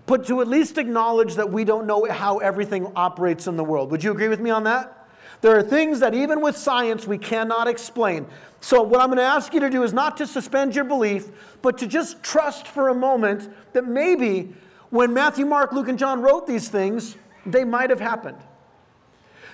but 0.06 0.28
to 0.28 0.42
at 0.42 0.50
least 0.50 0.78
acknowledge 0.78 1.36
that 1.36 1.50
we 1.50 1.64
don't 1.64 1.88
know 1.88 2.06
how 2.12 2.40
everything 2.40 2.92
operates 2.96 3.48
in 3.48 3.56
the 3.56 3.64
world. 3.64 3.90
Would 3.92 4.04
you 4.04 4.12
agree 4.12 4.28
with 4.28 4.42
me 4.42 4.50
on 4.50 4.66
that? 4.66 4.98
There 5.40 5.58
are 5.58 5.64
things 5.64 6.00
that 6.02 6.14
even 6.14 6.42
with 6.42 6.56
science 6.56 7.08
we 7.08 7.18
cannot 7.18 7.68
explain. 7.68 8.28
So, 8.60 8.84
what 8.84 9.02
I'm 9.02 9.08
going 9.08 9.18
to 9.18 9.24
ask 9.24 9.54
you 9.56 9.60
to 9.62 9.72
do 9.72 9.82
is 9.82 9.92
not 9.92 10.18
to 10.18 10.28
suspend 10.28 10.76
your 10.76 10.84
belief, 10.84 11.30
but 11.64 11.80
to 11.80 11.88
just 11.88 12.22
trust 12.22 12.68
for 12.68 12.90
a 12.90 12.94
moment 12.94 13.50
that 13.74 13.88
maybe 13.88 14.54
when 14.92 15.14
Matthew, 15.14 15.46
Mark, 15.46 15.72
Luke, 15.72 15.88
and 15.88 15.98
John 15.98 16.22
wrote 16.22 16.46
these 16.46 16.70
things, 16.70 17.18
they 17.46 17.64
might 17.64 17.90
have 17.90 18.00
happened. 18.00 18.38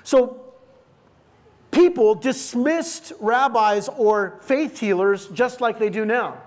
So, 0.04 0.44
people 1.72 2.16
dismissed 2.16 3.14
rabbis 3.20 3.88
or 3.88 4.40
faith 4.42 4.80
healers 4.80 5.28
just 5.28 5.62
like 5.62 5.80
they 5.80 5.90
do 5.90 6.06
now. 6.06 6.42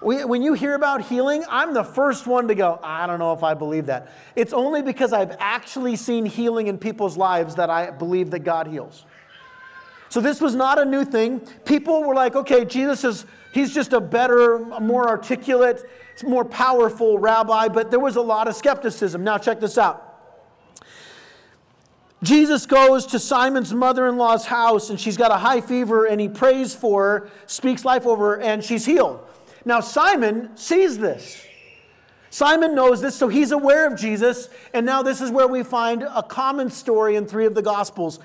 When 0.00 0.40
you 0.40 0.54
hear 0.54 0.74
about 0.74 1.02
healing, 1.02 1.44
I'm 1.50 1.74
the 1.74 1.84
first 1.84 2.26
one 2.26 2.48
to 2.48 2.54
go, 2.54 2.80
I 2.82 3.06
don't 3.06 3.18
know 3.18 3.34
if 3.34 3.42
I 3.42 3.52
believe 3.52 3.86
that. 3.86 4.10
It's 4.34 4.54
only 4.54 4.80
because 4.80 5.12
I've 5.12 5.36
actually 5.38 5.96
seen 5.96 6.24
healing 6.24 6.68
in 6.68 6.78
people's 6.78 7.18
lives 7.18 7.56
that 7.56 7.68
I 7.68 7.90
believe 7.90 8.30
that 8.30 8.38
God 8.38 8.66
heals. 8.66 9.04
So 10.08 10.20
this 10.20 10.40
was 10.40 10.54
not 10.54 10.78
a 10.78 10.86
new 10.86 11.04
thing. 11.04 11.40
People 11.66 12.02
were 12.04 12.14
like, 12.14 12.34
okay, 12.34 12.64
Jesus 12.64 13.04
is, 13.04 13.26
he's 13.52 13.74
just 13.74 13.92
a 13.92 14.00
better, 14.00 14.58
more 14.58 15.08
articulate, 15.08 15.88
more 16.24 16.44
powerful 16.44 17.18
rabbi, 17.18 17.68
but 17.68 17.90
there 17.90 18.00
was 18.00 18.16
a 18.16 18.20
lot 18.20 18.48
of 18.48 18.54
skepticism. 18.54 19.24
Now, 19.24 19.38
check 19.38 19.60
this 19.60 19.78
out. 19.78 20.06
Jesus 22.22 22.66
goes 22.66 23.06
to 23.06 23.18
Simon's 23.18 23.72
mother 23.72 24.06
in 24.06 24.18
law's 24.18 24.44
house, 24.44 24.90
and 24.90 25.00
she's 25.00 25.16
got 25.16 25.30
a 25.30 25.38
high 25.38 25.60
fever, 25.60 26.04
and 26.04 26.20
he 26.20 26.28
prays 26.28 26.74
for 26.74 27.02
her, 27.02 27.30
speaks 27.46 27.84
life 27.84 28.06
over 28.06 28.36
her, 28.36 28.40
and 28.40 28.62
she's 28.62 28.84
healed. 28.84 29.24
Now, 29.64 29.80
Simon 29.80 30.54
sees 30.56 30.98
this. 30.98 31.46
Simon 32.28 32.74
knows 32.74 33.00
this, 33.00 33.16
so 33.16 33.28
he's 33.28 33.50
aware 33.50 33.86
of 33.86 33.98
Jesus, 33.98 34.50
and 34.72 34.86
now 34.86 35.02
this 35.02 35.20
is 35.20 35.30
where 35.30 35.48
we 35.48 35.62
find 35.62 36.02
a 36.02 36.22
common 36.22 36.70
story 36.70 37.16
in 37.16 37.26
three 37.26 37.46
of 37.46 37.54
the 37.54 37.62
Gospels. 37.62 38.20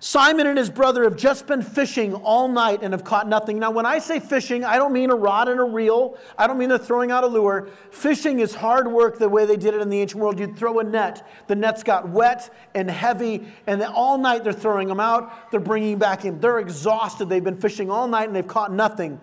Simon 0.00 0.46
and 0.46 0.56
his 0.56 0.70
brother 0.70 1.02
have 1.02 1.16
just 1.16 1.48
been 1.48 1.60
fishing 1.60 2.14
all 2.14 2.46
night 2.46 2.80
and 2.82 2.92
have 2.92 3.02
caught 3.02 3.28
nothing. 3.28 3.58
Now, 3.58 3.72
when 3.72 3.84
I 3.84 3.98
say 3.98 4.20
fishing, 4.20 4.64
I 4.64 4.76
don't 4.76 4.92
mean 4.92 5.10
a 5.10 5.14
rod 5.16 5.48
and 5.48 5.58
a 5.58 5.64
reel. 5.64 6.16
I 6.36 6.46
don't 6.46 6.56
mean 6.56 6.68
they're 6.68 6.78
throwing 6.78 7.10
out 7.10 7.24
a 7.24 7.26
lure. 7.26 7.68
Fishing 7.90 8.38
is 8.38 8.54
hard 8.54 8.86
work 8.86 9.18
the 9.18 9.28
way 9.28 9.44
they 9.44 9.56
did 9.56 9.74
it 9.74 9.80
in 9.80 9.90
the 9.90 10.00
ancient 10.00 10.22
world. 10.22 10.38
You'd 10.38 10.56
throw 10.56 10.78
a 10.78 10.84
net, 10.84 11.26
the 11.48 11.56
nets 11.56 11.82
got 11.82 12.08
wet 12.08 12.54
and 12.74 12.88
heavy, 12.88 13.48
and 13.66 13.82
all 13.82 14.18
night 14.18 14.44
they're 14.44 14.52
throwing 14.52 14.86
them 14.86 15.00
out, 15.00 15.50
they're 15.50 15.58
bringing 15.58 15.98
back 15.98 16.24
in. 16.24 16.38
They're 16.38 16.60
exhausted. 16.60 17.28
They've 17.28 17.42
been 17.42 17.60
fishing 17.60 17.90
all 17.90 18.06
night 18.06 18.28
and 18.28 18.36
they've 18.36 18.46
caught 18.46 18.72
nothing. 18.72 19.20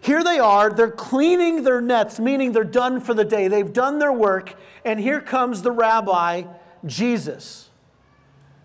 Here 0.00 0.22
they 0.22 0.38
are, 0.38 0.70
they're 0.70 0.90
cleaning 0.90 1.62
their 1.62 1.80
nets, 1.80 2.20
meaning 2.20 2.52
they're 2.52 2.64
done 2.64 3.00
for 3.00 3.12
the 3.12 3.24
day. 3.24 3.48
They've 3.48 3.72
done 3.72 3.98
their 3.98 4.12
work, 4.12 4.54
and 4.84 5.00
here 5.00 5.20
comes 5.20 5.62
the 5.62 5.72
rabbi, 5.72 6.44
Jesus. 6.84 7.65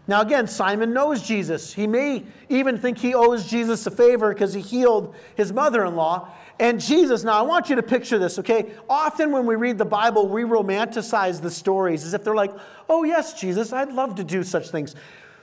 Now, 0.07 0.21
again, 0.21 0.47
Simon 0.47 0.93
knows 0.93 1.21
Jesus. 1.21 1.73
He 1.73 1.87
may 1.87 2.23
even 2.49 2.77
think 2.77 2.97
he 2.97 3.13
owes 3.13 3.47
Jesus 3.47 3.85
a 3.85 3.91
favor 3.91 4.33
because 4.33 4.53
he 4.53 4.61
healed 4.61 5.15
his 5.35 5.53
mother 5.53 5.85
in 5.85 5.95
law. 5.95 6.29
And 6.59 6.79
Jesus, 6.79 7.23
now 7.23 7.33
I 7.33 7.41
want 7.41 7.69
you 7.69 7.75
to 7.75 7.83
picture 7.83 8.19
this, 8.19 8.37
okay? 8.39 8.73
Often 8.89 9.31
when 9.31 9.45
we 9.45 9.55
read 9.55 9.77
the 9.77 9.85
Bible, 9.85 10.27
we 10.27 10.43
romanticize 10.43 11.41
the 11.41 11.49
stories 11.49 12.03
as 12.03 12.13
if 12.13 12.23
they're 12.23 12.35
like, 12.35 12.53
oh, 12.89 13.03
yes, 13.03 13.39
Jesus, 13.39 13.73
I'd 13.73 13.91
love 13.93 14.15
to 14.15 14.23
do 14.23 14.43
such 14.43 14.69
things. 14.69 14.95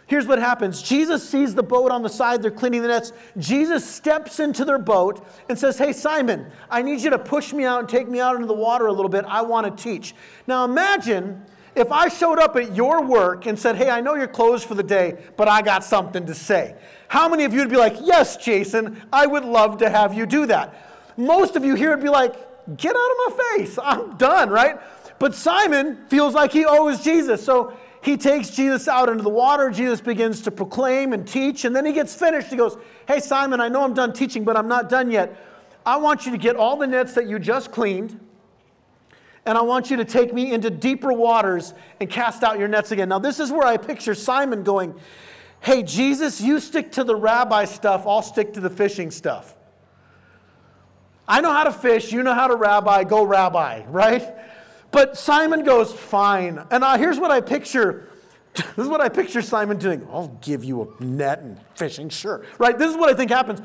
Here's 0.09 0.27
what 0.27 0.39
happens 0.39 0.81
Jesus 0.81 1.29
sees 1.29 1.55
the 1.55 1.63
boat 1.63 1.91
on 1.91 2.03
the 2.03 2.09
side, 2.09 2.43
they're 2.43 2.51
cleaning 2.51 2.83
the 2.83 2.89
nets. 2.89 3.13
Jesus 3.37 3.89
steps 3.89 4.41
into 4.41 4.65
their 4.65 4.79
boat 4.79 5.25
and 5.49 5.59
says, 5.59 5.77
Hey, 5.77 5.93
Simon, 5.93 6.47
I 6.71 6.83
need 6.83 7.01
you 7.01 7.11
to 7.11 7.19
push 7.19 7.53
me 7.53 7.65
out 7.65 7.81
and 7.81 7.89
take 7.89 8.09
me 8.09 8.19
out 8.19 8.35
into 8.35 8.47
the 8.47 8.55
water 8.55 8.87
a 8.87 8.93
little 8.93 9.11
bit. 9.11 9.27
I 9.29 9.43
want 9.43 9.77
to 9.77 9.83
teach. 9.83 10.15
Now 10.47 10.65
imagine 10.65 11.45
if 11.79 11.93
I 11.93 12.09
showed 12.09 12.39
up 12.39 12.57
at 12.57 12.75
your 12.75 13.03
work 13.03 13.47
and 13.47 13.59
said, 13.59 13.77
Hey, 13.77 13.91
I 13.91 14.01
know 14.01 14.15
you're 14.15 14.27
closed 14.27 14.67
for 14.67 14.75
the 14.75 14.83
day, 14.83 15.19
but 15.37 15.49
I 15.49 15.63
got 15.63 15.85
something 15.85 16.27
to 16.27 16.35
say, 16.35 16.77
how 17.09 17.29
many 17.29 17.45
of 17.45 17.53
you 17.53 17.61
would 17.61 17.71
be 17.71 17.77
like, 17.77 17.97
Yes, 18.03 18.37
Jason, 18.37 19.01
I 19.13 19.27
would 19.27 19.45
love 19.45 19.79
to 19.79 19.91
have 19.91 20.15
you 20.15 20.27
do 20.27 20.47
that? 20.47 21.17
Most 21.17 21.57
of 21.57 21.65
you 21.65 21.75
here 21.75 21.91
would 21.91 22.03
be 22.03 22.11
like, 22.11 22.35
Get 22.77 22.95
out 22.95 23.11
of 23.11 23.17
my 23.19 23.57
face. 23.57 23.79
I'm 23.83 24.17
done, 24.17 24.51
right? 24.51 24.79
But 25.19 25.35
Simon 25.35 26.07
feels 26.09 26.35
like 26.35 26.53
he 26.53 26.67
owes 26.67 27.03
Jesus. 27.03 27.43
So 27.45 27.77
he 28.03 28.17
takes 28.17 28.51
Jesus 28.51 28.89
out 28.89 29.09
into 29.09 29.23
the 29.23 29.31
water. 29.31 29.71
Jesus 29.71 30.01
begins 30.01 30.43
to 30.43 30.51
proclaim 30.51 31.13
and 31.13 31.27
teach. 31.27 31.65
And 31.65 31.75
then 31.75 31.87
he 31.87 31.93
gets 31.93 32.15
finished. 32.15 32.49
He 32.49 32.57
goes, 32.57 32.77
Hey, 33.07 33.21
Simon, 33.21 33.61
I 33.61 33.69
know 33.69 33.83
I'm 33.85 33.95
done 33.95 34.13
teaching, 34.13 34.45
but 34.45 34.57
I'm 34.57 34.69
not 34.69 34.89
done 34.89 35.11
yet. 35.11 35.45
I 35.87 35.97
want 35.97 36.27
you 36.27 36.33
to 36.33 36.39
get 36.39 36.57
all 36.57 36.77
the 36.77 36.87
nets 36.87 37.15
that 37.15 37.27
you 37.27 37.39
just 37.39 37.73
cleaned 37.73 38.21
and 39.49 39.57
I 39.57 39.63
want 39.63 39.91
you 39.91 39.97
to 39.97 40.05
take 40.05 40.35
me 40.35 40.53
into 40.53 40.69
deeper 40.69 41.11
waters 41.11 41.73
and 42.01 42.11
cast 42.11 42.45
out 42.45 42.59
your 42.59 42.69
nets 42.69 42.93
again. 42.93 43.09
Now, 43.09 43.19
this 43.19 43.41
is 43.41 43.51
where 43.51 43.67
I 43.67 43.79
picture 43.79 44.15
Simon 44.15 44.63
going, 44.63 44.95
Hey, 45.61 45.83
Jesus, 45.83 46.39
you 46.39 46.61
stick 46.61 46.93
to 46.93 47.03
the 47.03 47.17
rabbi 47.17 47.65
stuff, 47.65 48.07
I'll 48.07 48.21
stick 48.21 48.53
to 48.53 48.61
the 48.61 48.69
fishing 48.69 49.11
stuff. 49.11 49.57
I 51.27 51.41
know 51.41 51.51
how 51.51 51.65
to 51.65 51.73
fish, 51.73 52.13
you 52.13 52.23
know 52.23 52.35
how 52.35 52.47
to 52.47 52.57
rabbi, 52.57 53.05
go 53.05 53.25
rabbi, 53.25 53.85
right? 53.89 54.35
But 54.91 55.17
Simon 55.17 55.65
goes, 55.65 55.95
Fine. 55.95 56.63
And 56.71 56.85
uh, 56.85 56.99
here's 56.99 57.19
what 57.19 57.31
I 57.31 57.41
picture 57.41 58.11
This 58.55 58.85
is 58.85 58.89
what 58.89 59.01
I 59.01 59.09
picture 59.09 59.41
Simon 59.41 59.79
doing. 59.79 60.07
I'll 60.13 60.37
give 60.43 60.63
you 60.63 60.95
a 61.01 61.03
net 61.05 61.41
and 61.41 61.59
fishing, 61.75 62.11
sure. 62.11 62.45
Right? 62.59 62.77
This 62.77 62.91
is 62.91 62.97
what 62.97 63.09
I 63.09 63.15
think 63.15 63.31
happens. 63.31 63.61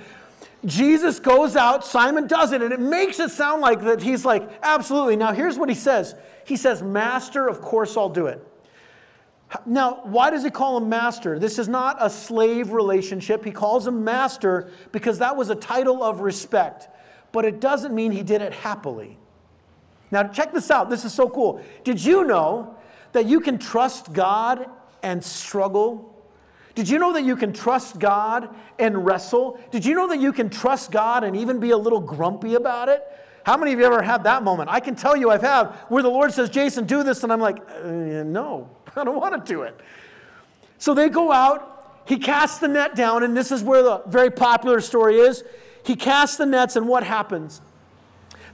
Jesus 0.65 1.19
goes 1.19 1.55
out, 1.55 1.85
Simon 1.85 2.27
does 2.27 2.53
it, 2.53 2.61
and 2.61 2.71
it 2.71 2.79
makes 2.79 3.19
it 3.19 3.31
sound 3.31 3.61
like 3.61 3.81
that 3.81 4.01
he's 4.01 4.23
like, 4.23 4.49
absolutely. 4.61 5.15
Now, 5.15 5.33
here's 5.33 5.57
what 5.57 5.69
he 5.69 5.75
says 5.75 6.15
He 6.45 6.55
says, 6.55 6.81
Master, 6.81 7.47
of 7.47 7.61
course 7.61 7.97
I'll 7.97 8.09
do 8.09 8.27
it. 8.27 8.45
Now, 9.65 10.01
why 10.03 10.29
does 10.29 10.43
he 10.43 10.49
call 10.49 10.77
him 10.77 10.89
master? 10.89 11.37
This 11.37 11.59
is 11.59 11.67
not 11.67 11.97
a 11.99 12.09
slave 12.09 12.71
relationship. 12.71 13.45
He 13.45 13.51
calls 13.51 13.85
him 13.85 14.03
master 14.03 14.71
because 14.91 15.19
that 15.19 15.35
was 15.35 15.49
a 15.49 15.55
title 15.55 16.03
of 16.03 16.21
respect, 16.21 16.89
but 17.31 17.45
it 17.45 17.59
doesn't 17.59 17.93
mean 17.93 18.11
he 18.11 18.23
did 18.23 18.41
it 18.41 18.53
happily. 18.53 19.17
Now, 20.11 20.23
check 20.23 20.53
this 20.53 20.71
out. 20.71 20.89
This 20.89 21.05
is 21.05 21.13
so 21.13 21.29
cool. 21.29 21.63
Did 21.83 22.03
you 22.03 22.23
know 22.23 22.75
that 23.11 23.25
you 23.25 23.39
can 23.39 23.57
trust 23.57 24.13
God 24.13 24.69
and 25.01 25.23
struggle? 25.23 26.12
Did 26.75 26.89
you 26.89 26.97
know 26.97 27.13
that 27.13 27.23
you 27.23 27.35
can 27.35 27.53
trust 27.53 27.99
God 27.99 28.49
and 28.79 29.05
wrestle? 29.05 29.59
Did 29.71 29.85
you 29.85 29.93
know 29.93 30.07
that 30.07 30.19
you 30.19 30.33
can 30.33 30.49
trust 30.49 30.91
God 30.91 31.23
and 31.23 31.35
even 31.35 31.59
be 31.59 31.71
a 31.71 31.77
little 31.77 31.99
grumpy 31.99 32.55
about 32.55 32.89
it? 32.89 33.03
How 33.45 33.57
many 33.57 33.73
of 33.73 33.79
you 33.79 33.85
ever 33.85 34.01
had 34.01 34.23
that 34.23 34.43
moment? 34.43 34.69
I 34.69 34.79
can 34.79 34.95
tell 34.95 35.15
you 35.15 35.29
I've 35.29 35.41
had 35.41 35.65
where 35.89 36.01
the 36.01 36.09
Lord 36.09 36.31
says, 36.31 36.49
Jason, 36.49 36.85
do 36.85 37.03
this, 37.03 37.23
and 37.23 37.31
I'm 37.31 37.41
like, 37.41 37.57
uh, 37.57 38.23
no, 38.23 38.69
I 38.95 39.03
don't 39.03 39.19
want 39.19 39.45
to 39.45 39.53
do 39.53 39.63
it. 39.63 39.79
So 40.77 40.93
they 40.93 41.09
go 41.09 41.31
out, 41.31 42.01
he 42.05 42.17
casts 42.17 42.59
the 42.59 42.67
net 42.67 42.95
down, 42.95 43.23
and 43.23 43.35
this 43.35 43.51
is 43.51 43.61
where 43.61 43.83
the 43.83 44.01
very 44.07 44.31
popular 44.31 44.81
story 44.81 45.17
is. 45.17 45.43
He 45.85 45.95
casts 45.95 46.37
the 46.37 46.45
nets, 46.45 46.75
and 46.75 46.87
what 46.87 47.03
happens? 47.03 47.61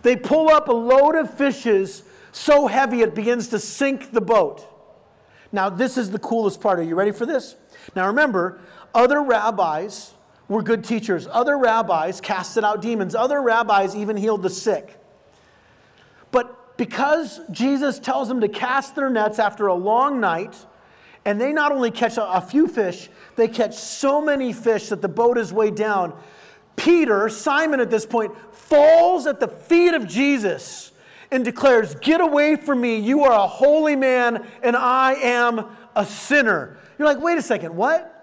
They 0.02 0.16
pull 0.16 0.50
up 0.50 0.68
a 0.68 0.74
load 0.74 1.16
of 1.16 1.34
fishes 1.38 2.04
so 2.32 2.68
heavy 2.68 3.02
it 3.02 3.16
begins 3.16 3.50
to 3.50 3.60
sink 3.60 4.12
the 4.12 4.22
boat. 4.22 4.66
Now, 5.52 5.70
this 5.70 5.98
is 5.98 6.12
the 6.12 6.20
coolest 6.20 6.62
part. 6.62 6.80
Are 6.80 6.84
you 6.84 6.96
ready 6.96 7.12
for 7.12 7.26
this? 7.26 7.56
Now, 7.96 8.08
remember, 8.08 8.60
other 8.94 9.22
rabbis 9.22 10.14
were 10.48 10.64
good 10.64 10.84
teachers. 10.84 11.28
Other 11.32 11.58
rabbis 11.58 12.22
casted 12.22 12.64
out 12.64 12.82
demons. 12.82 13.16
Other 13.16 13.42
rabbis 13.42 13.96
even 13.96 14.18
healed 14.18 14.42
the 14.44 14.50
sick. 14.50 14.98
But 16.32 16.78
because 16.78 17.40
Jesus 17.52 18.00
tells 18.00 18.28
them 18.28 18.42
to 18.42 18.48
cast 18.48 18.96
their 18.96 19.10
nets 19.10 19.40
after 19.40 19.68
a 19.68 19.76
long 19.76 20.20
night, 20.20 20.56
and 21.26 21.40
they 21.40 21.54
not 21.54 21.72
only 21.72 21.92
catch 21.92 22.18
a, 22.18 22.42
few 22.42 22.68
fish, 22.68 23.10
they 23.36 23.48
catch 23.48 23.76
so 23.76 24.22
many 24.22 24.54
fish 24.54 24.90
that 24.90 25.02
the 25.02 25.08
boat 25.08 25.38
is 25.38 25.54
weighed 25.54 25.76
down. 25.76 26.18
Peter, 26.76 27.30
Simon 27.30 27.80
at 27.80 27.92
this 27.92 28.06
point, 28.06 28.34
falls 28.52 29.28
at 29.28 29.40
the 29.40 29.48
feet 29.48 29.94
of 29.94 30.08
Jesus 30.08 30.92
and 31.30 31.46
declares, 31.46 31.94
Get 31.96 32.22
away 32.22 32.56
from 32.56 32.82
me. 32.82 32.98
You 32.98 33.24
are 33.26 33.34
a 33.34 33.48
holy 33.48 33.96
man, 33.96 34.48
and 34.64 34.76
I 34.76 35.14
am 35.16 35.66
a 35.96 36.06
sinner. 36.06 36.79
You're 37.00 37.08
like, 37.08 37.22
wait 37.22 37.38
a 37.38 37.42
second, 37.42 37.76
what? 37.76 38.16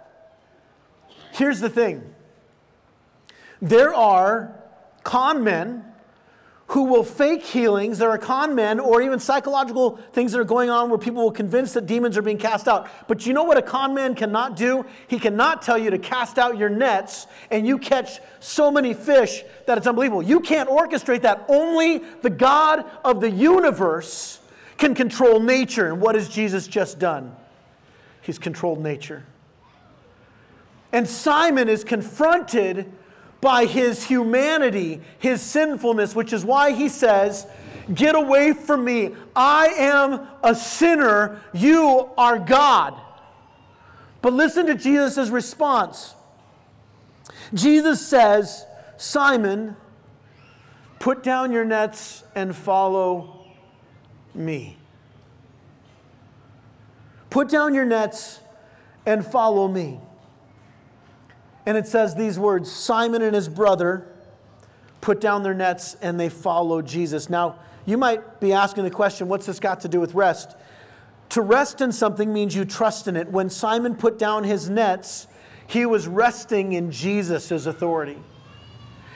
Here's 1.32 1.60
the 1.60 1.70
thing 1.70 2.14
there 3.60 3.94
are 3.94 4.54
con 5.02 5.42
men 5.42 5.82
who 6.68 6.84
will 6.84 7.04
fake 7.04 7.44
healings. 7.44 7.98
There 7.98 8.10
are 8.10 8.18
con 8.18 8.54
men 8.54 8.80
or 8.80 9.00
even 9.00 9.18
psychological 9.18 9.96
things 10.12 10.32
that 10.32 10.40
are 10.40 10.44
going 10.44 10.68
on 10.68 10.90
where 10.90 10.98
people 10.98 11.22
will 11.22 11.32
convince 11.32 11.72
that 11.74 11.86
demons 11.86 12.18
are 12.18 12.22
being 12.22 12.38
cast 12.38 12.68
out. 12.68 12.88
But 13.06 13.24
you 13.24 13.32
know 13.32 13.44
what 13.44 13.56
a 13.56 13.62
con 13.62 13.94
man 13.94 14.14
cannot 14.14 14.56
do? 14.56 14.84
He 15.08 15.18
cannot 15.18 15.62
tell 15.62 15.78
you 15.78 15.90
to 15.90 15.98
cast 15.98 16.38
out 16.38 16.58
your 16.58 16.68
nets 16.68 17.28
and 17.50 17.66
you 17.66 17.78
catch 17.78 18.18
so 18.40 18.70
many 18.70 18.94
fish 18.94 19.42
that 19.66 19.78
it's 19.78 19.86
unbelievable. 19.86 20.22
You 20.22 20.40
can't 20.40 20.68
orchestrate 20.68 21.22
that. 21.22 21.46
Only 21.48 21.98
the 22.20 22.30
God 22.30 22.84
of 23.04 23.20
the 23.20 23.30
universe 23.30 24.40
can 24.76 24.94
control 24.94 25.40
nature. 25.40 25.86
And 25.86 26.00
what 26.00 26.14
has 26.16 26.28
Jesus 26.28 26.66
just 26.66 26.98
done? 26.98 27.34
He's 28.26 28.40
controlled 28.40 28.82
nature. 28.82 29.24
And 30.90 31.06
Simon 31.06 31.68
is 31.68 31.84
confronted 31.84 32.92
by 33.40 33.66
his 33.66 34.02
humanity, 34.02 35.00
his 35.20 35.40
sinfulness, 35.40 36.16
which 36.16 36.32
is 36.32 36.44
why 36.44 36.72
he 36.72 36.88
says, 36.88 37.46
Get 37.94 38.16
away 38.16 38.52
from 38.52 38.84
me. 38.84 39.14
I 39.36 39.68
am 39.78 40.26
a 40.42 40.56
sinner. 40.56 41.40
You 41.54 42.10
are 42.18 42.40
God. 42.40 43.00
But 44.22 44.32
listen 44.32 44.66
to 44.66 44.74
Jesus' 44.74 45.28
response. 45.28 46.16
Jesus 47.54 48.04
says, 48.04 48.66
Simon, 48.96 49.76
put 50.98 51.22
down 51.22 51.52
your 51.52 51.64
nets 51.64 52.24
and 52.34 52.56
follow 52.56 53.46
me. 54.34 54.78
Put 57.36 57.50
down 57.50 57.74
your 57.74 57.84
nets 57.84 58.40
and 59.04 59.22
follow 59.22 59.68
me. 59.68 60.00
And 61.66 61.76
it 61.76 61.86
says 61.86 62.14
these 62.14 62.38
words 62.38 62.72
Simon 62.72 63.20
and 63.20 63.34
his 63.34 63.46
brother 63.46 64.08
put 65.02 65.20
down 65.20 65.42
their 65.42 65.52
nets 65.52 65.98
and 66.00 66.18
they 66.18 66.30
followed 66.30 66.86
Jesus. 66.86 67.28
Now, 67.28 67.58
you 67.84 67.98
might 67.98 68.40
be 68.40 68.54
asking 68.54 68.84
the 68.84 68.90
question 68.90 69.28
what's 69.28 69.44
this 69.44 69.60
got 69.60 69.82
to 69.82 69.88
do 69.88 70.00
with 70.00 70.14
rest? 70.14 70.56
To 71.28 71.42
rest 71.42 71.82
in 71.82 71.92
something 71.92 72.32
means 72.32 72.56
you 72.56 72.64
trust 72.64 73.06
in 73.06 73.16
it. 73.16 73.30
When 73.30 73.50
Simon 73.50 73.96
put 73.96 74.18
down 74.18 74.44
his 74.44 74.70
nets, 74.70 75.26
he 75.66 75.84
was 75.84 76.08
resting 76.08 76.72
in 76.72 76.90
Jesus' 76.90 77.66
authority. 77.66 78.16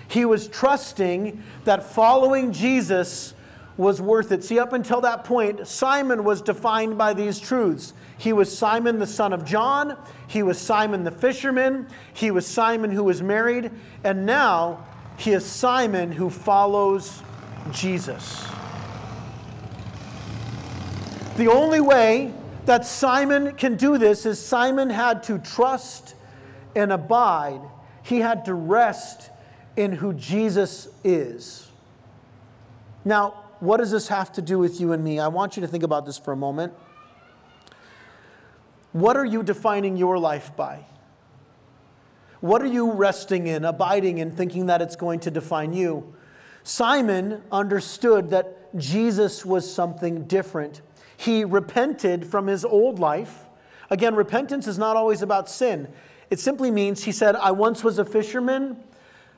He 0.09 0.27
was 0.27 0.47
trusting 0.47 1.43
that 1.65 1.85
following 1.85 2.53
Jesus 2.53 3.33
was 3.81 4.01
worth 4.01 4.31
it. 4.31 4.45
See, 4.45 4.59
up 4.59 4.75
until 4.75 5.01
that 5.01 5.25
point, 5.25 5.67
Simon 5.67 6.23
was 6.23 6.43
defined 6.43 6.99
by 6.99 7.15
these 7.15 7.41
truths. 7.41 7.95
He 8.19 8.33
was 8.33 8.57
Simon 8.57 8.99
the 8.99 9.07
son 9.07 9.33
of 9.33 9.45
John, 9.45 9.97
he 10.29 10.43
was 10.43 10.59
Simon 10.59 11.03
the 11.03 11.11
fisherman, 11.11 11.87
he 12.13 12.31
was 12.31 12.47
Simon 12.47 12.91
who 12.91 13.05
was 13.05 13.23
married, 13.23 13.71
and 14.05 14.27
now 14.27 14.87
he 15.17 15.33
is 15.33 15.47
Simon 15.47 16.13
who 16.13 16.29
follows 16.29 17.23
Jesus. 17.73 18.47
The 21.39 21.49
only 21.49 21.81
way 21.81 22.35
that 22.67 22.85
Simon 22.85 23.55
can 23.55 23.77
do 23.77 23.97
this 23.97 24.27
is 24.27 24.39
Simon 24.39 24.91
had 24.91 25.23
to 25.25 25.39
trust 25.39 26.15
and 26.77 26.93
abide, 26.93 27.63
he 28.03 28.19
had 28.19 28.45
to 28.45 28.53
rest 28.53 29.31
in 29.77 29.93
who 29.93 30.13
Jesus 30.13 30.89
is. 31.03 31.67
Now, 33.07 33.40
what 33.61 33.77
does 33.77 33.91
this 33.91 34.09
have 34.09 34.33
to 34.33 34.43
do 34.43 34.59
with 34.59 34.81
you 34.81 34.93
and 34.93 35.05
me? 35.05 35.21
I 35.21 35.29
want 35.29 35.57
you 35.57 35.61
to 35.61 35.69
think 35.69 35.85
about 35.85 36.07
this 36.07 36.19
for 36.19 36.33
a 36.33 36.37
moment. 36.37 36.73
What 38.93 39.17
are 39.17 39.25
you 39.25 39.43
defining 39.43 39.97
your 39.97 40.19
life 40.19 40.57
by? 40.57 40.87
What 42.41 42.63
are 42.63 42.67
you 42.67 42.91
resting 42.91 43.47
in, 43.47 43.65
abiding 43.65 44.19
in, 44.19 44.31
thinking 44.31 44.67
that 44.67 44.81
it's 44.81 44.97
going 44.97 45.21
to 45.21 45.31
define 45.31 45.75
you? 45.75 46.15
Simon 46.63 47.43
understood 47.53 48.31
that 48.31 48.77
Jesus 48.79 49.45
was 49.45 49.71
something 49.71 50.25
different. 50.25 50.81
He 51.17 51.45
repented 51.45 52.27
from 52.27 52.47
his 52.47 52.65
old 52.65 52.99
life. 52.99 53.45
Again, 53.91 54.15
repentance 54.15 54.67
is 54.67 54.79
not 54.79 54.97
always 54.97 55.21
about 55.21 55.51
sin. 55.51 55.89
It 56.31 56.41
simply 56.41 56.71
means 56.71 57.05
he 57.05 57.13
said, 57.13 57.37
I 57.37 57.51
once 57.51 57.85
was 57.85 57.99
a 57.99 58.05
fisherman. 58.05 58.77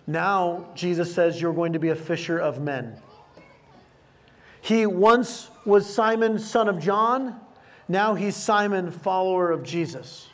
Now, 0.07 0.69
Jesus 0.75 1.13
says, 1.13 1.41
you're 1.41 1.55
going 1.55 1.73
to 1.73 1.79
be 1.79 1.89
a 1.89 1.97
fisher 1.97 2.39
of 2.39 2.61
men. 2.61 3.01
He 4.63 4.87
once 4.87 5.51
was 5.67 5.93
Simon, 5.93 6.39
son 6.39 6.69
of 6.69 6.79
John. 6.79 7.39
Now 7.89 8.15
he's 8.15 8.37
Simon, 8.37 8.91
follower 8.91 9.51
of 9.51 9.63
Jesus. 9.63 10.29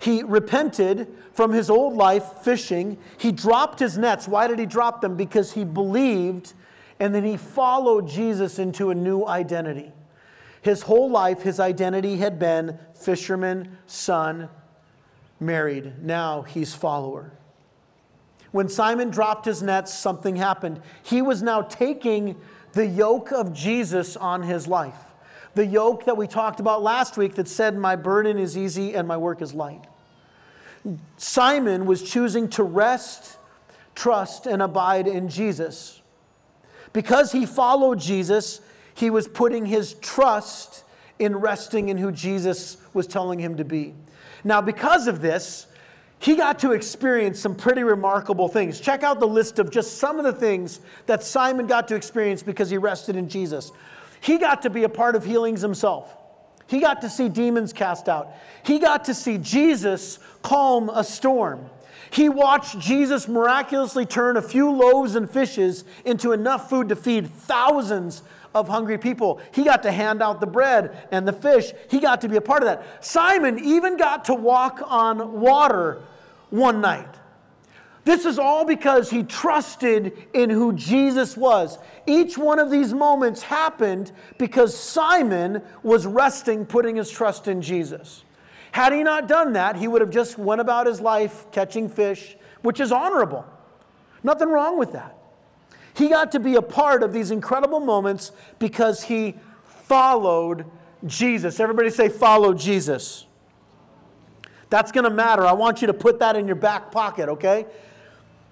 He 0.00 0.22
repented 0.22 1.06
from 1.34 1.52
his 1.52 1.68
old 1.68 1.94
life 1.94 2.24
fishing. 2.42 2.96
He 3.18 3.30
dropped 3.30 3.78
his 3.78 3.98
nets. 3.98 4.26
Why 4.26 4.48
did 4.48 4.58
he 4.58 4.66
drop 4.66 5.02
them? 5.02 5.16
Because 5.16 5.52
he 5.52 5.64
believed 5.64 6.54
and 6.98 7.14
then 7.14 7.24
he 7.24 7.36
followed 7.36 8.08
Jesus 8.08 8.58
into 8.58 8.90
a 8.90 8.94
new 8.94 9.24
identity. 9.24 9.92
His 10.60 10.82
whole 10.82 11.10
life, 11.10 11.42
his 11.42 11.58
identity 11.58 12.16
had 12.16 12.38
been 12.38 12.78
fisherman, 12.94 13.78
son, 13.86 14.50
married. 15.40 16.02
Now 16.02 16.42
he's 16.42 16.74
follower. 16.74 17.32
When 18.52 18.68
Simon 18.68 19.10
dropped 19.10 19.46
his 19.46 19.62
nets, 19.62 19.94
something 19.94 20.36
happened. 20.36 20.82
He 21.02 21.22
was 21.22 21.42
now 21.42 21.62
taking 21.62 22.36
the 22.72 22.86
yoke 22.86 23.32
of 23.32 23.52
Jesus 23.52 24.16
on 24.16 24.42
his 24.42 24.66
life. 24.66 24.96
The 25.54 25.66
yoke 25.66 26.04
that 26.04 26.16
we 26.16 26.26
talked 26.26 26.60
about 26.60 26.82
last 26.82 27.16
week 27.16 27.34
that 27.34 27.48
said, 27.48 27.76
My 27.76 27.96
burden 27.96 28.38
is 28.38 28.56
easy 28.56 28.94
and 28.94 29.08
my 29.08 29.16
work 29.16 29.42
is 29.42 29.52
light. 29.52 29.84
Simon 31.16 31.86
was 31.86 32.02
choosing 32.02 32.48
to 32.50 32.62
rest, 32.62 33.36
trust, 33.94 34.46
and 34.46 34.62
abide 34.62 35.06
in 35.06 35.28
Jesus. 35.28 36.00
Because 36.92 37.32
he 37.32 37.46
followed 37.46 38.00
Jesus, 38.00 38.60
he 38.94 39.10
was 39.10 39.28
putting 39.28 39.66
his 39.66 39.94
trust 39.94 40.84
in 41.18 41.36
resting 41.36 41.88
in 41.88 41.98
who 41.98 42.10
Jesus 42.10 42.78
was 42.94 43.06
telling 43.06 43.38
him 43.38 43.56
to 43.56 43.64
be. 43.64 43.94
Now, 44.42 44.60
because 44.60 45.06
of 45.06 45.20
this, 45.20 45.66
he 46.20 46.36
got 46.36 46.58
to 46.58 46.72
experience 46.72 47.40
some 47.40 47.54
pretty 47.54 47.82
remarkable 47.82 48.46
things. 48.46 48.78
Check 48.78 49.02
out 49.02 49.20
the 49.20 49.26
list 49.26 49.58
of 49.58 49.70
just 49.70 49.96
some 49.96 50.18
of 50.18 50.24
the 50.24 50.32
things 50.34 50.80
that 51.06 51.22
Simon 51.22 51.66
got 51.66 51.88
to 51.88 51.94
experience 51.94 52.42
because 52.42 52.68
he 52.68 52.76
rested 52.76 53.16
in 53.16 53.26
Jesus. 53.26 53.72
He 54.20 54.36
got 54.36 54.60
to 54.62 54.70
be 54.70 54.84
a 54.84 54.88
part 54.88 55.16
of 55.16 55.24
healings 55.24 55.62
himself. 55.62 56.14
He 56.66 56.78
got 56.78 57.00
to 57.00 57.08
see 57.08 57.30
demons 57.30 57.72
cast 57.72 58.06
out. 58.06 58.34
He 58.64 58.78
got 58.78 59.06
to 59.06 59.14
see 59.14 59.38
Jesus 59.38 60.18
calm 60.42 60.90
a 60.90 61.02
storm. 61.02 61.64
He 62.10 62.28
watched 62.28 62.78
Jesus 62.78 63.26
miraculously 63.26 64.04
turn 64.04 64.36
a 64.36 64.42
few 64.42 64.70
loaves 64.70 65.14
and 65.14 65.28
fishes 65.28 65.84
into 66.04 66.32
enough 66.32 66.68
food 66.68 66.90
to 66.90 66.96
feed 66.96 67.28
thousands 67.28 68.22
of 68.54 68.68
hungry 68.68 68.98
people. 68.98 69.40
He 69.52 69.64
got 69.64 69.82
to 69.84 69.92
hand 69.92 70.22
out 70.22 70.40
the 70.40 70.46
bread 70.46 71.06
and 71.10 71.26
the 71.26 71.32
fish. 71.32 71.72
He 71.88 72.00
got 72.00 72.20
to 72.22 72.28
be 72.28 72.36
a 72.36 72.40
part 72.40 72.62
of 72.62 72.68
that. 72.68 73.04
Simon 73.04 73.58
even 73.58 73.96
got 73.96 74.24
to 74.26 74.34
walk 74.34 74.82
on 74.84 75.40
water 75.40 76.02
one 76.50 76.80
night. 76.80 77.16
This 78.04 78.24
is 78.24 78.38
all 78.38 78.64
because 78.64 79.10
he 79.10 79.22
trusted 79.22 80.26
in 80.32 80.50
who 80.50 80.72
Jesus 80.72 81.36
was. 81.36 81.78
Each 82.06 82.36
one 82.38 82.58
of 82.58 82.70
these 82.70 82.94
moments 82.94 83.42
happened 83.42 84.10
because 84.38 84.76
Simon 84.76 85.62
was 85.82 86.06
resting, 86.06 86.64
putting 86.64 86.96
his 86.96 87.10
trust 87.10 87.46
in 87.46 87.60
Jesus. 87.60 88.24
Had 88.72 88.92
he 88.92 89.02
not 89.02 89.28
done 89.28 89.52
that, 89.52 89.76
he 89.76 89.86
would 89.86 90.00
have 90.00 90.10
just 90.10 90.38
went 90.38 90.60
about 90.60 90.86
his 90.86 91.00
life 91.00 91.46
catching 91.52 91.88
fish, 91.88 92.36
which 92.62 92.80
is 92.80 92.90
honorable. 92.90 93.44
Nothing 94.22 94.48
wrong 94.48 94.78
with 94.78 94.92
that. 94.92 95.16
He 96.00 96.08
got 96.08 96.32
to 96.32 96.40
be 96.40 96.54
a 96.54 96.62
part 96.62 97.02
of 97.02 97.12
these 97.12 97.30
incredible 97.30 97.78
moments 97.78 98.32
because 98.58 99.02
he 99.02 99.34
followed 99.64 100.64
Jesus. 101.04 101.60
Everybody 101.60 101.90
say, 101.90 102.08
follow 102.08 102.54
Jesus. 102.54 103.26
That's 104.70 104.92
going 104.92 105.04
to 105.04 105.10
matter. 105.10 105.44
I 105.44 105.52
want 105.52 105.82
you 105.82 105.86
to 105.88 105.92
put 105.92 106.18
that 106.20 106.36
in 106.36 106.46
your 106.46 106.56
back 106.56 106.90
pocket, 106.90 107.28
okay? 107.28 107.66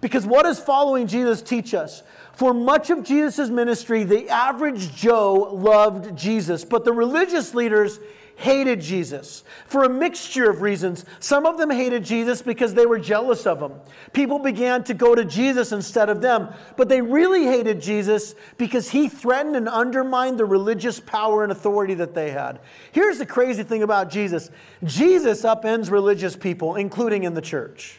Because 0.02 0.26
what 0.26 0.42
does 0.42 0.61
following 0.61 1.06
Jesus 1.06 1.40
teach 1.40 1.72
us? 1.72 2.02
For 2.38 2.55
much 2.55 2.90
of 2.90 3.03
Jesus' 3.03 3.51
ministry, 3.51 4.05
the 4.05 4.29
average 4.29 4.94
Joe 4.94 5.51
loved 5.53 6.16
Jesus, 6.16 6.64
but 6.64 6.85
the 6.85 6.92
religious 6.92 7.53
leaders 7.53 7.98
hated 8.37 8.81
Jesus 8.81 9.42
for 9.66 9.83
a 9.83 9.88
mixture 9.88 10.48
of 10.48 10.62
reasons. 10.62 11.05
Some 11.18 11.46
of 11.46 11.59
them 11.59 11.68
hated 11.68 12.05
Jesus 12.05 12.40
because 12.40 12.74
they 12.74 12.87
were 12.87 13.01
jealous 13.01 13.44
of 13.44 13.61
him. 13.61 13.72
People 14.12 14.38
began 14.38 14.85
to 14.85 14.94
go 14.94 15.16
to 15.16 15.24
Jesus 15.24 15.72
instead 15.72 16.09
of 16.09 16.20
them, 16.20 16.51
but 16.77 16.88
they 16.88 17.01
really 17.01 17.42
hated 17.42 17.83
Jesus 17.83 18.37
because 18.57 18.88
he 18.88 19.09
threatened 19.09 19.57
and 19.57 19.68
undermined 19.68 20.38
the 20.38 20.44
religious 20.44 21.01
power 21.01 21.42
and 21.42 21.51
authority 21.51 21.94
that 21.94 22.14
they 22.14 22.31
had. 22.31 22.61
Here's 22.92 23.18
the 23.18 23.27
crazy 23.27 23.64
thing 23.64 23.83
about 23.83 24.12
Jesus 24.12 24.53
Jesus 24.85 25.42
upends 25.42 25.90
religious 25.90 26.37
people, 26.37 26.77
including 26.77 27.24
in 27.24 27.35
the 27.35 27.42
church. 27.42 27.98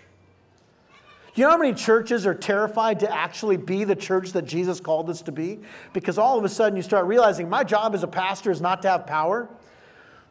You 1.35 1.43
know 1.43 1.51
how 1.51 1.57
many 1.57 1.73
churches 1.73 2.25
are 2.25 2.33
terrified 2.33 2.99
to 3.01 3.11
actually 3.11 3.57
be 3.57 3.83
the 3.83 3.95
church 3.95 4.31
that 4.31 4.45
Jesus 4.45 4.79
called 4.79 5.09
us 5.09 5.21
to 5.23 5.31
be? 5.31 5.59
Because 5.93 6.17
all 6.17 6.37
of 6.37 6.43
a 6.43 6.49
sudden 6.49 6.75
you 6.75 6.81
start 6.81 7.05
realizing 7.05 7.49
my 7.49 7.63
job 7.63 7.93
as 7.93 8.03
a 8.03 8.07
pastor 8.07 8.51
is 8.51 8.61
not 8.61 8.81
to 8.81 8.89
have 8.89 9.05
power. 9.05 9.47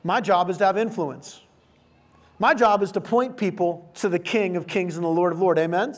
My 0.03 0.21
job 0.21 0.51
is 0.51 0.59
to 0.59 0.67
have 0.67 0.77
influence. 0.77 1.41
My 2.39 2.55
job 2.55 2.83
is 2.83 2.93
to 2.93 3.01
point 3.01 3.37
people 3.37 3.91
to 3.97 4.09
the 4.09 4.19
King 4.19 4.57
of 4.57 4.67
Kings 4.67 4.97
and 4.97 5.05
the 5.05 5.09
Lord 5.09 5.33
of 5.33 5.41
Lords. 5.41 5.61
Amen? 5.61 5.95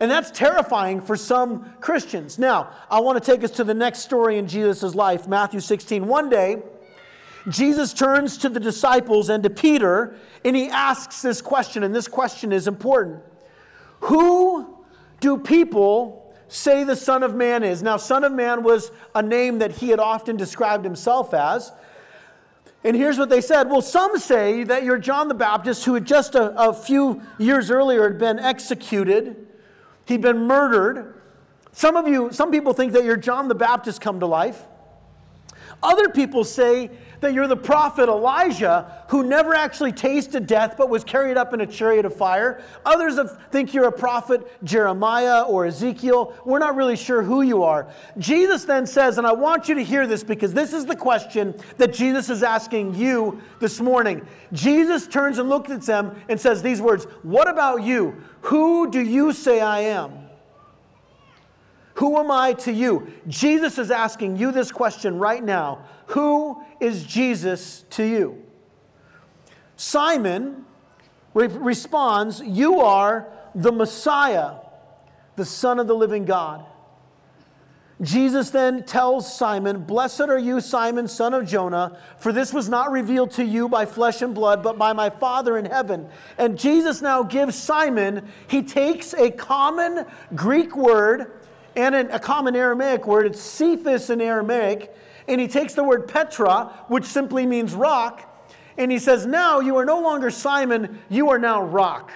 And 0.00 0.10
that's 0.10 0.30
terrifying 0.30 1.00
for 1.00 1.16
some 1.16 1.72
Christians. 1.80 2.38
Now, 2.38 2.70
I 2.90 3.00
want 3.00 3.22
to 3.22 3.32
take 3.32 3.42
us 3.42 3.50
to 3.52 3.64
the 3.64 3.74
next 3.74 4.00
story 4.00 4.38
in 4.38 4.46
Jesus' 4.46 4.94
life, 4.94 5.26
Matthew 5.26 5.60
16. 5.60 6.06
One 6.06 6.28
day, 6.28 6.62
Jesus 7.48 7.92
turns 7.92 8.38
to 8.38 8.48
the 8.48 8.60
disciples 8.60 9.28
and 9.28 9.42
to 9.42 9.50
Peter, 9.50 10.14
and 10.44 10.54
he 10.54 10.68
asks 10.68 11.22
this 11.22 11.40
question, 11.40 11.82
and 11.82 11.94
this 11.94 12.06
question 12.06 12.52
is 12.52 12.68
important. 12.68 13.22
Who 14.00 14.78
do 15.20 15.38
people 15.38 16.34
say 16.48 16.84
the 16.84 16.96
Son 16.96 17.22
of 17.22 17.34
Man 17.34 17.62
is? 17.62 17.82
Now, 17.82 17.96
Son 17.96 18.24
of 18.24 18.32
Man 18.32 18.62
was 18.62 18.90
a 19.14 19.22
name 19.22 19.58
that 19.58 19.72
he 19.72 19.88
had 19.88 20.00
often 20.00 20.36
described 20.36 20.84
himself 20.84 21.34
as. 21.34 21.72
And 22.84 22.96
here's 22.96 23.18
what 23.18 23.28
they 23.28 23.40
said 23.40 23.68
Well, 23.68 23.82
some 23.82 24.18
say 24.18 24.64
that 24.64 24.84
you're 24.84 24.98
John 24.98 25.28
the 25.28 25.34
Baptist, 25.34 25.84
who 25.84 25.94
had 25.94 26.04
just 26.04 26.34
a, 26.34 26.56
a 26.58 26.72
few 26.72 27.22
years 27.38 27.70
earlier 27.70 28.04
had 28.04 28.18
been 28.18 28.38
executed, 28.38 29.46
he'd 30.06 30.22
been 30.22 30.46
murdered. 30.46 31.14
Some 31.72 31.96
of 31.96 32.08
you, 32.08 32.32
some 32.32 32.50
people 32.50 32.72
think 32.72 32.92
that 32.92 33.04
you're 33.04 33.16
John 33.16 33.48
the 33.48 33.54
Baptist 33.54 34.00
come 34.00 34.20
to 34.20 34.26
life. 34.26 34.62
Other 35.82 36.08
people 36.08 36.44
say 36.44 36.90
that 37.20 37.32
you're 37.32 37.46
the 37.46 37.56
prophet 37.56 38.08
Elijah 38.08 39.04
who 39.08 39.22
never 39.22 39.54
actually 39.54 39.92
tasted 39.92 40.46
death 40.46 40.74
but 40.76 40.88
was 40.88 41.04
carried 41.04 41.36
up 41.36 41.54
in 41.54 41.60
a 41.60 41.66
chariot 41.66 42.04
of 42.04 42.14
fire. 42.14 42.62
Others 42.84 43.18
think 43.50 43.74
you're 43.74 43.88
a 43.88 43.92
prophet 43.92 44.46
Jeremiah 44.64 45.42
or 45.42 45.66
Ezekiel. 45.66 46.34
We're 46.44 46.58
not 46.58 46.76
really 46.76 46.96
sure 46.96 47.22
who 47.22 47.42
you 47.42 47.62
are. 47.62 47.88
Jesus 48.18 48.64
then 48.64 48.86
says, 48.86 49.18
and 49.18 49.26
I 49.26 49.32
want 49.32 49.68
you 49.68 49.74
to 49.74 49.84
hear 49.84 50.06
this 50.06 50.22
because 50.22 50.52
this 50.52 50.72
is 50.72 50.86
the 50.86 50.96
question 50.96 51.54
that 51.76 51.92
Jesus 51.92 52.30
is 52.30 52.42
asking 52.42 52.94
you 52.94 53.40
this 53.60 53.80
morning. 53.80 54.26
Jesus 54.52 55.06
turns 55.06 55.38
and 55.38 55.48
looks 55.48 55.70
at 55.70 55.82
them 55.82 56.16
and 56.28 56.40
says 56.40 56.62
these 56.62 56.80
words 56.80 57.04
What 57.22 57.48
about 57.48 57.82
you? 57.82 58.14
Who 58.42 58.90
do 58.90 59.00
you 59.00 59.32
say 59.32 59.60
I 59.60 59.80
am? 59.80 60.28
Who 61.98 62.16
am 62.16 62.30
I 62.30 62.52
to 62.52 62.72
you? 62.72 63.12
Jesus 63.26 63.76
is 63.76 63.90
asking 63.90 64.36
you 64.36 64.52
this 64.52 64.70
question 64.70 65.18
right 65.18 65.42
now. 65.42 65.84
Who 66.06 66.62
is 66.80 67.04
Jesus 67.04 67.84
to 67.90 68.04
you? 68.04 68.42
Simon 69.76 70.64
re- 71.34 71.46
responds, 71.46 72.40
You 72.40 72.80
are 72.80 73.28
the 73.54 73.72
Messiah, 73.72 74.56
the 75.36 75.44
Son 75.44 75.78
of 75.78 75.86
the 75.86 75.94
living 75.94 76.24
God. 76.24 76.64
Jesus 78.00 78.50
then 78.50 78.84
tells 78.84 79.36
Simon, 79.36 79.82
Blessed 79.82 80.20
are 80.20 80.38
you, 80.38 80.60
Simon, 80.60 81.08
son 81.08 81.34
of 81.34 81.46
Jonah, 81.46 81.98
for 82.18 82.32
this 82.32 82.52
was 82.52 82.68
not 82.68 82.92
revealed 82.92 83.32
to 83.32 83.44
you 83.44 83.68
by 83.68 83.86
flesh 83.86 84.22
and 84.22 84.34
blood, 84.34 84.62
but 84.62 84.78
by 84.78 84.92
my 84.92 85.10
Father 85.10 85.58
in 85.58 85.64
heaven. 85.64 86.08
And 86.38 86.56
Jesus 86.56 87.02
now 87.02 87.24
gives 87.24 87.56
Simon, 87.56 88.28
he 88.46 88.62
takes 88.62 89.14
a 89.14 89.32
common 89.32 90.06
Greek 90.36 90.76
word 90.76 91.40
and 91.74 91.94
a 91.94 92.20
common 92.20 92.54
Aramaic 92.54 93.06
word. 93.06 93.26
It's 93.26 93.40
Cephas 93.40 94.10
in 94.10 94.20
Aramaic. 94.20 94.94
And 95.28 95.40
he 95.40 95.46
takes 95.46 95.74
the 95.74 95.84
word 95.84 96.08
Petra, 96.08 96.84
which 96.88 97.04
simply 97.04 97.46
means 97.46 97.74
rock, 97.74 98.24
and 98.78 98.90
he 98.90 98.98
says, 98.98 99.26
Now 99.26 99.60
you 99.60 99.76
are 99.76 99.84
no 99.84 100.00
longer 100.00 100.30
Simon, 100.30 101.00
you 101.10 101.28
are 101.30 101.38
now 101.38 101.62
rock. 101.62 102.10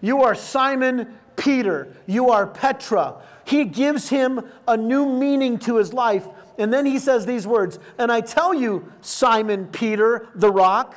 You 0.00 0.22
are 0.22 0.34
Simon 0.34 1.18
Peter. 1.36 1.96
You 2.06 2.30
are 2.30 2.46
Petra. 2.46 3.22
He 3.44 3.64
gives 3.64 4.08
him 4.08 4.44
a 4.68 4.76
new 4.76 5.06
meaning 5.06 5.58
to 5.60 5.76
his 5.76 5.92
life. 5.92 6.26
And 6.58 6.72
then 6.72 6.84
he 6.84 6.98
says 6.98 7.24
these 7.24 7.46
words 7.46 7.78
And 7.98 8.12
I 8.12 8.20
tell 8.20 8.52
you, 8.52 8.92
Simon 9.00 9.66
Peter, 9.68 10.28
the 10.34 10.50
rock, 10.50 10.94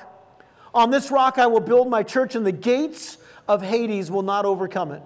on 0.74 0.92
this 0.92 1.10
rock 1.10 1.38
I 1.38 1.48
will 1.48 1.62
build 1.62 1.90
my 1.90 2.04
church, 2.04 2.36
and 2.36 2.46
the 2.46 2.52
gates 2.52 3.18
of 3.48 3.62
Hades 3.62 4.12
will 4.12 4.24
not 4.24 4.46
overcome 4.46 4.92
it. 4.92 5.02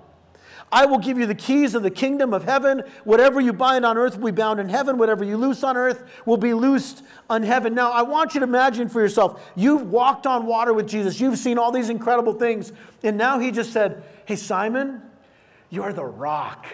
I 0.71 0.85
will 0.85 0.99
give 0.99 1.17
you 1.17 1.25
the 1.25 1.35
keys 1.35 1.73
of 1.73 1.81
the 1.81 1.89
kingdom 1.89 2.33
of 2.33 2.43
heaven. 2.43 2.83
Whatever 3.03 3.41
you 3.41 3.53
bind 3.53 3.85
on 3.85 3.97
earth 3.97 4.17
will 4.17 4.31
be 4.31 4.35
bound 4.35 4.59
in 4.59 4.69
heaven. 4.69 4.97
Whatever 4.97 5.23
you 5.23 5.35
loose 5.37 5.63
on 5.63 5.75
earth 5.75 6.03
will 6.25 6.37
be 6.37 6.53
loosed 6.53 7.03
on 7.29 7.41
heaven. 7.41 7.73
Now, 7.73 7.91
I 7.91 8.03
want 8.03 8.35
you 8.35 8.41
to 8.41 8.43
imagine 8.43 8.87
for 8.87 9.01
yourself 9.01 9.41
you've 9.55 9.91
walked 9.91 10.27
on 10.27 10.45
water 10.45 10.73
with 10.73 10.87
Jesus, 10.87 11.19
you've 11.19 11.39
seen 11.39 11.57
all 11.57 11.71
these 11.71 11.89
incredible 11.89 12.33
things, 12.33 12.71
and 13.03 13.17
now 13.17 13.39
he 13.39 13.51
just 13.51 13.73
said, 13.73 14.03
Hey, 14.25 14.35
Simon, 14.35 15.01
you're 15.71 15.93
the 15.93 16.05
rock. 16.05 16.67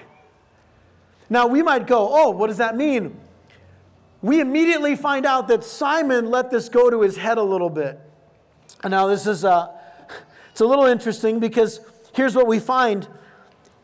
Now, 1.29 1.47
we 1.47 1.61
might 1.61 1.87
go, 1.87 2.09
Oh, 2.11 2.31
what 2.31 2.47
does 2.47 2.57
that 2.57 2.75
mean? 2.75 3.17
We 4.21 4.41
immediately 4.41 4.95
find 4.95 5.25
out 5.25 5.47
that 5.47 5.63
Simon 5.63 6.29
let 6.29 6.51
this 6.51 6.67
go 6.67 6.89
to 6.89 7.01
his 7.01 7.15
head 7.15 7.37
a 7.37 7.43
little 7.43 7.69
bit. 7.69 7.99
And 8.83 8.91
now, 8.91 9.07
this 9.07 9.25
is 9.25 9.45
uh, 9.45 9.71
it's 10.51 10.59
a 10.59 10.65
little 10.65 10.85
interesting 10.85 11.39
because 11.39 11.79
here's 12.13 12.35
what 12.35 12.47
we 12.47 12.59
find 12.59 13.07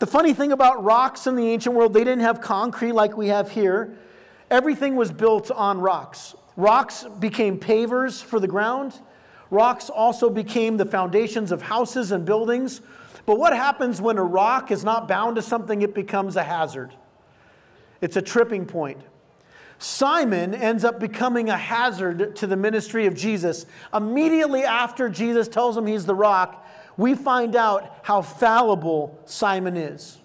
the 0.02 0.08
funny 0.08 0.34
thing 0.34 0.52
about 0.52 0.84
rocks 0.84 1.28
in 1.28 1.36
the 1.36 1.48
ancient 1.48 1.76
world, 1.76 1.94
they 1.94 2.04
didn't 2.04 2.22
have 2.22 2.42
concrete 2.42 2.94
like 2.94 3.16
we 3.16 3.28
have 3.28 3.52
here. 3.52 3.96
Everything 4.50 4.96
was 4.96 5.12
built 5.12 5.52
on 5.52 5.80
rocks. 5.80 6.34
Rocks 6.58 7.06
became 7.20 7.60
pavers 7.60 8.20
for 8.20 8.40
the 8.40 8.48
ground. 8.48 9.00
Rocks 9.52 9.92
also 9.92 10.28
became 10.28 10.78
the 10.78 10.88
foundations 10.88 11.52
of 11.52 11.62
houses 11.62 12.12
and 12.12 12.26
buildings. 12.26 12.82
But 13.28 13.38
what 13.38 13.56
happens 13.56 14.02
when 14.02 14.18
a 14.18 14.24
rock 14.24 14.72
is 14.72 14.84
not 14.84 15.08
bound 15.08 15.36
to 15.36 15.44
something? 15.44 15.84
It 15.84 15.94
becomes 15.94 16.36
a 16.36 16.44
hazard. 16.44 16.96
It's 18.02 18.18
a 18.18 18.24
tripping 18.24 18.66
point. 18.66 19.04
Simon 19.78 20.56
ends 20.56 20.84
up 20.84 21.00
becoming 21.00 21.50
a 21.50 21.58
hazard 21.58 22.36
to 22.38 22.48
the 22.48 22.58
ministry 22.58 23.06
of 23.06 23.14
Jesus. 23.14 23.68
Immediately 23.94 24.64
after 24.64 25.10
Jesus 25.10 25.48
tells 25.48 25.78
him 25.78 25.86
he's 25.86 26.08
the 26.08 26.16
rock, 26.16 26.68
we 26.98 27.16
find 27.16 27.56
out 27.56 28.00
how 28.04 28.22
fallible 28.22 29.20
Simon 29.26 29.78
is. 29.78 30.18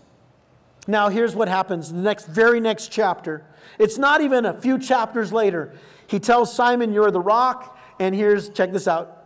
Now, 0.86 1.08
here's 1.08 1.34
what 1.34 1.48
happens 1.48 1.92
the 1.92 1.98
next, 1.98 2.26
very 2.26 2.60
next 2.60 2.92
chapter. 2.92 3.44
It's 3.78 3.98
not 3.98 4.20
even 4.20 4.46
a 4.46 4.54
few 4.54 4.78
chapters 4.78 5.32
later. 5.32 5.74
He 6.06 6.20
tells 6.20 6.54
Simon, 6.54 6.92
You're 6.92 7.10
the 7.10 7.20
rock. 7.20 7.78
And 7.98 8.14
here's, 8.14 8.50
check 8.50 8.72
this 8.72 8.86
out. 8.86 9.16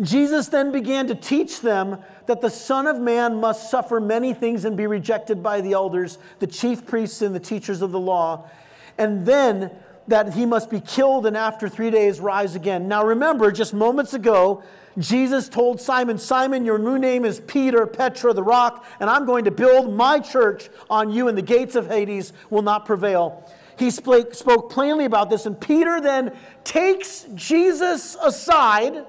Jesus 0.00 0.46
then 0.46 0.70
began 0.70 1.08
to 1.08 1.14
teach 1.14 1.60
them 1.60 1.98
that 2.26 2.40
the 2.40 2.50
Son 2.50 2.86
of 2.86 3.00
Man 3.00 3.40
must 3.40 3.70
suffer 3.70 4.00
many 4.00 4.32
things 4.32 4.64
and 4.64 4.76
be 4.76 4.86
rejected 4.86 5.42
by 5.42 5.60
the 5.60 5.72
elders, 5.72 6.18
the 6.38 6.46
chief 6.46 6.86
priests, 6.86 7.20
and 7.20 7.34
the 7.34 7.40
teachers 7.40 7.82
of 7.82 7.90
the 7.90 7.98
law, 7.98 8.48
and 8.96 9.26
then 9.26 9.72
that 10.08 10.34
he 10.34 10.44
must 10.44 10.70
be 10.70 10.80
killed 10.80 11.26
and 11.26 11.36
after 11.36 11.68
three 11.68 11.90
days 11.90 12.18
rise 12.18 12.54
again. 12.54 12.88
Now 12.88 13.04
remember, 13.04 13.52
just 13.52 13.72
moments 13.72 14.14
ago, 14.14 14.62
Jesus 14.98 15.48
told 15.48 15.80
Simon, 15.80 16.18
Simon, 16.18 16.64
your 16.64 16.78
new 16.78 16.98
name 16.98 17.24
is 17.24 17.40
Peter, 17.40 17.86
Petra, 17.86 18.32
the 18.32 18.42
rock, 18.42 18.84
and 18.98 19.08
I'm 19.08 19.26
going 19.26 19.44
to 19.44 19.50
build 19.50 19.94
my 19.94 20.18
church 20.18 20.70
on 20.90 21.10
you, 21.10 21.28
and 21.28 21.38
the 21.38 21.42
gates 21.42 21.76
of 21.76 21.86
Hades 21.86 22.32
will 22.50 22.62
not 22.62 22.84
prevail. 22.84 23.48
He 23.78 23.90
spoke, 23.90 24.70
plainly 24.70 25.04
about 25.04 25.30
this, 25.30 25.46
and 25.46 25.60
Peter 25.60 26.00
then 26.00 26.36
takes 26.64 27.26
Jesus 27.34 28.16
aside. 28.20 29.04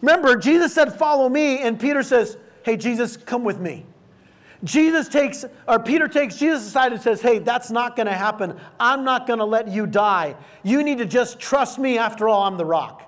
Remember, 0.00 0.36
Jesus 0.36 0.74
said, 0.74 0.92
Follow 0.92 1.28
me, 1.28 1.58
and 1.58 1.78
Peter 1.78 2.02
says, 2.02 2.36
Hey, 2.64 2.76
Jesus, 2.76 3.16
come 3.16 3.44
with 3.44 3.60
me. 3.60 3.86
Jesus 4.64 5.08
takes, 5.08 5.44
or 5.68 5.78
Peter 5.78 6.08
takes 6.08 6.36
Jesus 6.36 6.66
aside 6.66 6.92
and 6.92 7.00
says, 7.00 7.20
Hey, 7.20 7.38
that's 7.38 7.70
not 7.70 7.94
going 7.94 8.06
to 8.06 8.14
happen. 8.14 8.58
I'm 8.80 9.04
not 9.04 9.26
going 9.26 9.38
to 9.38 9.44
let 9.44 9.68
you 9.68 9.86
die. 9.86 10.34
You 10.62 10.82
need 10.82 10.98
to 10.98 11.04
just 11.04 11.38
trust 11.38 11.78
me. 11.78 11.98
After 11.98 12.28
all, 12.28 12.44
I'm 12.44 12.56
the 12.56 12.64
rock. 12.64 13.02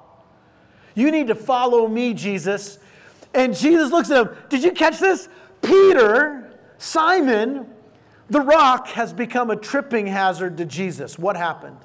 You 0.94 1.10
need 1.10 1.28
to 1.28 1.34
follow 1.34 1.88
me, 1.88 2.12
Jesus. 2.12 2.78
And 3.34 3.56
Jesus 3.56 3.90
looks 3.90 4.10
at 4.10 4.26
him. 4.26 4.36
Did 4.48 4.62
you 4.64 4.72
catch 4.72 4.98
this? 4.98 5.28
Peter, 5.62 6.58
Simon, 6.78 7.66
the 8.30 8.40
rock 8.40 8.88
has 8.88 9.12
become 9.12 9.50
a 9.50 9.56
tripping 9.56 10.06
hazard 10.06 10.56
to 10.58 10.64
Jesus. 10.64 11.18
What 11.18 11.36
happened? 11.36 11.78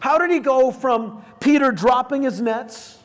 How 0.00 0.18
did 0.18 0.30
he 0.30 0.38
go 0.38 0.70
from 0.70 1.24
Peter 1.40 1.70
dropping 1.70 2.22
his 2.22 2.40
nets, 2.40 2.98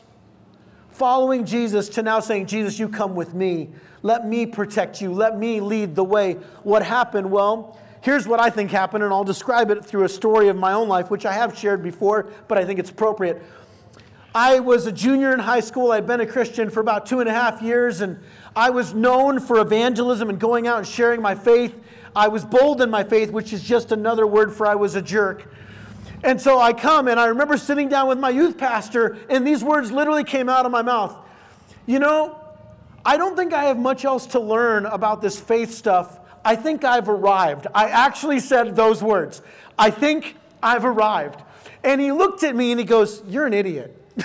following 0.96 1.44
Jesus, 1.44 1.90
to 1.90 2.02
now 2.02 2.20
saying, 2.20 2.46
Jesus, 2.46 2.78
you 2.78 2.88
come 2.88 3.14
with 3.14 3.34
me? 3.34 3.68
Let 4.02 4.26
me 4.26 4.46
protect 4.46 5.02
you. 5.02 5.12
Let 5.12 5.38
me 5.38 5.60
lead 5.60 5.94
the 5.94 6.04
way. 6.04 6.34
What 6.62 6.82
happened? 6.82 7.30
Well, 7.30 7.78
here's 8.00 8.26
what 8.26 8.40
I 8.40 8.48
think 8.48 8.70
happened, 8.70 9.04
and 9.04 9.12
I'll 9.12 9.22
describe 9.22 9.70
it 9.70 9.84
through 9.84 10.04
a 10.04 10.08
story 10.08 10.48
of 10.48 10.56
my 10.56 10.72
own 10.72 10.88
life, 10.88 11.10
which 11.10 11.26
I 11.26 11.34
have 11.34 11.56
shared 11.56 11.82
before, 11.82 12.30
but 12.48 12.56
I 12.56 12.64
think 12.64 12.78
it's 12.78 12.88
appropriate. 12.88 13.42
I 14.34 14.60
was 14.60 14.86
a 14.86 14.92
junior 14.92 15.34
in 15.34 15.38
high 15.38 15.60
school. 15.60 15.92
I'd 15.92 16.06
been 16.06 16.20
a 16.20 16.26
Christian 16.26 16.70
for 16.70 16.80
about 16.80 17.04
two 17.04 17.20
and 17.20 17.28
a 17.28 17.32
half 17.32 17.60
years, 17.60 18.00
and 18.00 18.18
I 18.54 18.70
was 18.70 18.94
known 18.94 19.38
for 19.38 19.60
evangelism 19.60 20.30
and 20.30 20.40
going 20.40 20.66
out 20.66 20.78
and 20.78 20.86
sharing 20.86 21.20
my 21.20 21.34
faith. 21.34 21.74
I 22.14 22.28
was 22.28 22.42
bold 22.42 22.80
in 22.80 22.88
my 22.88 23.04
faith, 23.04 23.30
which 23.30 23.52
is 23.52 23.62
just 23.62 23.92
another 23.92 24.26
word 24.26 24.50
for 24.50 24.66
I 24.66 24.76
was 24.76 24.94
a 24.94 25.02
jerk. 25.02 25.46
And 26.26 26.40
so 26.40 26.58
I 26.58 26.72
come, 26.72 27.06
and 27.06 27.20
I 27.20 27.26
remember 27.26 27.56
sitting 27.56 27.88
down 27.88 28.08
with 28.08 28.18
my 28.18 28.30
youth 28.30 28.58
pastor, 28.58 29.16
and 29.30 29.46
these 29.46 29.62
words 29.62 29.92
literally 29.92 30.24
came 30.24 30.48
out 30.48 30.66
of 30.66 30.72
my 30.72 30.82
mouth. 30.82 31.16
You 31.86 32.00
know, 32.00 32.36
I 33.04 33.16
don't 33.16 33.36
think 33.36 33.52
I 33.52 33.66
have 33.66 33.78
much 33.78 34.04
else 34.04 34.26
to 34.28 34.40
learn 34.40 34.86
about 34.86 35.22
this 35.22 35.38
faith 35.38 35.72
stuff. 35.72 36.18
I 36.44 36.56
think 36.56 36.82
I've 36.82 37.08
arrived. 37.08 37.68
I 37.72 37.90
actually 37.90 38.40
said 38.40 38.74
those 38.74 39.04
words. 39.04 39.40
I 39.78 39.90
think 39.90 40.34
I've 40.60 40.84
arrived. 40.84 41.44
And 41.84 42.00
he 42.00 42.10
looked 42.10 42.42
at 42.42 42.56
me 42.56 42.72
and 42.72 42.80
he 42.80 42.86
goes, 42.86 43.22
You're 43.28 43.46
an 43.46 43.54
idiot. 43.54 43.96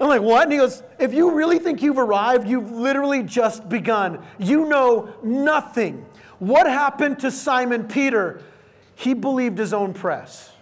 I'm 0.00 0.08
like, 0.08 0.20
What? 0.20 0.42
And 0.42 0.52
he 0.52 0.58
goes, 0.58 0.82
If 0.98 1.14
you 1.14 1.30
really 1.30 1.58
think 1.58 1.82
you've 1.82 1.98
arrived, 1.98 2.46
you've 2.46 2.70
literally 2.72 3.22
just 3.22 3.70
begun. 3.70 4.22
You 4.38 4.66
know 4.66 5.14
nothing. 5.22 6.04
What 6.40 6.66
happened 6.66 7.20
to 7.20 7.30
Simon 7.30 7.88
Peter? 7.88 8.42
He 8.96 9.14
believed 9.14 9.56
his 9.56 9.72
own 9.72 9.94
press. 9.94 10.53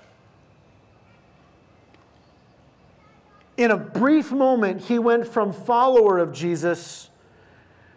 In 3.56 3.70
a 3.70 3.76
brief 3.76 4.32
moment, 4.32 4.82
he 4.82 4.98
went 4.98 5.26
from 5.26 5.52
follower 5.52 6.18
of 6.18 6.32
Jesus 6.32 7.10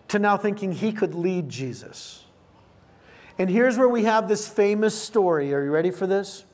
to 0.09 0.19
now 0.19 0.37
thinking 0.37 0.71
he 0.71 0.91
could 0.91 1.15
lead 1.15 1.49
Jesus. 1.49 2.23
And 3.37 3.49
here's 3.49 3.77
where 3.77 3.89
we 3.89 4.03
have 4.03 4.27
this 4.27 4.47
famous 4.47 4.99
story. 4.99 5.53
Are 5.53 5.63
you 5.63 5.71
ready 5.71 5.91
for 5.91 6.07
this? 6.07 6.45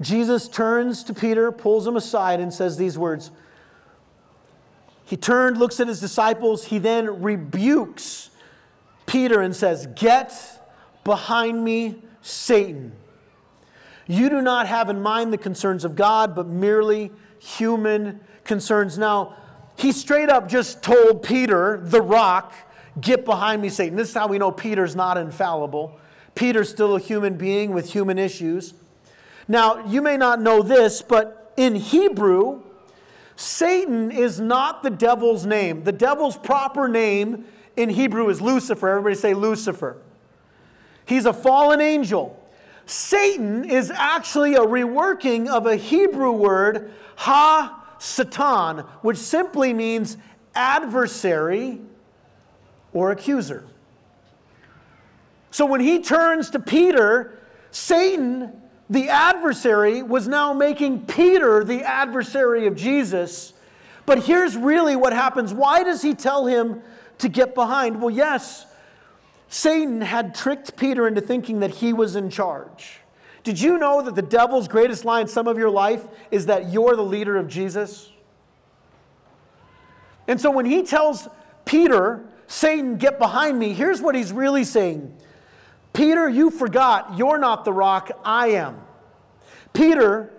Jesus 0.00 0.48
turns 0.48 1.04
to 1.04 1.14
Peter, 1.14 1.52
pulls 1.52 1.86
him 1.86 1.96
aside, 1.96 2.40
and 2.40 2.52
says 2.52 2.76
these 2.76 2.98
words. 2.98 3.30
He 5.04 5.16
turned, 5.16 5.58
looks 5.58 5.80
at 5.80 5.88
his 5.88 6.00
disciples. 6.00 6.64
He 6.64 6.78
then 6.78 7.22
rebukes 7.22 8.30
Peter 9.06 9.40
and 9.40 9.54
says, 9.54 9.86
Get 9.94 10.32
behind 11.04 11.62
me, 11.62 11.96
Satan. 12.22 12.92
You 14.06 14.28
do 14.28 14.42
not 14.42 14.66
have 14.66 14.90
in 14.90 15.00
mind 15.00 15.32
the 15.32 15.38
concerns 15.38 15.84
of 15.84 15.96
God, 15.96 16.34
but 16.34 16.46
merely 16.46 17.10
human 17.38 18.20
concerns. 18.44 18.98
Now, 18.98 19.36
he 19.76 19.92
straight 19.92 20.28
up 20.28 20.48
just 20.48 20.82
told 20.82 21.22
Peter, 21.22 21.80
the 21.82 22.02
rock, 22.02 22.52
get 23.00 23.24
behind 23.24 23.62
me, 23.62 23.68
Satan. 23.68 23.96
This 23.96 24.10
is 24.10 24.14
how 24.14 24.28
we 24.28 24.38
know 24.38 24.52
Peter's 24.52 24.94
not 24.94 25.16
infallible. 25.16 25.98
Peter's 26.34 26.68
still 26.68 26.96
a 26.96 27.00
human 27.00 27.36
being 27.36 27.72
with 27.72 27.92
human 27.92 28.18
issues. 28.18 28.74
Now, 29.48 29.86
you 29.86 30.00
may 30.02 30.16
not 30.16 30.40
know 30.40 30.62
this, 30.62 31.02
but 31.02 31.52
in 31.56 31.74
Hebrew, 31.74 32.62
Satan 33.36 34.10
is 34.10 34.40
not 34.40 34.82
the 34.82 34.90
devil's 34.90 35.44
name. 35.44 35.84
The 35.84 35.92
devil's 35.92 36.36
proper 36.36 36.88
name 36.88 37.44
in 37.76 37.90
Hebrew 37.90 38.28
is 38.28 38.40
Lucifer. 38.40 38.88
Everybody 38.88 39.16
say 39.16 39.34
Lucifer. 39.34 39.98
He's 41.06 41.26
a 41.26 41.32
fallen 41.32 41.80
angel. 41.80 42.40
Satan 42.86 43.68
is 43.68 43.90
actually 43.90 44.54
a 44.54 44.60
reworking 44.60 45.48
of 45.48 45.66
a 45.66 45.76
Hebrew 45.76 46.32
word, 46.32 46.92
ha 47.16 47.82
Satan, 47.98 48.80
which 49.02 49.16
simply 49.16 49.72
means 49.72 50.16
adversary 50.54 51.80
or 52.92 53.10
accuser. 53.10 53.64
So 55.50 55.66
when 55.66 55.80
he 55.80 56.00
turns 56.00 56.50
to 56.50 56.58
Peter, 56.58 57.38
Satan, 57.70 58.52
the 58.90 59.08
adversary, 59.08 60.02
was 60.02 60.28
now 60.28 60.52
making 60.52 61.06
Peter 61.06 61.64
the 61.64 61.82
adversary 61.82 62.66
of 62.66 62.76
Jesus. 62.76 63.52
But 64.04 64.24
here's 64.24 64.56
really 64.56 64.96
what 64.96 65.12
happens. 65.12 65.54
Why 65.54 65.82
does 65.82 66.02
he 66.02 66.14
tell 66.14 66.46
him 66.46 66.82
to 67.18 67.28
get 67.28 67.54
behind? 67.54 68.02
Well, 68.02 68.10
yes, 68.10 68.66
Satan 69.48 70.00
had 70.00 70.34
tricked 70.34 70.76
Peter 70.76 71.06
into 71.06 71.20
thinking 71.20 71.60
that 71.60 71.70
he 71.70 71.92
was 71.92 72.16
in 72.16 72.30
charge. 72.30 73.00
Did 73.42 73.60
you 73.60 73.78
know 73.78 74.02
that 74.02 74.14
the 74.14 74.22
devil's 74.22 74.68
greatest 74.68 75.04
lie 75.04 75.20
in 75.20 75.28
some 75.28 75.46
of 75.46 75.58
your 75.58 75.70
life 75.70 76.06
is 76.30 76.46
that 76.46 76.72
you're 76.72 76.96
the 76.96 77.04
leader 77.04 77.36
of 77.36 77.46
Jesus? 77.46 78.10
And 80.26 80.40
so 80.40 80.50
when 80.50 80.64
he 80.64 80.82
tells 80.82 81.28
Peter, 81.64 82.24
Satan, 82.46 82.96
get 82.96 83.18
behind 83.18 83.58
me, 83.58 83.74
here's 83.74 84.00
what 84.00 84.14
he's 84.14 84.32
really 84.32 84.64
saying 84.64 85.14
Peter, 85.92 86.28
you 86.28 86.50
forgot 86.50 87.16
you're 87.16 87.38
not 87.38 87.64
the 87.64 87.72
rock, 87.72 88.10
I 88.24 88.48
am. 88.48 88.80
Peter, 89.72 90.32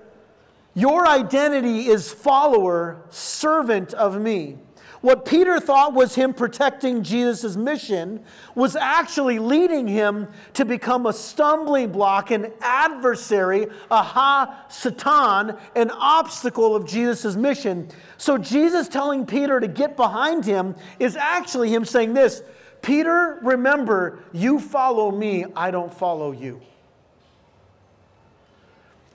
your 0.74 1.08
identity 1.08 1.88
is 1.88 2.12
follower, 2.12 3.04
servant 3.10 3.94
of 3.94 4.20
me. 4.20 4.58
What 5.06 5.24
Peter 5.24 5.60
thought 5.60 5.94
was 5.94 6.16
him 6.16 6.34
protecting 6.34 7.04
Jesus' 7.04 7.56
mission 7.56 8.24
was 8.56 8.76
actually 8.76 9.38
leading 9.38 9.88
him 9.88 10.28
to 10.54 10.66
become 10.66 11.06
a 11.06 11.14
stumbling 11.14 11.92
block, 11.92 12.32
an 12.32 12.52
adversary, 12.60 13.68
a 13.92 14.02
ha 14.02 14.66
satan, 14.68 15.58
an 15.76 15.92
obstacle 15.92 16.76
of 16.76 16.88
Jesus' 16.88 17.36
mission. 17.36 17.88
So 18.18 18.40
Jesus 18.40 18.88
telling 18.88 19.28
Peter 19.28 19.60
to 19.60 19.68
get 19.68 19.96
behind 19.96 20.44
him 20.44 20.74
is 20.98 21.16
actually 21.16 21.72
him 21.72 21.86
saying 21.86 22.16
this 22.16 22.42
Peter, 22.82 23.38
remember, 23.44 24.24
you 24.34 24.60
follow 24.60 25.12
me, 25.12 25.46
I 25.56 25.70
don't 25.70 25.94
follow 25.94 26.32
you. 26.32 26.62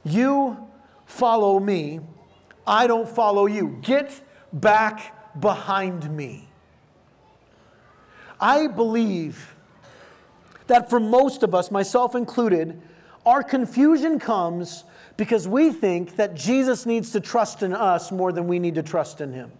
You 0.04 0.68
follow 1.04 1.58
me, 1.58 1.98
I 2.64 2.86
don't 2.86 3.08
follow 3.08 3.46
you. 3.46 3.80
Get 3.82 4.20
back 4.52 5.16
behind 5.38 6.14
me. 6.14 6.48
I 8.40 8.66
believe 8.66 9.54
that 10.66 10.88
for 10.88 10.98
most 10.98 11.42
of 11.42 11.54
us, 11.54 11.70
myself 11.70 12.14
included, 12.14 12.80
our 13.26 13.42
confusion 13.42 14.18
comes 14.18 14.84
because 15.16 15.46
we 15.46 15.70
think 15.70 16.16
that 16.16 16.34
Jesus 16.34 16.86
needs 16.86 17.12
to 17.12 17.20
trust 17.20 17.62
in 17.62 17.74
us 17.74 18.10
more 18.10 18.32
than 18.32 18.48
we 18.48 18.58
need 18.58 18.76
to 18.76 18.82
trust 18.82 19.20
in 19.20 19.32
him. 19.32 19.52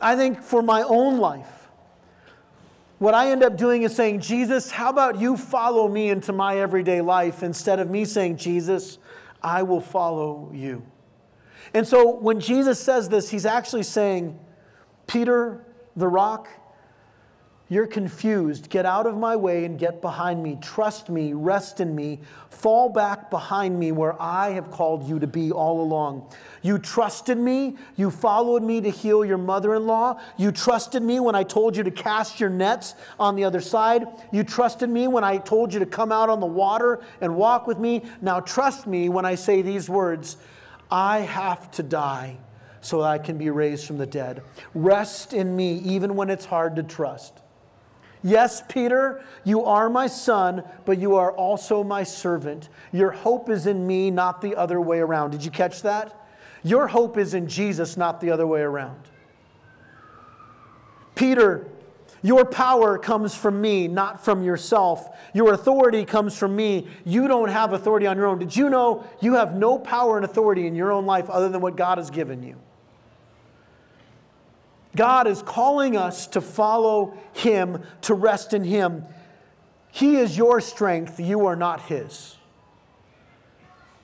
I 0.00 0.14
think 0.14 0.42
for 0.42 0.60
my 0.62 0.82
own 0.82 1.18
life, 1.18 1.68
what 2.98 3.14
I 3.14 3.30
end 3.30 3.42
up 3.42 3.56
doing 3.56 3.82
is 3.82 3.94
saying, 3.94 4.20
Jesus, 4.20 4.70
how 4.70 4.90
about 4.90 5.18
you 5.18 5.36
follow 5.36 5.88
me 5.88 6.10
into 6.10 6.32
my 6.32 6.58
everyday 6.58 7.00
life 7.00 7.42
instead 7.42 7.78
of 7.78 7.90
me 7.90 8.04
saying, 8.04 8.36
Jesus, 8.36 8.98
I 9.42 9.62
will 9.62 9.80
follow 9.80 10.50
you. 10.52 10.82
And 11.76 11.86
so 11.86 12.08
when 12.08 12.40
Jesus 12.40 12.80
says 12.80 13.06
this, 13.10 13.28
he's 13.28 13.44
actually 13.44 13.82
saying, 13.82 14.38
Peter, 15.06 15.62
the 15.94 16.08
rock, 16.08 16.48
You're 17.68 17.88
confused. 17.88 18.70
Get 18.70 18.86
out 18.86 19.06
of 19.06 19.16
my 19.16 19.34
way 19.34 19.64
and 19.64 19.76
get 19.76 20.00
behind 20.00 20.40
me. 20.40 20.56
Trust 20.62 21.08
me, 21.08 21.32
rest 21.32 21.80
in 21.80 21.96
me. 21.96 22.20
Fall 22.48 22.88
back 22.88 23.28
behind 23.28 23.76
me 23.76 23.90
where 23.90 24.20
I 24.22 24.50
have 24.50 24.70
called 24.70 25.08
you 25.08 25.18
to 25.18 25.26
be 25.26 25.50
all 25.50 25.80
along. 25.80 26.32
You 26.62 26.78
trusted 26.78 27.36
me. 27.36 27.76
You 27.96 28.12
followed 28.12 28.62
me 28.62 28.80
to 28.82 28.88
heal 28.88 29.24
your 29.24 29.38
mother 29.38 29.74
in 29.74 29.84
law. 29.84 30.20
You 30.36 30.52
trusted 30.52 31.02
me 31.02 31.18
when 31.18 31.34
I 31.34 31.42
told 31.42 31.76
you 31.76 31.82
to 31.82 31.90
cast 31.90 32.38
your 32.38 32.50
nets 32.50 32.94
on 33.18 33.34
the 33.34 33.42
other 33.42 33.60
side. 33.60 34.06
You 34.30 34.44
trusted 34.44 34.88
me 34.88 35.08
when 35.08 35.24
I 35.24 35.38
told 35.38 35.74
you 35.74 35.80
to 35.80 35.86
come 35.86 36.12
out 36.12 36.30
on 36.30 36.38
the 36.38 36.46
water 36.46 37.00
and 37.20 37.34
walk 37.34 37.66
with 37.66 37.80
me. 37.80 38.04
Now 38.22 38.38
trust 38.38 38.86
me 38.86 39.08
when 39.08 39.24
I 39.24 39.34
say 39.34 39.60
these 39.60 39.90
words 39.90 40.36
I 40.90 41.18
have 41.20 41.70
to 41.72 41.82
die 41.82 42.38
so 42.80 42.98
that 43.02 43.08
I 43.08 43.18
can 43.18 43.36
be 43.36 43.50
raised 43.50 43.86
from 43.86 43.98
the 43.98 44.06
dead. 44.06 44.42
Rest 44.74 45.32
in 45.32 45.56
me 45.56 45.78
even 45.78 46.14
when 46.14 46.30
it's 46.30 46.44
hard 46.44 46.76
to 46.76 46.82
trust. 46.82 47.40
Yes, 48.22 48.62
Peter, 48.68 49.22
you 49.44 49.64
are 49.64 49.88
my 49.88 50.06
son, 50.06 50.64
but 50.84 50.98
you 50.98 51.16
are 51.16 51.32
also 51.32 51.84
my 51.84 52.02
servant. 52.02 52.68
Your 52.92 53.10
hope 53.10 53.48
is 53.50 53.66
in 53.66 53.86
me, 53.86 54.10
not 54.10 54.40
the 54.40 54.56
other 54.56 54.80
way 54.80 54.98
around. 54.98 55.30
Did 55.30 55.44
you 55.44 55.50
catch 55.50 55.82
that? 55.82 56.26
Your 56.62 56.88
hope 56.88 57.18
is 57.18 57.34
in 57.34 57.46
Jesus, 57.48 57.96
not 57.96 58.20
the 58.20 58.30
other 58.30 58.46
way 58.46 58.62
around. 58.62 59.00
Peter, 61.14 61.68
your 62.22 62.44
power 62.44 62.98
comes 62.98 63.34
from 63.34 63.60
me, 63.60 63.88
not 63.88 64.24
from 64.24 64.42
yourself. 64.42 65.16
Your 65.34 65.52
authority 65.52 66.04
comes 66.04 66.36
from 66.36 66.56
me. 66.56 66.88
You 67.04 67.28
don't 67.28 67.48
have 67.48 67.72
authority 67.72 68.06
on 68.06 68.16
your 68.16 68.26
own. 68.26 68.38
Did 68.38 68.56
you 68.56 68.70
know 68.70 69.04
you 69.20 69.34
have 69.34 69.54
no 69.54 69.78
power 69.78 70.16
and 70.16 70.24
authority 70.24 70.66
in 70.66 70.74
your 70.74 70.92
own 70.92 71.06
life 71.06 71.28
other 71.30 71.48
than 71.48 71.60
what 71.60 71.76
God 71.76 71.98
has 71.98 72.10
given 72.10 72.42
you? 72.42 72.56
God 74.96 75.26
is 75.26 75.42
calling 75.42 75.96
us 75.96 76.26
to 76.28 76.40
follow 76.40 77.16
Him, 77.34 77.82
to 78.02 78.14
rest 78.14 78.54
in 78.54 78.64
Him. 78.64 79.04
He 79.92 80.16
is 80.16 80.36
your 80.36 80.60
strength, 80.60 81.20
you 81.20 81.46
are 81.46 81.56
not 81.56 81.82
His. 81.82 82.36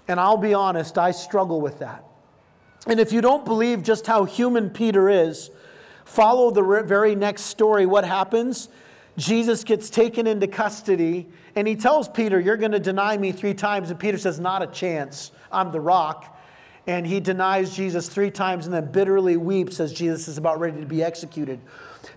And 0.07 0.21
I'll 0.21 0.37
be 0.37 0.53
honest, 0.53 0.99
I 0.99 1.13
struggle 1.13 1.61
with 1.61 1.79
that. 1.79 2.05
And 2.87 3.01
if 3.01 3.13
you 3.13 3.21
don't 3.21 3.45
believe 3.45 3.83
just 3.83 4.07
how 4.07 4.25
human 4.25 4.71
Peter 4.71 5.09
is, 5.09 5.51
follow 6.05 6.51
the 6.51 6.83
very 6.83 7.15
next 7.15 7.43
story. 7.43 7.87
What 7.87 8.05
happens? 8.05 8.69
Jesus 9.17 9.65
gets 9.65 9.91
taken 9.91 10.27
into 10.27 10.47
custody 10.47 11.29
and 11.55 11.69
he 11.69 11.77
tells 11.77 12.09
Peter, 12.09 12.41
You're 12.41 12.57
going 12.57 12.73
to 12.73 12.81
deny 12.81 13.17
me 13.17 13.33
three 13.33 13.55
times. 13.55 13.91
And 13.91 13.99
Peter 13.99 14.19
says, 14.19 14.41
Not 14.41 14.63
a 14.63 14.67
chance. 14.67 15.33
I'm 15.51 15.71
the 15.71 15.81
rock 15.81 16.33
and 16.87 17.07
he 17.07 17.21
denies 17.21 17.75
Jesus 17.75 18.09
three 18.09 18.31
times 18.31 18.67
and 18.67 18.75
then 18.75 18.91
bitterly 18.91 19.37
weeps 19.37 19.79
as 19.79 19.93
Jesus 19.93 20.27
is 20.29 20.39
about 20.39 20.59
ready 20.59 20.81
to 20.81 20.87
be 20.87 21.03
executed. 21.03 21.61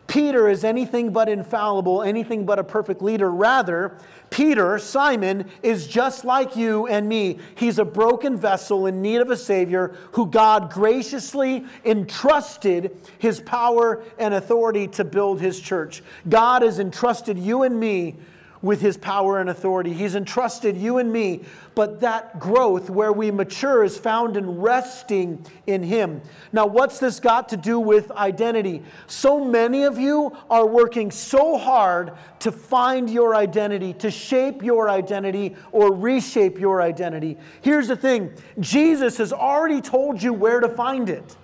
Peter 0.07 0.49
is 0.49 0.63
anything 0.63 1.11
but 1.11 1.29
infallible, 1.29 2.01
anything 2.01 2.45
but 2.45 2.57
a 2.57 2.63
perfect 2.63 3.01
leader. 3.01 3.29
Rather, 3.31 3.97
Peter, 4.35 4.77
Simon, 4.77 5.49
is 5.63 5.87
just 5.87 6.25
like 6.25 6.57
you 6.57 6.87
and 6.87 7.07
me. 7.07 7.39
He's 7.55 7.79
a 7.79 7.85
broken 7.85 8.35
vessel 8.35 8.85
in 8.85 9.01
need 9.01 9.21
of 9.21 9.29
a 9.29 9.37
Savior 9.37 9.95
who 10.11 10.27
God 10.27 10.69
graciously 10.69 11.65
entrusted 11.85 12.97
his 13.17 13.39
power 13.39 14.03
and 14.19 14.33
authority 14.33 14.89
to 14.89 15.05
build 15.05 15.39
his 15.39 15.57
church. 15.57 16.03
God 16.27 16.63
has 16.63 16.79
entrusted 16.79 17.39
you 17.39 17.63
and 17.63 17.79
me 17.79 18.17
with 18.61 18.81
his 18.81 18.97
power 18.97 19.39
and 19.39 19.49
authority. 19.49 19.93
He's 19.93 20.15
entrusted 20.15 20.75
you 20.75 20.97
and 20.97 21.13
me, 21.13 21.45
but 21.75 21.99
that 21.99 22.39
growth 22.39 22.89
where 22.89 23.11
we 23.11 23.29
mature 23.29 23.83
is 23.83 23.97
found 23.97 24.37
in 24.37 24.59
resting 24.59 25.45
in 25.67 25.83
him. 25.83 26.21
Now, 26.53 26.65
what's 26.65 26.99
this 26.99 27.19
got 27.19 27.49
to 27.49 27.57
do 27.57 27.79
with 27.79 28.09
identity? 28.11 28.81
So 29.07 29.43
many 29.43 29.83
of 29.83 29.99
you 29.99 30.35
are 30.49 30.65
working 30.65 31.11
so 31.11 31.57
hard 31.57 32.13
to 32.39 32.51
find 32.51 33.09
your 33.09 33.35
identity, 33.35 33.93
to 33.95 34.09
shape 34.09 34.63
your 34.63 34.89
identity, 34.89 35.55
or 35.71 35.93
reshape 35.93 36.59
your 36.59 36.81
identity. 36.81 37.37
Here's 37.61 37.89
the 37.89 37.97
thing 37.97 38.33
Jesus 38.59 39.17
has 39.17 39.33
already 39.33 39.81
told 39.81 40.23
you 40.23 40.33
where 40.33 40.61
to 40.61 40.69
find 40.69 41.09
it. 41.09 41.35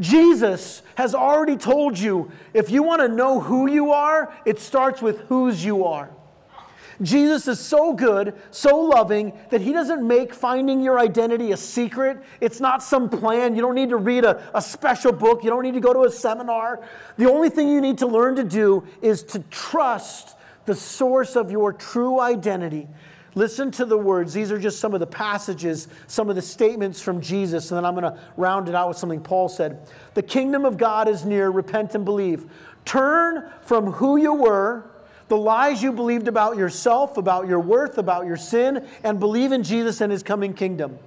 Jesus 0.00 0.82
has 0.96 1.14
already 1.14 1.56
told 1.56 1.98
you 1.98 2.30
if 2.52 2.70
you 2.70 2.82
want 2.82 3.00
to 3.00 3.08
know 3.08 3.40
who 3.40 3.68
you 3.68 3.92
are, 3.92 4.34
it 4.44 4.58
starts 4.58 5.00
with 5.00 5.20
whose 5.22 5.64
you 5.64 5.84
are. 5.84 6.10
Jesus 7.02 7.48
is 7.48 7.58
so 7.58 7.92
good, 7.92 8.34
so 8.50 8.78
loving, 8.78 9.32
that 9.50 9.60
he 9.60 9.72
doesn't 9.72 10.06
make 10.06 10.34
finding 10.34 10.80
your 10.80 10.98
identity 10.98 11.52
a 11.52 11.56
secret. 11.56 12.18
It's 12.40 12.60
not 12.60 12.82
some 12.82 13.08
plan. 13.08 13.54
You 13.54 13.62
don't 13.62 13.74
need 13.74 13.90
to 13.90 13.96
read 13.96 14.24
a, 14.24 14.42
a 14.56 14.62
special 14.62 15.12
book. 15.12 15.44
You 15.44 15.50
don't 15.50 15.62
need 15.62 15.74
to 15.74 15.80
go 15.80 15.92
to 15.92 16.04
a 16.04 16.10
seminar. 16.10 16.86
The 17.16 17.30
only 17.30 17.50
thing 17.50 17.68
you 17.68 17.80
need 17.80 17.98
to 17.98 18.06
learn 18.06 18.36
to 18.36 18.44
do 18.44 18.84
is 19.02 19.22
to 19.24 19.40
trust 19.50 20.36
the 20.66 20.74
source 20.74 21.36
of 21.36 21.50
your 21.50 21.72
true 21.72 22.20
identity 22.20 22.88
Listen 23.34 23.70
to 23.72 23.84
the 23.84 23.98
words. 23.98 24.32
These 24.32 24.52
are 24.52 24.58
just 24.58 24.78
some 24.78 24.94
of 24.94 25.00
the 25.00 25.06
passages, 25.06 25.88
some 26.06 26.30
of 26.30 26.36
the 26.36 26.42
statements 26.42 27.00
from 27.00 27.20
Jesus, 27.20 27.70
and 27.70 27.78
then 27.78 27.84
I'm 27.84 27.94
going 27.94 28.04
to 28.04 28.18
round 28.36 28.68
it 28.68 28.74
out 28.74 28.88
with 28.88 28.96
something 28.96 29.20
Paul 29.20 29.48
said. 29.48 29.88
The 30.14 30.22
kingdom 30.22 30.64
of 30.64 30.78
God 30.78 31.08
is 31.08 31.24
near. 31.24 31.50
Repent 31.50 31.94
and 31.94 32.04
believe. 32.04 32.46
Turn 32.84 33.50
from 33.62 33.92
who 33.92 34.18
you 34.18 34.34
were, 34.34 34.90
the 35.28 35.36
lies 35.36 35.82
you 35.82 35.92
believed 35.92 36.28
about 36.28 36.56
yourself, 36.56 37.16
about 37.16 37.48
your 37.48 37.60
worth, 37.60 37.98
about 37.98 38.26
your 38.26 38.36
sin, 38.36 38.86
and 39.02 39.18
believe 39.18 39.52
in 39.52 39.62
Jesus 39.62 40.00
and 40.00 40.12
his 40.12 40.22
coming 40.22 40.52
kingdom. 40.52 40.98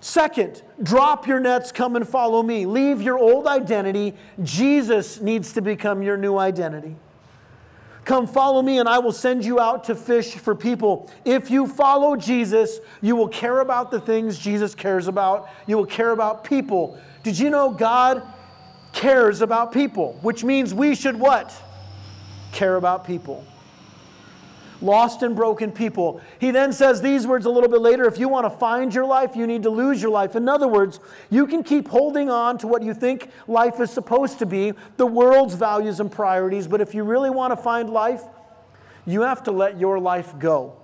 Second, 0.00 0.62
drop 0.82 1.26
your 1.26 1.40
nets, 1.40 1.72
come 1.72 1.96
and 1.96 2.06
follow 2.06 2.42
me. 2.42 2.66
Leave 2.66 3.00
your 3.00 3.18
old 3.18 3.46
identity. 3.46 4.14
Jesus 4.42 5.20
needs 5.20 5.54
to 5.54 5.62
become 5.62 6.02
your 6.02 6.18
new 6.18 6.36
identity. 6.36 6.94
Come 8.04 8.26
follow 8.26 8.60
me, 8.60 8.78
and 8.78 8.88
I 8.88 8.98
will 8.98 9.12
send 9.12 9.46
you 9.46 9.58
out 9.58 9.84
to 9.84 9.94
fish 9.94 10.34
for 10.34 10.54
people. 10.54 11.10
If 11.24 11.50
you 11.50 11.66
follow 11.66 12.16
Jesus, 12.16 12.80
you 13.00 13.16
will 13.16 13.28
care 13.28 13.60
about 13.60 13.90
the 13.90 13.98
things 13.98 14.38
Jesus 14.38 14.74
cares 14.74 15.08
about. 15.08 15.48
You 15.66 15.78
will 15.78 15.86
care 15.86 16.10
about 16.10 16.44
people. 16.44 16.98
Did 17.22 17.38
you 17.38 17.48
know 17.48 17.70
God 17.70 18.22
cares 18.92 19.40
about 19.40 19.72
people? 19.72 20.18
Which 20.20 20.44
means 20.44 20.74
we 20.74 20.94
should 20.94 21.18
what? 21.18 21.58
Care 22.54 22.76
about 22.76 23.06
people 23.06 23.44
lost 24.84 25.22
and 25.22 25.34
broken 25.34 25.72
people. 25.72 26.20
He 26.38 26.50
then 26.50 26.72
says 26.72 27.00
these 27.00 27.26
words 27.26 27.46
a 27.46 27.50
little 27.50 27.70
bit 27.70 27.80
later 27.80 28.04
if 28.04 28.18
you 28.18 28.28
want 28.28 28.44
to 28.44 28.50
find 28.50 28.94
your 28.94 29.06
life, 29.06 29.34
you 29.34 29.46
need 29.46 29.62
to 29.64 29.70
lose 29.70 30.00
your 30.00 30.10
life. 30.10 30.36
In 30.36 30.48
other 30.48 30.68
words, 30.68 31.00
you 31.30 31.46
can 31.46 31.64
keep 31.64 31.88
holding 31.88 32.30
on 32.30 32.58
to 32.58 32.66
what 32.66 32.82
you 32.82 32.94
think 32.94 33.30
life 33.48 33.80
is 33.80 33.90
supposed 33.90 34.38
to 34.40 34.46
be, 34.46 34.72
the 34.96 35.06
world's 35.06 35.54
values 35.54 36.00
and 36.00 36.12
priorities, 36.12 36.68
but 36.68 36.80
if 36.80 36.94
you 36.94 37.02
really 37.02 37.30
want 37.30 37.52
to 37.52 37.56
find 37.56 37.90
life, 37.90 38.22
you 39.06 39.22
have 39.22 39.42
to 39.44 39.50
let 39.50 39.78
your 39.78 39.98
life 39.98 40.38
go. 40.38 40.76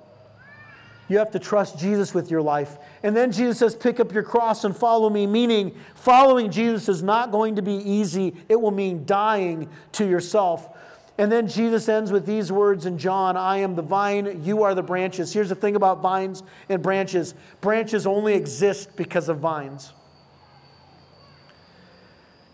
You 1.09 1.19
have 1.19 1.33
to 1.33 1.41
trust 1.41 1.77
Jesus 1.77 2.15
with 2.15 2.31
your 2.31 2.41
life. 2.41 2.79
And 3.03 3.17
then 3.17 3.33
Jesus 3.33 3.59
says, 3.59 3.75
Pick 3.75 3.99
up 3.99 4.13
your 4.13 4.23
cross 4.23 4.63
and 4.63 4.77
follow 4.77 5.11
me, 5.11 5.27
meaning 5.27 5.75
following 5.97 6.53
Jesus 6.53 6.89
is 6.89 7.03
not 7.03 7.33
going 7.33 7.57
to 7.57 7.63
be 7.63 7.73
easy. 7.73 8.37
It 8.49 8.61
will 8.61 8.71
mean 8.71 9.05
dying 9.07 9.69
to 9.93 10.09
yourself. 10.09 10.69
And 11.21 11.31
then 11.31 11.49
Jesus 11.49 11.87
ends 11.87 12.11
with 12.11 12.25
these 12.25 12.51
words 12.51 12.87
in 12.87 12.97
John 12.97 13.37
I 13.37 13.59
am 13.59 13.75
the 13.75 13.83
vine, 13.83 14.43
you 14.43 14.63
are 14.63 14.75
the 14.75 14.83
branches. 14.83 15.35
Here's 15.35 15.51
the 15.51 15.55
thing 15.55 15.77
about 15.77 16.01
vines 16.01 16.43
and 16.71 16.83
branches 16.83 17.35
branches 17.61 18.07
only 18.07 18.33
exist 18.33 18.97
because 18.97 19.29
of 19.29 19.37
vines. 19.37 19.93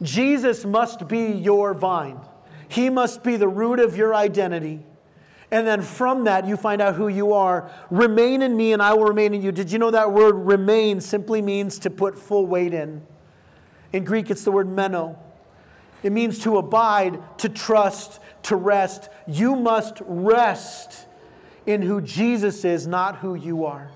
Jesus 0.03 0.65
must 0.65 1.07
be 1.07 1.27
your 1.27 1.75
vine, 1.75 2.19
He 2.67 2.91
must 2.91 3.23
be 3.23 3.37
the 3.37 3.47
root 3.47 3.79
of 3.79 3.97
your 3.97 4.17
identity. 4.17 4.83
And 5.53 5.65
then 5.65 5.81
from 5.81 6.25
that, 6.25 6.45
you 6.45 6.57
find 6.57 6.83
out 6.83 6.97
who 6.97 7.07
you 7.07 7.35
are. 7.35 7.71
Remain 7.89 8.43
in 8.43 8.57
me, 8.57 8.73
and 8.73 8.83
I 8.83 8.95
will 8.95 9.05
remain 9.05 9.33
in 9.33 9.43
you. 9.43 9.53
Did 9.53 9.71
you 9.71 9.79
know 9.79 9.93
that 9.93 10.11
word 10.11 10.33
remain 10.33 11.01
simply 11.01 11.41
means 11.41 11.79
to 11.79 11.89
put 11.89 12.19
full 12.19 12.47
weight 12.47 12.75
in? 12.75 13.01
In 13.93 14.03
Greek, 14.03 14.29
it's 14.29 14.43
the 14.43 14.51
word 14.51 14.69
meno. 14.69 15.17
It 16.03 16.11
means 16.11 16.41
to 16.41 16.59
abide, 16.59 17.21
to 17.39 17.49
trust, 17.49 18.21
to 18.47 18.57
rest. 18.57 19.09
You 19.27 19.57
must 19.57 20.03
rest 20.07 21.07
in 21.67 21.83
who 21.83 22.01
Jesus 22.01 22.65
is, 22.65 22.87
not 22.87 23.17
who 23.17 23.35
you 23.35 23.65
are. 23.65 23.91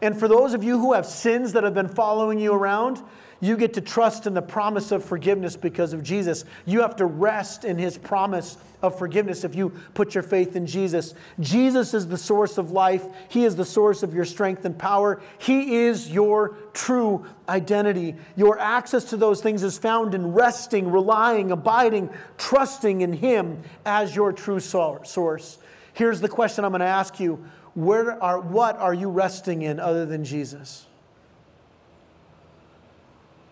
And 0.00 0.18
for 0.18 0.28
those 0.28 0.52
of 0.52 0.64
you 0.64 0.78
who 0.78 0.92
have 0.92 1.06
sins 1.06 1.52
that 1.52 1.64
have 1.64 1.74
been 1.74 1.88
following 1.88 2.38
you 2.38 2.52
around, 2.52 3.02
you 3.42 3.56
get 3.56 3.74
to 3.74 3.80
trust 3.80 4.28
in 4.28 4.34
the 4.34 4.40
promise 4.40 4.92
of 4.92 5.04
forgiveness 5.04 5.56
because 5.56 5.92
of 5.92 6.04
Jesus. 6.04 6.44
You 6.64 6.80
have 6.80 6.94
to 6.96 7.06
rest 7.06 7.64
in 7.64 7.76
his 7.76 7.98
promise 7.98 8.56
of 8.82 8.96
forgiveness 8.96 9.42
if 9.42 9.56
you 9.56 9.70
put 9.94 10.14
your 10.14 10.22
faith 10.22 10.54
in 10.54 10.64
Jesus. 10.64 11.14
Jesus 11.40 11.92
is 11.92 12.06
the 12.06 12.16
source 12.16 12.56
of 12.56 12.70
life, 12.70 13.04
he 13.28 13.44
is 13.44 13.56
the 13.56 13.64
source 13.64 14.04
of 14.04 14.14
your 14.14 14.24
strength 14.24 14.64
and 14.64 14.78
power. 14.78 15.20
He 15.38 15.74
is 15.74 16.08
your 16.08 16.56
true 16.72 17.26
identity. 17.48 18.14
Your 18.36 18.60
access 18.60 19.02
to 19.06 19.16
those 19.16 19.40
things 19.40 19.64
is 19.64 19.76
found 19.76 20.14
in 20.14 20.32
resting, 20.32 20.88
relying, 20.88 21.50
abiding, 21.50 22.10
trusting 22.38 23.00
in 23.00 23.12
him 23.12 23.60
as 23.84 24.14
your 24.14 24.32
true 24.32 24.60
source. 24.60 25.58
Here's 25.94 26.20
the 26.20 26.28
question 26.28 26.64
I'm 26.64 26.70
going 26.70 26.78
to 26.80 26.86
ask 26.86 27.18
you. 27.18 27.44
Where 27.74 28.22
are, 28.22 28.38
what 28.38 28.76
are 28.76 28.94
you 28.94 29.08
resting 29.08 29.62
in 29.62 29.80
other 29.80 30.06
than 30.06 30.24
Jesus? 30.24 30.86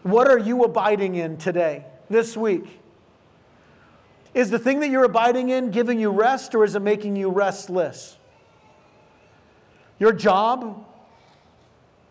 What 0.02 0.28
are 0.28 0.38
you 0.38 0.64
abiding 0.64 1.16
in 1.16 1.36
today, 1.36 1.84
this 2.08 2.36
week? 2.36 2.80
Is 4.32 4.50
the 4.50 4.58
thing 4.58 4.80
that 4.80 4.90
you're 4.90 5.04
abiding 5.04 5.48
in 5.48 5.70
giving 5.70 5.98
you 5.98 6.10
rest 6.10 6.54
or 6.54 6.64
is 6.64 6.74
it 6.74 6.80
making 6.80 7.16
you 7.16 7.30
restless? 7.30 8.16
Your 9.98 10.12
job, 10.12 10.86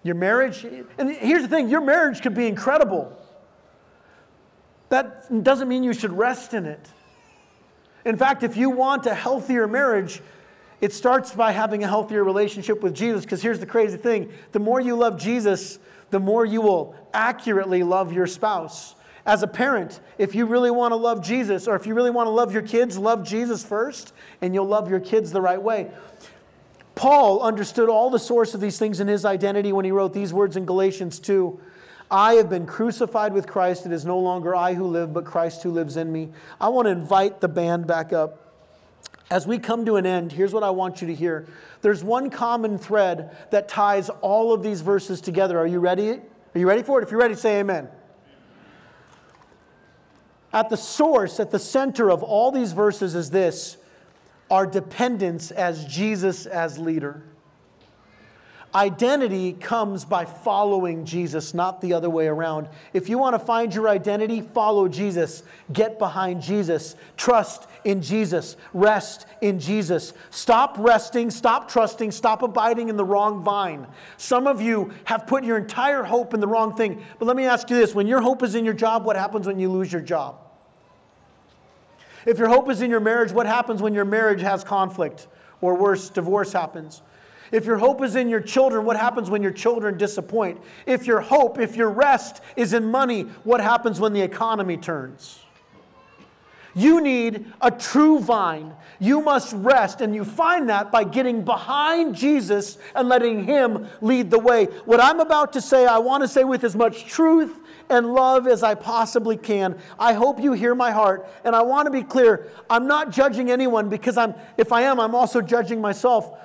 your 0.04 0.16
marriage, 0.16 0.66
and 0.98 1.10
here's 1.12 1.42
the 1.42 1.48
thing 1.48 1.70
your 1.70 1.82
marriage 1.82 2.22
could 2.22 2.36
be 2.36 2.48
incredible. 2.48 3.16
That 4.90 5.44
doesn't 5.44 5.68
mean 5.68 5.84
you 5.84 5.94
should 5.94 6.14
rest 6.14 6.54
in 6.54 6.66
it. 6.66 6.88
In 8.06 8.18
fact, 8.18 8.44
if 8.44 8.58
you 8.58 8.70
want 8.70 9.06
a 9.06 9.14
healthier 9.14 9.68
marriage, 9.68 10.22
it 10.82 10.94
starts 10.94 11.34
by 11.34 11.52
having 11.52 11.84
a 11.84 11.88
healthier 11.88 12.24
relationship 12.24 12.82
with 12.82 12.96
Jesus. 12.96 13.24
Because 13.24 13.42
here's 13.42 13.60
the 13.60 13.66
crazy 13.66 13.98
thing 13.98 14.32
the 14.52 14.60
more 14.60 14.80
you 14.80 14.96
love 14.96 15.20
Jesus, 15.20 15.80
the 16.10 16.20
more 16.20 16.46
you 16.46 16.62
will 16.62 16.96
accurately 17.14 17.84
love 17.84 18.14
your 18.14 18.28
spouse. 18.28 18.96
As 19.26 19.44
a 19.44 19.48
parent, 19.48 20.00
if 20.18 20.34
you 20.34 20.46
really 20.46 20.72
want 20.72 20.92
to 20.92 20.96
love 20.96 21.24
Jesus, 21.24 21.68
or 21.68 21.76
if 21.76 21.86
you 21.86 21.94
really 21.94 22.10
want 22.10 22.28
to 22.28 22.32
love 22.32 22.54
your 22.54 22.62
kids, 22.62 22.98
love 22.98 23.28
Jesus 23.28 23.64
first, 23.64 24.14
and 24.42 24.54
you'll 24.54 24.66
love 24.66 24.90
your 24.90 25.00
kids 25.00 25.32
the 25.32 25.42
right 25.42 25.62
way. 25.62 25.92
Paul 26.96 27.42
understood 27.42 27.90
all 27.90 28.10
the 28.10 28.20
source 28.20 28.54
of 28.54 28.62
these 28.62 28.80
things 28.80 29.00
in 29.00 29.08
his 29.08 29.26
identity 29.26 29.72
when 29.72 29.86
he 29.86 29.92
wrote 29.92 30.14
these 30.14 30.34
words 30.34 30.58
in 30.58 30.66
Galatians 30.66 31.20
2 31.20 31.60
I 32.12 32.34
have 32.34 32.50
been 32.50 32.66
crucified 32.66 33.34
with 33.34 33.46
Christ. 33.48 33.86
It 33.86 33.92
is 33.92 34.04
no 34.04 34.18
longer 34.18 34.56
I 34.56 34.74
who 34.74 34.86
live, 34.86 35.14
but 35.14 35.26
Christ 35.26 35.62
who 35.62 35.70
lives 35.70 35.96
in 35.96 36.12
me. 36.12 36.30
I 36.60 36.70
want 36.70 36.88
to 36.88 36.92
invite 36.92 37.40
the 37.40 37.48
band 37.48 37.86
back 37.86 38.12
up. 38.14 38.49
As 39.30 39.46
we 39.46 39.60
come 39.60 39.86
to 39.86 39.98
an 39.98 40.06
end, 40.06 40.32
here's 40.32 40.54
what 40.54 40.64
I 40.64 40.72
want 40.72 41.02
you 41.02 41.08
to 41.08 41.14
hear. 41.14 41.48
There's 41.82 42.04
one 42.04 42.30
common 42.30 42.80
thread 42.80 43.38
that 43.52 43.68
ties 43.68 44.10
all 44.10 44.54
of 44.54 44.64
these 44.64 44.82
verses 44.82 45.22
together. 45.22 45.60
Are 45.60 45.68
you 45.68 45.80
ready? 45.80 46.12
Are 46.12 46.60
you 46.60 46.68
ready 46.68 46.82
for 46.82 47.00
it? 47.00 47.04
If 47.04 47.12
you're 47.12 47.20
ready, 47.20 47.36
say 47.36 47.60
amen. 47.60 47.90
At 50.52 50.70
the 50.70 50.78
source, 50.78 51.40
at 51.40 51.52
the 51.52 51.60
center 51.60 52.10
of 52.10 52.24
all 52.24 52.52
these 52.52 52.74
verses 52.74 53.14
is 53.14 53.30
this 53.30 53.78
our 54.50 54.66
dependence 54.66 55.52
as 55.52 55.86
Jesus 55.86 56.48
as 56.48 56.80
leader. 56.80 57.24
Identity 58.76 59.54
comes 59.54 60.06
by 60.06 60.26
following 60.26 61.04
Jesus, 61.04 61.56
not 61.56 61.82
the 61.82 61.94
other 61.94 62.10
way 62.10 62.28
around. 62.28 62.70
If 62.94 63.10
you 63.10 63.18
want 63.18 63.34
to 63.34 63.40
find 63.40 63.74
your 63.74 63.90
identity, 63.90 64.42
follow 64.42 64.88
Jesus. 64.88 65.42
Get 65.74 65.98
behind 65.98 66.44
Jesus. 66.44 66.96
Trust 67.18 67.68
in 67.84 68.04
Jesus. 68.04 68.58
Rest 68.74 69.26
in 69.42 69.60
Jesus. 69.60 70.14
Stop 70.30 70.76
resting, 70.78 71.32
stop 71.32 71.68
trusting, 71.68 72.12
stop 72.12 72.44
abiding 72.44 72.90
in 72.90 72.96
the 72.96 73.04
wrong 73.04 73.44
vine. 73.44 73.88
Some 74.18 74.46
of 74.46 74.62
you 74.62 74.92
have 75.06 75.26
put 75.26 75.44
your 75.44 75.58
entire 75.58 76.04
hope 76.04 76.36
in 76.36 76.40
the 76.40 76.48
wrong 76.48 76.76
thing. 76.76 77.04
But 77.18 77.26
let 77.26 77.36
me 77.36 77.46
ask 77.46 77.72
you 77.72 77.76
this 77.76 77.96
when 77.96 78.06
your 78.06 78.22
hope 78.22 78.44
is 78.44 78.54
in 78.54 78.66
your 78.66 78.76
job, 78.76 79.04
what 79.04 79.16
happens 79.16 79.48
when 79.48 79.58
you 79.58 79.72
lose 79.72 79.92
your 79.92 80.04
job? 80.04 80.38
If 82.28 82.38
your 82.38 82.50
hope 82.50 82.70
is 82.70 82.84
in 82.84 82.92
your 82.92 83.00
marriage, 83.00 83.32
what 83.32 83.48
happens 83.48 83.82
when 83.82 83.96
your 83.96 84.06
marriage 84.06 84.42
has 84.42 84.64
conflict? 84.64 85.28
Or 85.62 85.74
worse, 85.74 86.10
divorce 86.10 86.54
happens? 86.54 87.02
If 87.52 87.66
your 87.66 87.78
hope 87.78 88.04
is 88.04 88.16
in 88.16 88.30
your 88.30 88.42
children, 88.42 88.86
what 88.86 88.98
happens 88.98 89.30
when 89.30 89.42
your 89.42 89.52
children 89.52 89.98
disappoint? 89.98 90.62
If 90.86 91.08
your 91.08 91.20
hope, 91.20 91.60
if 91.60 91.76
your 91.76 91.90
rest 91.90 92.42
is 92.56 92.74
in 92.74 92.86
money, 92.86 93.24
what 93.44 93.62
happens 93.62 94.00
when 94.00 94.14
the 94.14 94.22
economy 94.22 94.78
turns? 94.78 95.40
You 96.76 97.02
need 97.02 97.52
a 97.62 97.72
true 97.72 98.20
vine. 98.20 98.74
You 99.00 99.22
must 99.22 99.54
rest, 99.54 100.02
and 100.02 100.14
you 100.14 100.24
find 100.24 100.70
that 100.70 100.92
by 100.92 101.04
getting 101.04 101.44
behind 101.44 102.16
Jesus 102.16 102.78
and 102.96 103.10
letting 103.10 103.44
Him 103.44 103.88
lead 104.02 104.30
the 104.30 104.40
way. 104.40 104.66
What 104.86 105.02
I'm 105.02 105.20
about 105.20 105.54
to 105.54 105.62
say, 105.62 105.86
I 105.86 105.98
want 105.98 106.22
to 106.24 106.28
say 106.28 106.44
with 106.44 106.64
as 106.64 106.76
much 106.76 107.06
truth 107.06 107.58
and 107.90 108.14
love 108.14 108.48
as 108.48 108.62
I 108.62 108.76
possibly 108.76 109.36
can. 109.36 109.78
I 109.98 110.14
hope 110.14 110.40
you 110.40 110.54
hear 110.54 110.76
my 110.76 110.92
heart, 110.92 111.28
and 111.44 111.56
I 111.56 111.62
want 111.64 111.88
to 111.88 111.92
be 111.92 112.04
clear. 112.04 112.50
I'm 112.70 112.88
not 112.88 113.10
judging 113.10 113.50
anyone 113.50 113.90
because 113.90 114.16
I'm, 114.16 114.36
if 114.58 114.72
I 114.72 114.84
am, 114.84 115.00
I'm 115.00 115.16
also 115.16 115.42
judging 115.42 115.82
myself. 115.82 116.38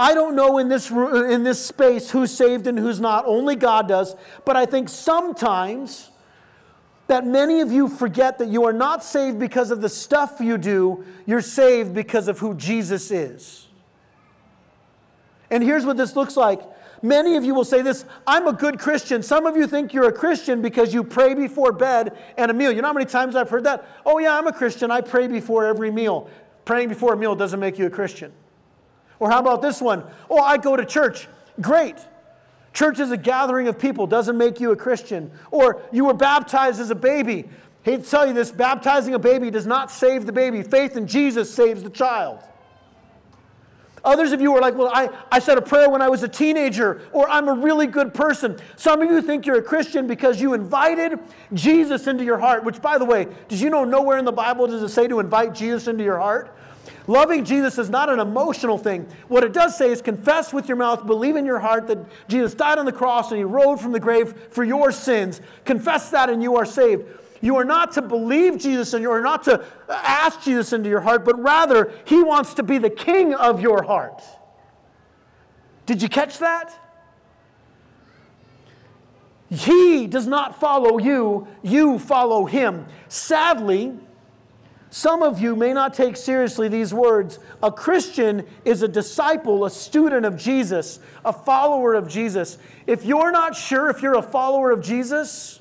I 0.00 0.14
don't 0.14 0.34
know 0.34 0.56
in 0.56 0.68
this, 0.68 0.90
in 0.90 1.42
this 1.42 1.62
space 1.62 2.10
who's 2.10 2.32
saved 2.32 2.66
and 2.66 2.78
who's 2.78 3.00
not. 3.00 3.26
Only 3.26 3.54
God 3.54 3.86
does. 3.86 4.16
But 4.46 4.56
I 4.56 4.64
think 4.64 4.88
sometimes 4.88 6.10
that 7.06 7.26
many 7.26 7.60
of 7.60 7.70
you 7.70 7.86
forget 7.86 8.38
that 8.38 8.48
you 8.48 8.64
are 8.64 8.72
not 8.72 9.04
saved 9.04 9.38
because 9.38 9.70
of 9.70 9.82
the 9.82 9.90
stuff 9.90 10.40
you 10.40 10.56
do, 10.56 11.04
you're 11.26 11.42
saved 11.42 11.92
because 11.92 12.28
of 12.28 12.38
who 12.38 12.54
Jesus 12.54 13.10
is. 13.10 13.66
And 15.50 15.62
here's 15.62 15.84
what 15.84 15.98
this 15.98 16.16
looks 16.16 16.34
like. 16.34 16.62
Many 17.02 17.36
of 17.36 17.44
you 17.44 17.54
will 17.54 17.64
say 17.64 17.82
this 17.82 18.06
I'm 18.26 18.46
a 18.46 18.54
good 18.54 18.78
Christian. 18.78 19.22
Some 19.22 19.44
of 19.44 19.54
you 19.54 19.66
think 19.66 19.92
you're 19.92 20.08
a 20.08 20.12
Christian 20.12 20.62
because 20.62 20.94
you 20.94 21.04
pray 21.04 21.34
before 21.34 21.72
bed 21.72 22.16
and 22.38 22.50
a 22.50 22.54
meal. 22.54 22.72
You 22.72 22.80
know 22.80 22.88
how 22.88 22.94
many 22.94 23.04
times 23.04 23.36
I've 23.36 23.50
heard 23.50 23.64
that? 23.64 23.86
Oh, 24.06 24.18
yeah, 24.18 24.38
I'm 24.38 24.46
a 24.46 24.52
Christian. 24.52 24.90
I 24.90 25.02
pray 25.02 25.28
before 25.28 25.66
every 25.66 25.90
meal. 25.90 26.30
Praying 26.64 26.88
before 26.88 27.12
a 27.12 27.18
meal 27.18 27.34
doesn't 27.34 27.60
make 27.60 27.78
you 27.78 27.84
a 27.84 27.90
Christian. 27.90 28.32
Or 29.20 29.30
how 29.30 29.38
about 29.38 29.62
this 29.62 29.80
one? 29.80 30.02
Oh, 30.28 30.40
I 30.40 30.56
go 30.56 30.74
to 30.76 30.84
church. 30.84 31.28
Great. 31.60 31.96
Church 32.72 32.98
is 32.98 33.10
a 33.10 33.16
gathering 33.16 33.68
of 33.68 33.78
people, 33.78 34.06
doesn't 34.06 34.36
make 34.36 34.58
you 34.58 34.72
a 34.72 34.76
Christian. 34.76 35.30
Or 35.50 35.82
you 35.92 36.06
were 36.06 36.14
baptized 36.14 36.80
as 36.80 36.90
a 36.90 36.94
baby. 36.94 37.48
Hate 37.82 38.04
to 38.04 38.10
tell 38.10 38.26
you 38.26 38.32
this 38.32 38.50
baptizing 38.50 39.14
a 39.14 39.18
baby 39.18 39.50
does 39.50 39.66
not 39.66 39.90
save 39.90 40.26
the 40.26 40.32
baby. 40.32 40.62
Faith 40.62 40.96
in 40.96 41.06
Jesus 41.06 41.52
saves 41.52 41.82
the 41.82 41.90
child. 41.90 42.40
Others 44.02 44.32
of 44.32 44.40
you 44.40 44.54
are 44.54 44.60
like, 44.60 44.74
well, 44.76 44.90
I, 44.94 45.10
I 45.30 45.40
said 45.40 45.58
a 45.58 45.62
prayer 45.62 45.90
when 45.90 46.00
I 46.00 46.08
was 46.08 46.22
a 46.22 46.28
teenager, 46.28 47.02
or 47.12 47.28
I'm 47.28 47.48
a 47.48 47.52
really 47.52 47.86
good 47.86 48.14
person. 48.14 48.58
Some 48.76 49.02
of 49.02 49.10
you 49.10 49.20
think 49.20 49.44
you're 49.44 49.58
a 49.58 49.62
Christian 49.62 50.06
because 50.06 50.40
you 50.40 50.54
invited 50.54 51.18
Jesus 51.52 52.06
into 52.06 52.24
your 52.24 52.38
heart, 52.38 52.64
which, 52.64 52.80
by 52.80 52.96
the 52.96 53.04
way, 53.04 53.26
did 53.48 53.60
you 53.60 53.68
know 53.68 53.84
nowhere 53.84 54.16
in 54.16 54.24
the 54.24 54.32
Bible 54.32 54.66
does 54.66 54.82
it 54.82 54.88
say 54.88 55.06
to 55.06 55.20
invite 55.20 55.54
Jesus 55.54 55.86
into 55.86 56.02
your 56.02 56.18
heart? 56.18 56.56
Loving 57.06 57.44
Jesus 57.44 57.78
is 57.78 57.90
not 57.90 58.08
an 58.08 58.20
emotional 58.20 58.78
thing. 58.78 59.06
What 59.28 59.42
it 59.42 59.52
does 59.52 59.76
say 59.76 59.90
is 59.90 60.02
confess 60.02 60.52
with 60.52 60.68
your 60.68 60.76
mouth, 60.76 61.06
believe 61.06 61.36
in 61.36 61.44
your 61.44 61.58
heart 61.58 61.86
that 61.88 61.98
Jesus 62.28 62.54
died 62.54 62.78
on 62.78 62.84
the 62.84 62.92
cross 62.92 63.30
and 63.30 63.38
he 63.38 63.44
rose 63.44 63.80
from 63.80 63.92
the 63.92 64.00
grave 64.00 64.34
for 64.50 64.64
your 64.64 64.92
sins. 64.92 65.40
Confess 65.64 66.10
that 66.10 66.30
and 66.30 66.42
you 66.42 66.56
are 66.56 66.66
saved. 66.66 67.04
You 67.40 67.56
are 67.56 67.64
not 67.64 67.92
to 67.92 68.02
believe 68.02 68.58
Jesus 68.58 68.92
and 68.92 69.02
you 69.02 69.10
are 69.10 69.22
not 69.22 69.44
to 69.44 69.64
ask 69.88 70.42
Jesus 70.42 70.72
into 70.72 70.88
your 70.88 71.00
heart, 71.00 71.24
but 71.24 71.40
rather 71.40 71.92
he 72.04 72.22
wants 72.22 72.54
to 72.54 72.62
be 72.62 72.78
the 72.78 72.90
king 72.90 73.34
of 73.34 73.60
your 73.60 73.82
heart. 73.82 74.22
Did 75.86 76.02
you 76.02 76.08
catch 76.08 76.38
that? 76.38 76.72
He 79.48 80.06
does 80.06 80.28
not 80.28 80.60
follow 80.60 80.98
you, 80.98 81.48
you 81.62 81.98
follow 81.98 82.44
him. 82.44 82.86
Sadly, 83.08 83.92
some 84.90 85.22
of 85.22 85.40
you 85.40 85.54
may 85.54 85.72
not 85.72 85.94
take 85.94 86.16
seriously 86.16 86.66
these 86.68 86.92
words. 86.92 87.38
A 87.62 87.70
Christian 87.70 88.44
is 88.64 88.82
a 88.82 88.88
disciple, 88.88 89.64
a 89.64 89.70
student 89.70 90.26
of 90.26 90.36
Jesus, 90.36 90.98
a 91.24 91.32
follower 91.32 91.94
of 91.94 92.08
Jesus. 92.08 92.58
If 92.88 93.04
you're 93.04 93.30
not 93.30 93.54
sure 93.54 93.88
if 93.88 94.02
you're 94.02 94.18
a 94.18 94.22
follower 94.22 94.72
of 94.72 94.82
Jesus, 94.82 95.60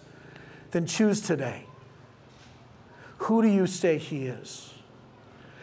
then 0.72 0.88
choose 0.88 1.22
today. 1.22 1.66
Who 3.20 3.44
do 3.44 3.48
you 3.48 3.68
say 3.68 4.00
he 4.00 4.26
is? 4.26 4.74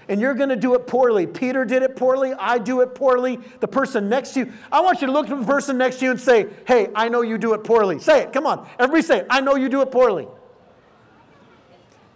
And 0.08 0.20
you're 0.20 0.34
going 0.34 0.50
to 0.50 0.56
do 0.56 0.74
it 0.74 0.86
poorly. 0.86 1.26
Peter 1.26 1.64
did 1.64 1.82
it 1.82 1.96
poorly. 1.96 2.32
I 2.38 2.58
do 2.58 2.82
it 2.82 2.94
poorly. 2.94 3.40
The 3.58 3.66
person 3.66 4.08
next 4.08 4.34
to 4.34 4.40
you, 4.40 4.52
I 4.70 4.80
want 4.80 5.00
you 5.00 5.08
to 5.08 5.12
look 5.12 5.28
at 5.28 5.40
the 5.40 5.44
person 5.44 5.76
next 5.76 5.96
to 5.96 6.04
you 6.04 6.12
and 6.12 6.20
say, 6.20 6.46
Hey, 6.68 6.88
I 6.94 7.08
know 7.08 7.22
you 7.22 7.38
do 7.38 7.54
it 7.54 7.64
poorly. 7.64 7.98
Say 7.98 8.22
it. 8.22 8.32
Come 8.32 8.46
on. 8.46 8.68
Everybody 8.78 9.02
say 9.02 9.18
it. 9.18 9.26
I 9.28 9.40
know 9.40 9.56
you 9.56 9.68
do 9.68 9.82
it 9.82 9.90
poorly. 9.90 10.28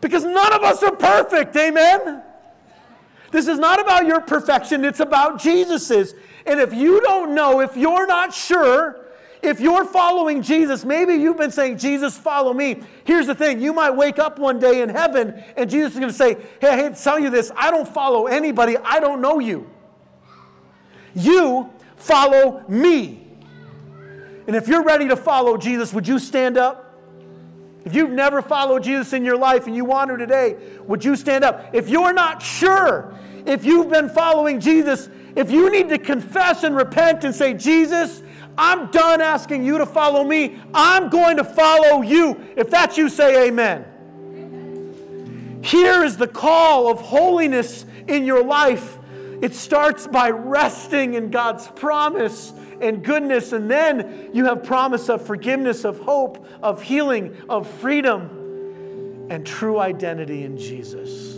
Because 0.00 0.24
none 0.24 0.52
of 0.52 0.62
us 0.62 0.82
are 0.82 0.94
perfect, 0.94 1.56
amen? 1.56 2.22
This 3.30 3.46
is 3.46 3.58
not 3.58 3.80
about 3.80 4.06
your 4.06 4.20
perfection, 4.20 4.84
it's 4.84 5.00
about 5.00 5.40
Jesus's. 5.40 6.14
And 6.46 6.58
if 6.58 6.74
you 6.74 7.00
don't 7.00 7.34
know, 7.34 7.60
if 7.60 7.76
you're 7.76 8.06
not 8.06 8.34
sure, 8.34 9.00
if 9.42 9.60
you're 9.60 9.84
following 9.84 10.42
Jesus, 10.42 10.84
maybe 10.84 11.14
you've 11.14 11.36
been 11.36 11.50
saying, 11.50 11.78
Jesus, 11.78 12.16
follow 12.16 12.52
me. 12.52 12.82
Here's 13.04 13.26
the 13.26 13.34
thing 13.34 13.60
you 13.60 13.72
might 13.72 13.90
wake 13.90 14.18
up 14.18 14.38
one 14.38 14.58
day 14.58 14.82
in 14.82 14.88
heaven 14.88 15.42
and 15.56 15.70
Jesus 15.70 15.92
is 15.92 15.98
going 15.98 16.10
to 16.10 16.16
say, 16.16 16.36
Hey, 16.60 16.68
I 16.68 16.76
hate 16.76 16.96
to 16.96 17.02
tell 17.02 17.18
you 17.18 17.30
this, 17.30 17.50
I 17.56 17.70
don't 17.70 17.88
follow 17.88 18.26
anybody, 18.26 18.76
I 18.78 19.00
don't 19.00 19.20
know 19.20 19.38
you. 19.38 19.70
You 21.14 21.70
follow 21.96 22.64
me. 22.68 23.26
And 24.46 24.56
if 24.56 24.68
you're 24.68 24.82
ready 24.82 25.08
to 25.08 25.16
follow 25.16 25.56
Jesus, 25.56 25.92
would 25.94 26.08
you 26.08 26.18
stand 26.18 26.58
up? 26.58 26.89
If 27.84 27.94
you've 27.94 28.10
never 28.10 28.42
followed 28.42 28.82
Jesus 28.82 29.12
in 29.12 29.24
your 29.24 29.38
life 29.38 29.66
and 29.66 29.74
you 29.74 29.84
want 29.84 30.10
wander 30.10 30.18
today, 30.18 30.56
would 30.86 31.04
you 31.04 31.16
stand 31.16 31.44
up? 31.44 31.70
If 31.72 31.88
you're 31.88 32.12
not 32.12 32.42
sure 32.42 33.14
if 33.46 33.64
you've 33.64 33.90
been 33.90 34.08
following 34.08 34.60
Jesus, 34.60 35.08
if 35.36 35.50
you 35.50 35.70
need 35.70 35.88
to 35.88 35.98
confess 35.98 36.62
and 36.64 36.76
repent 36.76 37.24
and 37.24 37.34
say, 37.34 37.54
Jesus, 37.54 38.22
I'm 38.58 38.90
done 38.90 39.20
asking 39.20 39.64
you 39.64 39.78
to 39.78 39.86
follow 39.86 40.24
me, 40.24 40.58
I'm 40.74 41.08
going 41.08 41.38
to 41.38 41.44
follow 41.44 42.02
you. 42.02 42.38
If 42.56 42.68
that's 42.70 42.98
you, 42.98 43.08
say 43.08 43.48
amen. 43.48 43.86
Here 45.62 46.04
is 46.04 46.16
the 46.16 46.28
call 46.28 46.90
of 46.90 47.00
holiness 47.00 47.86
in 48.08 48.24
your 48.24 48.44
life. 48.44 48.98
It 49.40 49.54
starts 49.54 50.06
by 50.06 50.30
resting 50.30 51.14
in 51.14 51.30
God's 51.30 51.66
promise 51.68 52.52
and 52.80 53.04
goodness. 53.04 53.52
And 53.52 53.70
then 53.70 54.30
you 54.32 54.44
have 54.46 54.64
promise 54.64 55.08
of 55.08 55.24
forgiveness, 55.26 55.84
of 55.84 56.00
hope, 56.00 56.46
of 56.62 56.82
healing, 56.82 57.36
of 57.48 57.68
freedom. 57.68 58.36
and 59.30 59.46
true 59.46 59.78
identity 59.78 60.42
in 60.42 60.58
Jesus. 60.58 61.36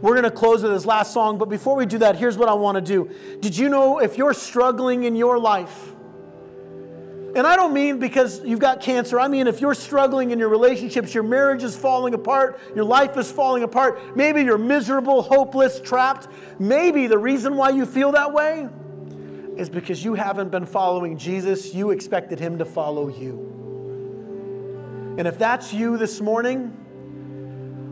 We're 0.00 0.12
going 0.12 0.22
to 0.22 0.30
close 0.30 0.62
with 0.62 0.70
this 0.70 0.86
last 0.86 1.12
song, 1.12 1.38
but 1.38 1.48
before 1.48 1.74
we 1.74 1.86
do 1.86 1.98
that, 1.98 2.14
here's 2.14 2.38
what 2.38 2.48
I 2.48 2.54
want 2.54 2.76
to 2.76 2.80
do. 2.80 3.10
Did 3.40 3.56
you 3.56 3.68
know 3.68 3.98
if 3.98 4.16
you're 4.16 4.32
struggling 4.32 5.02
in 5.02 5.16
your 5.16 5.40
life, 5.40 5.92
and 7.34 7.46
I 7.46 7.56
don't 7.56 7.74
mean 7.74 7.98
because 7.98 8.42
you've 8.44 8.60
got 8.60 8.80
cancer. 8.80 9.18
I 9.20 9.28
mean, 9.28 9.48
if 9.48 9.60
you're 9.60 9.74
struggling 9.74 10.30
in 10.30 10.38
your 10.38 10.48
relationships, 10.48 11.12
your 11.12 11.24
marriage 11.24 11.62
is 11.62 11.76
falling 11.76 12.14
apart, 12.14 12.60
your 12.74 12.84
life 12.84 13.16
is 13.16 13.30
falling 13.30 13.64
apart, 13.64 14.16
maybe 14.16 14.42
you're 14.42 14.56
miserable, 14.56 15.22
hopeless, 15.22 15.80
trapped. 15.80 16.28
Maybe 16.58 17.06
the 17.06 17.18
reason 17.18 17.56
why 17.56 17.70
you 17.70 17.84
feel 17.84 18.12
that 18.12 18.32
way 18.32 18.68
is 19.58 19.68
because 19.68 20.04
you 20.04 20.14
haven't 20.14 20.50
been 20.50 20.64
following 20.64 21.18
Jesus. 21.18 21.74
You 21.74 21.90
expected 21.90 22.38
him 22.38 22.58
to 22.58 22.64
follow 22.64 23.08
you. 23.08 23.56
And 25.18 25.26
if 25.26 25.36
that's 25.36 25.74
you 25.74 25.98
this 25.98 26.20
morning, 26.20 26.72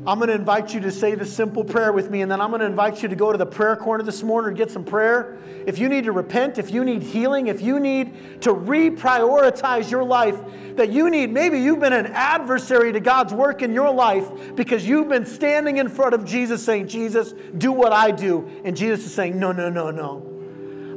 I'm 0.06 0.18
going 0.18 0.28
to 0.28 0.36
invite 0.36 0.72
you 0.72 0.78
to 0.82 0.92
say 0.92 1.16
this 1.16 1.34
simple 1.34 1.64
prayer 1.64 1.92
with 1.92 2.08
me, 2.08 2.22
and 2.22 2.30
then 2.30 2.40
I'm 2.40 2.50
going 2.50 2.60
to 2.60 2.66
invite 2.66 3.02
you 3.02 3.08
to 3.08 3.16
go 3.16 3.32
to 3.32 3.38
the 3.38 3.46
prayer 3.46 3.74
corner 3.74 4.04
this 4.04 4.22
morning 4.22 4.50
and 4.50 4.56
get 4.56 4.70
some 4.70 4.84
prayer. 4.84 5.36
If 5.66 5.80
you 5.80 5.88
need 5.88 6.04
to 6.04 6.12
repent, 6.12 6.58
if 6.58 6.70
you 6.70 6.84
need 6.84 7.02
healing, 7.02 7.48
if 7.48 7.60
you 7.60 7.80
need 7.80 8.40
to 8.42 8.50
reprioritize 8.50 9.90
your 9.90 10.04
life, 10.04 10.40
that 10.76 10.90
you 10.90 11.10
need, 11.10 11.32
maybe 11.32 11.58
you've 11.58 11.80
been 11.80 11.92
an 11.92 12.06
adversary 12.12 12.92
to 12.92 13.00
God's 13.00 13.34
work 13.34 13.62
in 13.62 13.72
your 13.72 13.90
life 13.90 14.54
because 14.54 14.86
you've 14.86 15.08
been 15.08 15.26
standing 15.26 15.78
in 15.78 15.88
front 15.88 16.14
of 16.14 16.24
Jesus 16.24 16.64
saying, 16.64 16.86
Jesus, 16.86 17.34
do 17.58 17.72
what 17.72 17.92
I 17.92 18.12
do. 18.12 18.48
And 18.64 18.76
Jesus 18.76 19.06
is 19.06 19.12
saying, 19.12 19.36
No, 19.36 19.50
no, 19.50 19.68
no, 19.68 19.90
no. 19.90 20.25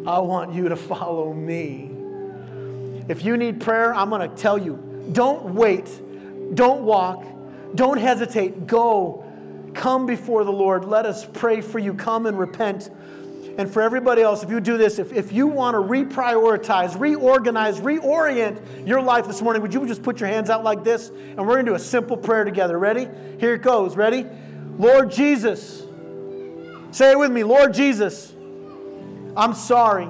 I 0.07 0.19
want 0.19 0.53
you 0.53 0.69
to 0.69 0.75
follow 0.75 1.33
me. 1.33 1.91
If 3.07 3.25
you 3.25 3.37
need 3.37 3.59
prayer, 3.59 3.93
I'm 3.93 4.09
going 4.09 4.29
to 4.29 4.35
tell 4.35 4.57
you 4.57 4.85
don't 5.11 5.55
wait, 5.55 5.89
don't 6.55 6.81
walk 6.83 7.25
don't 7.75 7.97
hesitate. 7.97 8.67
Go. 8.67 9.25
Come 9.73 10.05
before 10.05 10.43
the 10.43 10.51
Lord. 10.51 10.85
Let 10.85 11.05
us 11.05 11.25
pray 11.25 11.61
for 11.61 11.79
you. 11.79 11.93
Come 11.93 12.25
and 12.25 12.37
repent. 12.37 12.89
And 13.57 13.71
for 13.71 13.81
everybody 13.81 14.21
else, 14.21 14.41
if 14.41 14.49
you 14.49 14.59
do 14.61 14.77
this, 14.77 14.99
if, 14.99 15.11
if 15.11 15.31
you 15.33 15.45
want 15.47 15.75
to 15.75 15.79
reprioritize, 15.79 16.97
reorganize, 16.99 17.79
reorient 17.81 18.87
your 18.87 19.01
life 19.01 19.27
this 19.27 19.41
morning, 19.41 19.61
would 19.61 19.73
you 19.73 19.85
just 19.85 20.01
put 20.01 20.19
your 20.19 20.29
hands 20.29 20.49
out 20.49 20.63
like 20.63 20.83
this? 20.83 21.09
And 21.09 21.39
we're 21.39 21.55
going 21.55 21.65
to 21.65 21.71
do 21.71 21.75
a 21.75 21.79
simple 21.79 22.15
prayer 22.15 22.45
together. 22.45 22.79
Ready? 22.79 23.07
Here 23.39 23.55
it 23.55 23.61
goes. 23.61 23.97
Ready? 23.97 24.25
Lord 24.77 25.11
Jesus. 25.11 25.83
Say 26.91 27.11
it 27.11 27.19
with 27.19 27.31
me. 27.31 27.43
Lord 27.43 27.73
Jesus, 27.73 28.33
I'm 29.39 29.53
sorry. 29.53 30.09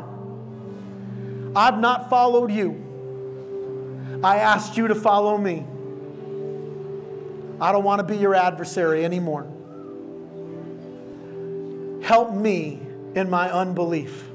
I've 1.56 1.78
not 1.78 2.10
followed 2.10 2.52
you. 2.52 4.20
I 4.24 4.38
asked 4.38 4.76
you 4.76 4.88
to 4.88 4.96
follow 4.96 5.38
me. 5.38 5.68
I 7.62 7.72
don't 7.72 7.84
want 7.84 8.00
to 8.00 8.04
be 8.04 8.18
your 8.18 8.34
adversary 8.34 9.06
anymore. 9.06 9.44
Help 12.02 12.34
me 12.34 12.82
in 13.14 13.30
my 13.30 13.52
unbelief. 13.52 14.26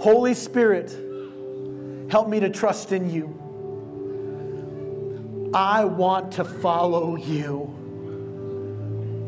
Holy 0.00 0.34
Spirit, 0.34 0.90
help 2.10 2.28
me 2.28 2.40
to 2.40 2.50
trust 2.50 2.90
in 2.90 3.08
you. 3.08 3.38
I 5.54 5.84
want 5.84 6.32
to 6.32 6.44
follow 6.44 7.14
you. 7.14 7.62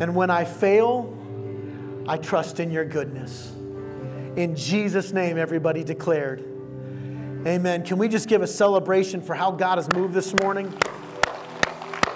And 0.01 0.17
when 0.17 0.31
I 0.31 0.45
fail, 0.45 1.14
I 2.07 2.19
trust 2.19 2.61
in 2.61 2.71
your 2.71 2.85
goodness. 2.85 3.53
In 4.37 4.55
Jesus' 4.57 5.13
name, 5.13 5.39
everybody 5.39 5.85
declared. 5.85 6.45
Amen. 7.47 7.85
Can 7.85 7.99
we 7.99 8.09
just 8.09 8.29
give 8.29 8.43
a 8.43 8.47
celebration 8.47 9.21
for 9.21 9.35
how 9.35 9.51
God 9.51 9.79
has 9.79 9.91
moved 9.93 10.15
this 10.15 10.35
morning? 10.35 10.73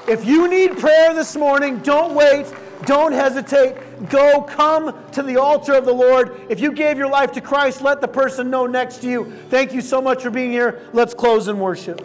If 0.09 0.25
you 0.25 0.49
need 0.49 0.79
prayer 0.79 1.15
this 1.15 1.37
morning, 1.37 1.79
don't 1.79 2.15
wait. 2.15 2.47
Don't 2.87 3.13
hesitate. 3.13 3.77
Go, 4.09 4.43
come 4.43 4.95
to 5.13 5.23
the 5.23 5.37
altar 5.37 5.75
of 5.75 5.85
the 5.85 5.93
Lord. 5.93 6.41
If 6.49 6.61
you 6.61 6.73
gave 6.73 6.97
your 6.97 7.09
life 7.11 7.33
to 7.33 7.41
Christ, 7.41 7.83
let 7.83 8.01
the 8.01 8.09
person 8.09 8.51
know 8.51 8.67
next 8.67 9.03
to 9.03 9.09
you. 9.09 9.33
Thank 9.51 9.75
you 9.75 9.81
so 9.81 10.01
much 10.01 10.23
for 10.23 10.31
being 10.31 10.51
here. 10.51 10.81
Let's 10.93 11.13
close 11.15 11.49
in 11.49 11.59
worship. 11.59 12.01